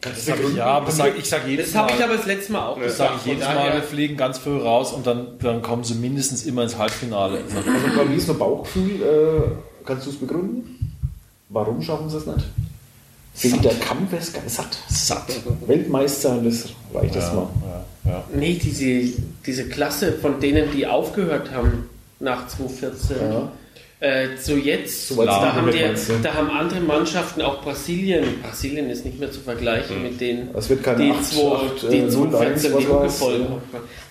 Das 0.00 0.26
sag 0.26 0.38
ich, 0.40 0.54
ja, 0.54 0.66
aber 0.66 0.86
das 0.86 0.96
sag, 0.96 1.18
ich 1.18 1.28
sage 1.28 1.48
jedes 1.48 1.66
Das 1.66 1.74
Mal. 1.74 1.82
habe 1.82 1.92
ich 1.96 2.04
aber 2.04 2.16
das 2.16 2.26
letzte 2.26 2.52
Mal 2.52 2.66
auch 2.68 2.78
das 2.80 2.96
sage 2.98 3.10
gesagt. 3.14 3.26
ich 3.26 3.32
jedes 3.32 3.48
Mal, 3.48 3.72
wir 3.74 3.82
fliegen 3.82 4.16
ganz 4.16 4.38
früh 4.38 4.56
raus 4.60 4.92
und 4.92 5.04
dann, 5.06 5.38
dann 5.40 5.60
kommen 5.60 5.82
sie 5.82 5.94
mindestens 5.94 6.44
immer 6.46 6.62
ins 6.62 6.78
Halbfinale. 6.78 7.38
Also. 7.38 7.56
Also 7.68 7.96
bei 7.96 8.04
mir 8.04 8.14
ist 8.16 8.28
nur 8.28 8.38
Bauchgefühl, 8.38 9.02
äh, 9.02 9.84
kannst 9.84 10.06
du 10.06 10.10
es 10.10 10.16
begründen? 10.20 10.94
Warum 11.48 11.82
schaffen 11.82 12.08
sie 12.10 12.18
es 12.18 12.26
nicht? 12.26 12.46
Sind 13.38 13.64
der 13.64 13.74
Kampf 13.74 14.12
ist 14.12 14.34
ganz 14.34 14.56
satt. 14.56 14.78
satt. 14.88 15.26
Weltmeister, 15.66 16.38
das 16.42 16.64
reicht 16.92 17.14
Ja, 17.14 17.20
erstmal. 17.20 17.46
ja, 18.04 18.10
ja. 18.10 18.24
Nee, 18.34 18.54
diese, 18.62 19.12
diese 19.46 19.68
Klasse 19.68 20.12
von 20.12 20.40
denen, 20.40 20.70
die 20.72 20.86
aufgehört 20.86 21.50
haben 21.52 21.88
nach 22.20 22.48
2014, 22.48 23.16
Ja. 23.30 23.52
Äh, 24.00 24.28
so 24.40 24.54
jetzt, 24.56 25.16
weit 25.16 25.26
da, 25.26 25.54
haben 25.54 25.70
die, 25.72 26.22
da 26.22 26.34
haben 26.34 26.50
andere 26.50 26.78
Mannschaften, 26.80 27.42
auch 27.42 27.62
Brasilien, 27.62 28.40
Brasilien 28.42 28.88
ist 28.90 29.04
nicht 29.04 29.18
mehr 29.18 29.30
zu 29.32 29.40
vergleichen 29.40 30.02
mit 30.04 30.20
den 30.20 30.50
Es 30.54 30.68
wird 30.68 30.84
keine 30.84 31.04
die 31.04 31.10
8, 31.10 31.24
2, 31.24 31.40
8, 31.52 31.82
die 31.92 31.96
äh, 31.98 32.02
0, 32.02 32.36
1, 32.36 32.62
214, 32.62 32.78
die 32.78 32.86
umgefolgt 32.86 33.48
haben. 33.48 33.60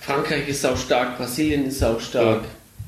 Frankreich 0.01 0.47
ist 0.49 0.65
auch 0.65 0.75
stark, 0.77 1.17
Brasilien 1.17 1.65
ist 1.67 1.81
auch 1.83 1.99
stark. 2.01 2.41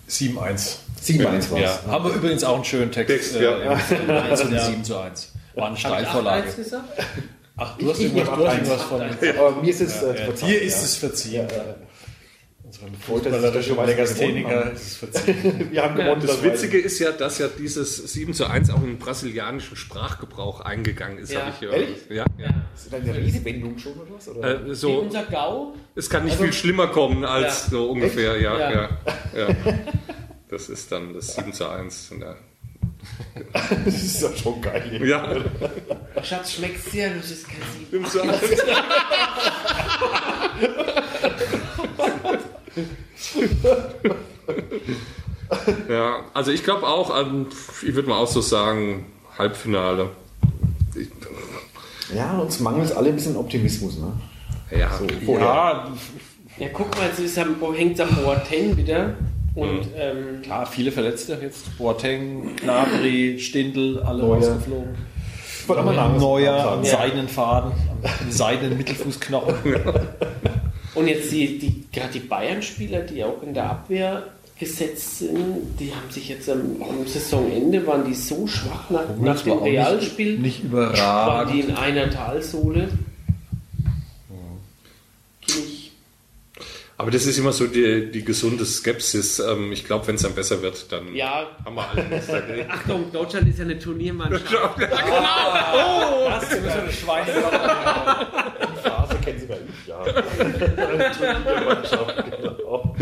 7-1. 0.10 0.76
7-1 1.06 1.52
war 1.52 1.60
Ja, 1.60 1.80
es. 1.86 1.88
haben 1.90 2.04
wir 2.06 2.16
übrigens 2.16 2.44
auch 2.44 2.56
einen 2.56 2.66
schönen 2.66 2.92
Text. 2.92 3.14
Text, 3.16 3.36
ja. 3.40 3.58
äh, 3.58 3.78
im 4.04 4.10
1 4.10 4.42
und 4.42 4.60
7 4.60 4.84
zu 4.84 4.98
1. 4.98 5.32
War 5.60 5.68
eine 5.68 5.78
Steilvorlage. 5.78 6.50
8-1 6.50 6.56
gesagt? 6.56 7.04
Ach, 7.58 7.78
du 7.78 7.90
hast 7.90 8.00
Ich- 8.00 8.06
irgendwas, 8.14 8.38
du 8.38 8.48
hast 8.48 8.54
irgendwas 8.56 8.82
von. 8.84 9.02
Aber 9.02 9.62
mir 9.62 9.70
ist 9.70 9.82
es 9.82 10.02
äh, 10.04 10.14
verzeihen, 10.16 10.50
Hier 10.52 10.62
ist 10.62 10.78
ja. 10.78 10.84
es 10.84 10.96
verziehen. 10.96 11.48
Er 11.50 11.76
fußballerischen 13.02 13.76
Legastheniker 13.86 14.50
gewonnen 14.50 14.76
ist 14.76 14.88
es 14.88 14.96
verziehen. 14.98 15.68
Wir 15.72 15.84
haben 15.84 15.96
gewonnen. 15.96 16.22
Das 16.26 16.44
Witzige 16.44 16.78
ist 16.80 17.00
ja, 17.00 17.12
dass 17.12 17.40
ja 17.40 17.48
dieses 17.48 17.98
7 18.14 18.34
zu 18.34 18.46
1 18.46 18.70
auch 18.70 18.78
in 18.78 18.86
den 18.88 19.00
brasilianischen 19.00 19.76
Sprachgebrauch 19.76 20.62
eingegangen 20.62 21.18
ist, 21.18 21.32
Ja. 21.34 21.42
habe 21.42 21.52
ich 21.52 21.60
gehört. 21.60 21.82
Ehrlich? 21.82 21.98
Ja, 22.10 22.26
ja. 22.38 22.50
Ist 22.76 22.94
das 22.94 23.02
eine 23.02 23.16
Redewendung 23.16 23.78
schon 23.78 23.94
oder 23.94 24.12
was? 24.16 24.28
Oder? 24.30 24.62
Äh, 24.64 24.70
Wie 24.70 24.76
so, 24.76 25.00
unser 25.00 25.24
GAU? 25.24 25.74
es 25.96 26.10
kann 26.10 26.26
nicht 26.26 26.38
viel 26.38 26.54
schlimmer 26.54 26.88
kommen 26.88 27.26
als 27.26 27.66
Ja. 27.66 27.72
so 27.72 27.90
ungefähr, 27.90 28.40
ja, 28.40 28.58
Ja. 28.60 28.72
ja. 28.72 28.90
ja, 29.36 29.56
Das 30.50 30.70
ist 30.70 30.92
dann 30.92 31.14
das 31.14 31.36
7 31.36 31.52
zu 31.54 31.68
1. 31.68 32.12
Ja. 32.20 32.36
Das 33.86 33.94
ist 34.04 34.22
ja 34.22 34.30
schon 34.36 34.62
geil. 34.62 35.02
ja. 35.06 35.36
Schatz, 36.24 36.54
schmeckt 36.54 36.92
dir? 36.94 37.10
Das 37.16 37.32
ist 37.32 37.48
kein 37.48 37.62
Sieben. 37.78 38.06
7 38.06 38.06
zu 38.06 38.22
1. 38.22 38.42
Ja, 45.90 46.26
also 46.34 46.52
ich 46.52 46.64
glaube 46.64 46.88
auch, 46.88 47.10
an, 47.10 47.48
ich 47.82 47.96
würde 47.96 48.08
mal 48.10 48.18
auch 48.18 48.28
so 48.28 48.42
sagen, 48.42 49.06
Halbfinale. 49.38 50.12
Ich, 50.96 51.08
Ja, 52.16 52.38
uns 52.38 52.60
mangelt 52.60 52.92
alle 52.96 53.10
ein 53.10 53.16
bisschen 53.16 53.36
Optimismus. 53.36 53.98
Ne? 53.98 54.12
ja, 54.78 54.90
Vorher. 55.26 55.48
Ja, 55.48 55.92
Ja, 56.58 56.68
guck 56.74 56.96
mal, 56.98 57.10
es 57.12 57.20
ist 57.20 57.38
am, 57.40 57.56
hängt 57.74 58.00
am 58.00 58.16
Boateng 58.16 58.78
wieder. 58.78 59.16
Und 59.62 59.82
ähm, 59.98 60.42
klar, 60.44 60.66
viele 60.66 60.92
Verletzte 60.92 61.38
jetzt. 61.42 61.78
Boateng, 61.78 62.56
Gnabry, 62.58 63.38
Stindl, 63.40 64.00
alle 64.06 64.24
Neuer. 64.24 64.36
rausgeflogen. 64.38 64.96
Wollte 65.68 65.82
auch 65.82 65.86
mal 65.86 65.96
Namen 65.96 66.18
Neuer 66.20 66.72
am 66.72 66.84
seidenen 66.84 67.28
Faden, 67.28 67.72
am 68.04 68.32
seidenen 68.32 68.78
Mittelfußknochen. 68.78 69.56
Und 70.96 71.08
jetzt 71.08 71.32
die, 71.32 71.60
die 71.60 71.84
gerade 71.92 72.12
die 72.14 72.20
Bayern-Spieler, 72.20 73.02
die 73.02 73.24
auch 73.24 73.42
in 73.44 73.54
der 73.54 73.70
Abwehr 73.70 74.24
gesetzt 74.60 75.20
sind, 75.20 75.80
die 75.80 75.92
haben 75.94 76.10
sich 76.10 76.28
jetzt 76.30 76.50
am, 76.50 76.82
am 76.82 77.06
Saisonende 77.08 77.86
waren 77.88 78.04
die 78.06 78.14
so 78.16 78.46
schwach 78.48 78.90
nach, 78.90 79.04
nach 79.22 79.42
dem 79.42 79.54
nicht- 79.54 79.64
Realspiel. 79.64 80.40
Nicht 80.40 80.64
waren 80.72 80.90
überragend. 80.92 81.54
die 81.54 81.60
in 81.62 81.76
einer 81.76 82.10
Talsohle. 82.10 82.90
Aber 87.00 87.12
das 87.12 87.26
ist 87.26 87.38
immer 87.38 87.54
so 87.54 87.66
die, 87.66 88.12
die 88.12 88.26
gesunde 88.26 88.66
Skepsis. 88.66 89.40
Ähm, 89.40 89.72
Ich 89.72 89.86
glaube, 89.86 90.06
wenn 90.08 90.16
es 90.16 90.24
dann 90.24 90.34
besser 90.36 90.62
wird, 90.62 90.92
dann 90.92 91.16
ja, 91.16 91.48
haben 91.64 91.76
wir 91.76 91.90
alle 91.90 92.10
nichts 92.10 92.28
dagegen. 92.28 92.70
Achtung, 92.72 93.10
Deutschland 93.10 93.48
ist 93.48 93.58
ja 93.58 93.64
eine 93.64 93.80
Turniermannschaft. 93.80 94.82
Das 94.82 94.92
ist 96.44 96.62
so 96.62 96.80
eine 96.80 96.92
Schweine. 96.92 97.32
Die 98.62 98.82
Phase 98.90 99.16
kennen 99.24 99.40
sogar 99.40 99.58
ich, 99.60 99.88
ja. 99.88 100.04
Turniermannschaft, 101.14 102.16
genau. 102.32 102.96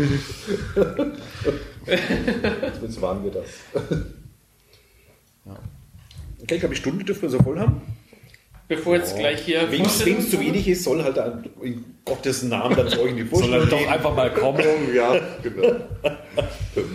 Jetzt 2.80 3.00
waren 3.02 3.24
wir 3.24 3.32
das. 3.32 3.48
Okay, 6.40 6.54
ich 6.54 6.60
glaube, 6.60 6.74
die 6.76 6.80
Stunde 6.80 7.04
dürfen 7.04 7.22
wir 7.22 7.30
so 7.30 7.40
voll 7.40 7.58
haben. 7.58 7.82
Bevor 8.68 8.96
jetzt 8.96 9.16
gleich 9.16 9.40
hier. 9.40 9.70
Wem 9.72 9.82
es 9.86 9.98
zu 10.30 10.40
wenig 10.40 10.68
ist, 10.68 10.84
soll 10.84 11.02
halt 11.02 11.16
in 11.62 11.84
Gottes 12.04 12.42
Namen 12.42 12.76
dann 12.76 12.88
zu 12.88 13.00
euch 13.00 13.10
in 13.12 13.16
die 13.16 13.26
Soll 13.34 13.52
er 13.52 13.64
doch 13.66 13.86
einfach 13.88 14.14
mal 14.14 14.32
kommen. 14.32 14.62
Ja, 14.94 15.18
genau. 15.42 15.76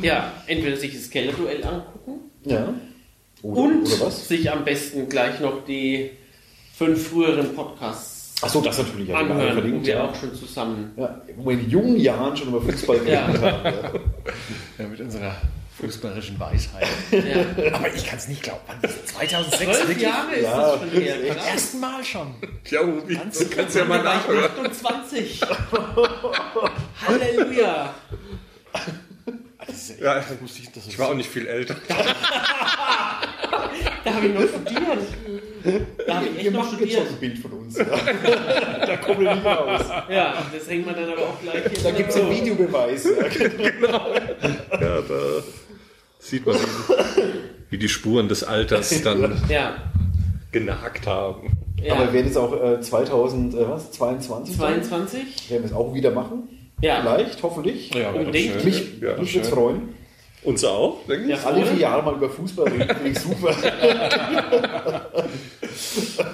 Ja, 0.01 0.31
entweder 0.47 0.77
sich 0.77 0.93
das 0.93 1.09
Keller-Duell 1.09 1.63
angucken 1.63 2.29
Ja. 2.45 2.73
Oder, 3.41 3.61
und 3.61 3.85
oder 3.87 4.05
was? 4.05 4.27
sich 4.27 4.49
am 4.51 4.63
besten 4.63 5.09
gleich 5.09 5.39
noch 5.39 5.65
die 5.65 6.11
fünf 6.75 7.09
früheren 7.09 7.53
Podcasts 7.55 8.13
Achso, 8.43 8.61
das 8.61 8.77
natürlich. 8.77 9.07
Ja, 9.09 9.17
anhören, 9.19 9.49
wo 9.55 9.61
verlinkt, 9.61 9.85
wir 9.87 9.93
ja. 9.95 10.03
auch 10.09 10.15
schon 10.15 10.35
zusammen. 10.35 10.91
Ja, 10.97 11.21
wo 11.37 11.49
wir 11.49 11.59
in 11.59 11.69
jungen 11.69 11.97
Jahren 11.97 12.35
schon 12.35 12.49
über 12.49 12.61
Fußball 12.61 12.97
Ja. 13.07 13.25
geredet 13.27 13.41
haben. 13.41 13.63
Ja. 13.65 13.91
Ja, 14.79 14.87
mit 14.89 14.99
unserer 14.99 15.35
fußballerischen 15.79 16.39
Weisheit. 16.39 16.87
Ja. 17.11 17.73
Aber 17.73 17.93
ich 17.93 18.05
kann 18.05 18.17
es 18.19 18.27
nicht 18.27 18.43
glauben. 18.43 18.61
Wann 18.67 18.81
ist 18.89 19.07
2006 19.09 19.57
Zwölf 19.63 19.87
wirklich? 19.87 20.03
Jahre 20.07 20.33
ist 20.35 20.43
Ja, 20.43 20.57
das 20.71 20.79
schon 20.79 20.89
her. 21.01 21.23
echt. 21.23 21.35
krass. 21.35 21.47
Ersten 21.47 21.79
Mal 21.79 22.03
schon. 22.03 22.35
Ja, 22.69 22.81
Ubi, 22.81 23.15
du 23.15 23.45
kannst 23.49 23.75
ja 23.75 23.85
mal 23.85 24.03
nachhören. 24.03 24.43
28. 24.45 25.41
Halleluja. 27.07 27.93
Echt, 28.73 29.99
Ja, 30.01 30.15
das 30.15 30.25
wusste 30.41 30.61
ich, 30.61 30.71
das 30.71 30.87
ich 30.87 30.99
war 30.99 31.09
auch 31.09 31.13
nicht 31.15 31.29
viel 31.29 31.47
älter. 31.47 31.75
Da 34.03 34.13
habe 34.15 34.27
ich 34.27 34.33
noch 34.33 34.41
studiert. 34.41 34.83
Da 36.05 36.15
habe 36.15 36.25
ich 36.25 36.35
echt 36.35 36.43
Wir 36.43 36.51
noch 36.51 36.63
machen 36.65 36.77
jetzt 36.81 36.93
schon 36.93 37.05
studiert. 37.07 37.07
ein 37.09 37.19
Bild 37.19 37.39
von 37.39 37.51
uns. 37.53 37.77
Ja. 37.77 37.85
da 38.85 38.97
kommen 38.97 39.21
wir 39.21 39.33
nicht 39.33 39.45
raus. 39.45 39.81
Ja, 40.09 40.45
das 40.53 40.67
hängt 40.69 40.85
man 40.85 40.95
dann 40.95 41.09
aber 41.09 41.21
auch 41.21 41.41
gleich 41.41 41.63
hier. 41.73 41.83
Da 41.83 41.91
gibt 41.91 42.09
es 42.09 42.15
einen 42.17 42.29
Videobeweis. 42.31 43.05
Ja. 43.05 43.11
Ja, 44.81 45.01
da 45.01 45.43
sieht 46.23 46.45
man, 46.45 46.55
wie, 47.69 47.77
die 47.77 47.89
Spuren 47.89 48.27
des 48.27 48.43
Alters 48.43 49.01
dann 49.03 49.41
Ja, 49.49 49.75
genagt 50.51 51.05
haben. 51.07 51.57
ja. 51.81 51.93
Aber 51.95 52.05
wir 52.07 52.13
werden 52.13 52.27
jetzt 52.27 52.37
auch 52.37 52.53
äh, 52.63 52.79
2000, 52.81 53.55
äh, 53.55 53.69
was, 53.69 53.91
22? 53.91 54.55
22? 54.57 55.49
Werden 55.49 55.63
wir 55.63 55.69
es 55.69 55.73
auch 55.73 55.93
wieder 55.93 56.11
machen? 56.11 56.47
Ja. 56.81 57.01
Vielleicht, 57.01 57.41
hoffentlich. 57.43 57.93
Ja, 57.93 58.11
Unbedingt. 58.11 58.63
Mich, 58.65 58.99
Ja, 59.01 59.17
würde 59.17 59.39
es 59.39 59.49
freuen. 59.49 59.89
Uns 60.43 60.63
auch, 60.65 61.05
denke 61.07 61.23
ich. 61.23 61.29
Ja, 61.29 61.37
Alle 61.45 61.65
vier 61.65 61.79
Jahre 61.79 62.03
mal 62.03 62.15
über 62.15 62.29
Fußball 62.29 62.67
reden, 62.67 62.89
finde 62.95 63.09
ich 63.11 63.19
super. 63.19 63.55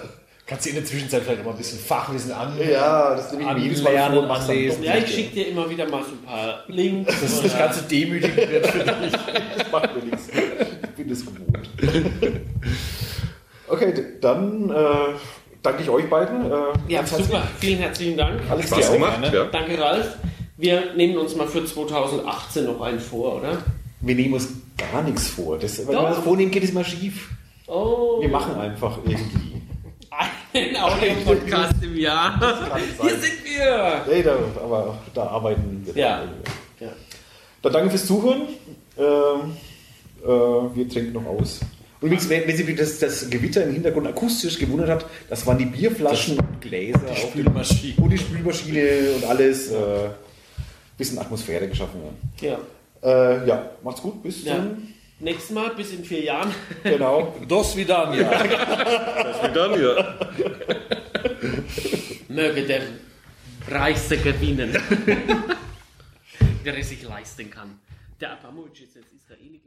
Kannst 0.50 0.66
du 0.66 0.70
in 0.70 0.76
der 0.78 0.86
Zwischenzeit 0.86 1.22
vielleicht 1.22 1.46
mal 1.46 1.52
ein 1.52 1.58
bisschen 1.58 1.78
Fachwissen 1.78 2.32
an. 2.32 2.54
ja, 2.60 3.14
das 3.16 3.32
nehme 3.32 3.44
ich 3.52 3.58
mir 3.58 3.64
jedes 3.64 3.84
Mal 3.84 4.12
vor 4.12 4.24
und 4.24 4.32
anlesen. 4.32 4.84
Ja, 4.84 4.98
ich 4.98 5.14
schicke 5.14 5.36
dir 5.36 5.48
immer 5.50 5.70
wieder 5.70 5.88
mal 5.88 6.02
so 6.04 6.10
ein 6.14 6.26
paar 6.26 6.64
Links. 6.68 7.14
Das 7.22 7.32
ist 7.34 7.46
das 7.46 7.58
ganze 7.58 7.84
demütigend 7.84 8.36
wird 8.50 8.66
für 8.68 8.80
dich. 8.80 9.14
Das 9.60 9.72
macht 9.72 9.96
mir 9.96 10.04
nichts. 10.06 10.28
Ich 10.82 10.90
bin 10.96 11.08
das 11.10 11.20
gewohnt. 11.20 11.60
Okay, 13.68 13.94
dann 14.22 14.70
äh, 14.72 14.76
danke 15.62 15.84
ich 15.84 15.90
euch 15.90 16.10
beiden. 16.10 16.52
Äh, 16.52 16.56
Ja, 16.88 17.06
super. 17.06 17.44
Vielen 17.60 17.78
herzlichen 17.80 18.18
Dank. 18.18 18.42
Alex, 18.50 18.70
Spaß 18.70 18.80
dir 18.80 18.88
auch. 18.90 18.94
gemacht, 18.94 19.34
ja. 19.34 19.46
Danke, 19.46 19.80
Ralf. 19.80 20.18
Wir 20.58 20.94
nehmen 20.96 21.18
uns 21.18 21.36
mal 21.36 21.48
für 21.48 21.64
2018 21.64 22.66
noch 22.66 22.82
einen 22.82 23.00
vor, 23.00 23.38
oder? 23.38 23.60
Wir 24.02 24.16
nehmen 24.16 24.34
uns 24.34 24.50
gar 24.92 25.04
nichts 25.04 25.28
vor. 25.28 25.60
Das, 25.60 25.78
wenn 25.78 25.90
wir 25.96 26.02
das 26.02 26.18
vornehmen, 26.18 26.50
geht 26.52 26.64
es 26.64 26.72
immer 26.72 26.84
schief. 26.84 27.30
Oh, 27.68 28.20
Wir 28.22 28.30
machen 28.30 28.56
einfach 28.60 28.98
irgendwie. 29.06 29.62
Einen 30.54 30.76
Audio-Podcast 30.78 31.76
im 31.84 31.96
Jahr. 31.98 32.40
Hier 33.02 33.10
sind 33.20 33.46
wir. 33.46 34.06
Nee, 34.08 34.24
da, 34.24 34.36
aber 34.62 34.98
da 35.14 35.24
arbeiten 35.28 35.82
wir. 35.86 35.94
Ja. 35.96 36.18
dran. 36.20 36.30
Ja. 36.80 36.88
Dann 37.62 37.74
danke 37.74 37.90
fürs 37.92 38.06
Zuhören. 38.06 38.42
Ähm, 38.98 39.56
äh, 40.24 40.28
wir 40.28 40.90
trinken 40.90 41.14
noch 41.14 41.26
aus. 41.26 41.60
Übrigens, 42.02 42.30
wenn, 42.30 42.48
wenn 42.48 42.56
Sie 42.56 42.76
das, 42.76 43.00
das 43.00 43.30
Gewitter 43.30 43.64
im 43.64 43.74
Hintergrund 43.74 44.08
akustisch 44.08 44.58
gewundert 44.58 44.90
hat, 44.90 45.06
das 45.30 45.46
waren 45.46 45.58
die 45.58 45.66
Bierflaschen 45.66 46.40
und 46.40 46.62
Gläser. 46.62 47.00
Die 47.14 47.20
Spülmaschine. 47.20 47.94
Und 47.98 48.10
die 48.10 48.18
Spülmaschine 48.18 49.12
und 49.18 49.26
alles. 49.26 49.72
Äh, 49.72 50.10
bisschen 50.98 51.18
Atmosphäre 51.20 51.68
geschaffen. 51.68 52.02
ja. 52.42 52.50
Ja. 52.50 52.60
Äh, 53.02 53.48
ja, 53.48 53.70
macht's 53.84 54.02
gut. 54.02 54.22
Bis 54.22 54.44
Ja. 54.44 54.56
zum. 54.56 54.89
Nächstes 55.22 55.52
Mal, 55.52 55.72
bis 55.76 55.92
in 55.92 56.06
vier 56.06 56.24
Jahren. 56.24 56.54
Genau. 56.84 57.36
Dos 57.46 57.76
Vidania. 57.76 58.24
Dann 59.54 59.74
hier. 59.74 60.18
Möge 62.30 62.66
der 62.66 62.84
Reichste 63.68 64.18
gewinnen. 64.18 64.72
Wer 66.64 66.78
es 66.78 66.90
sich 66.90 67.04
leisten 67.04 67.50
kann. 67.50 67.80
Der 68.22 68.32
Abramovic 68.34 68.82
ist 68.82 68.96
jetzt 68.96 69.12
Israeli. 69.14 69.60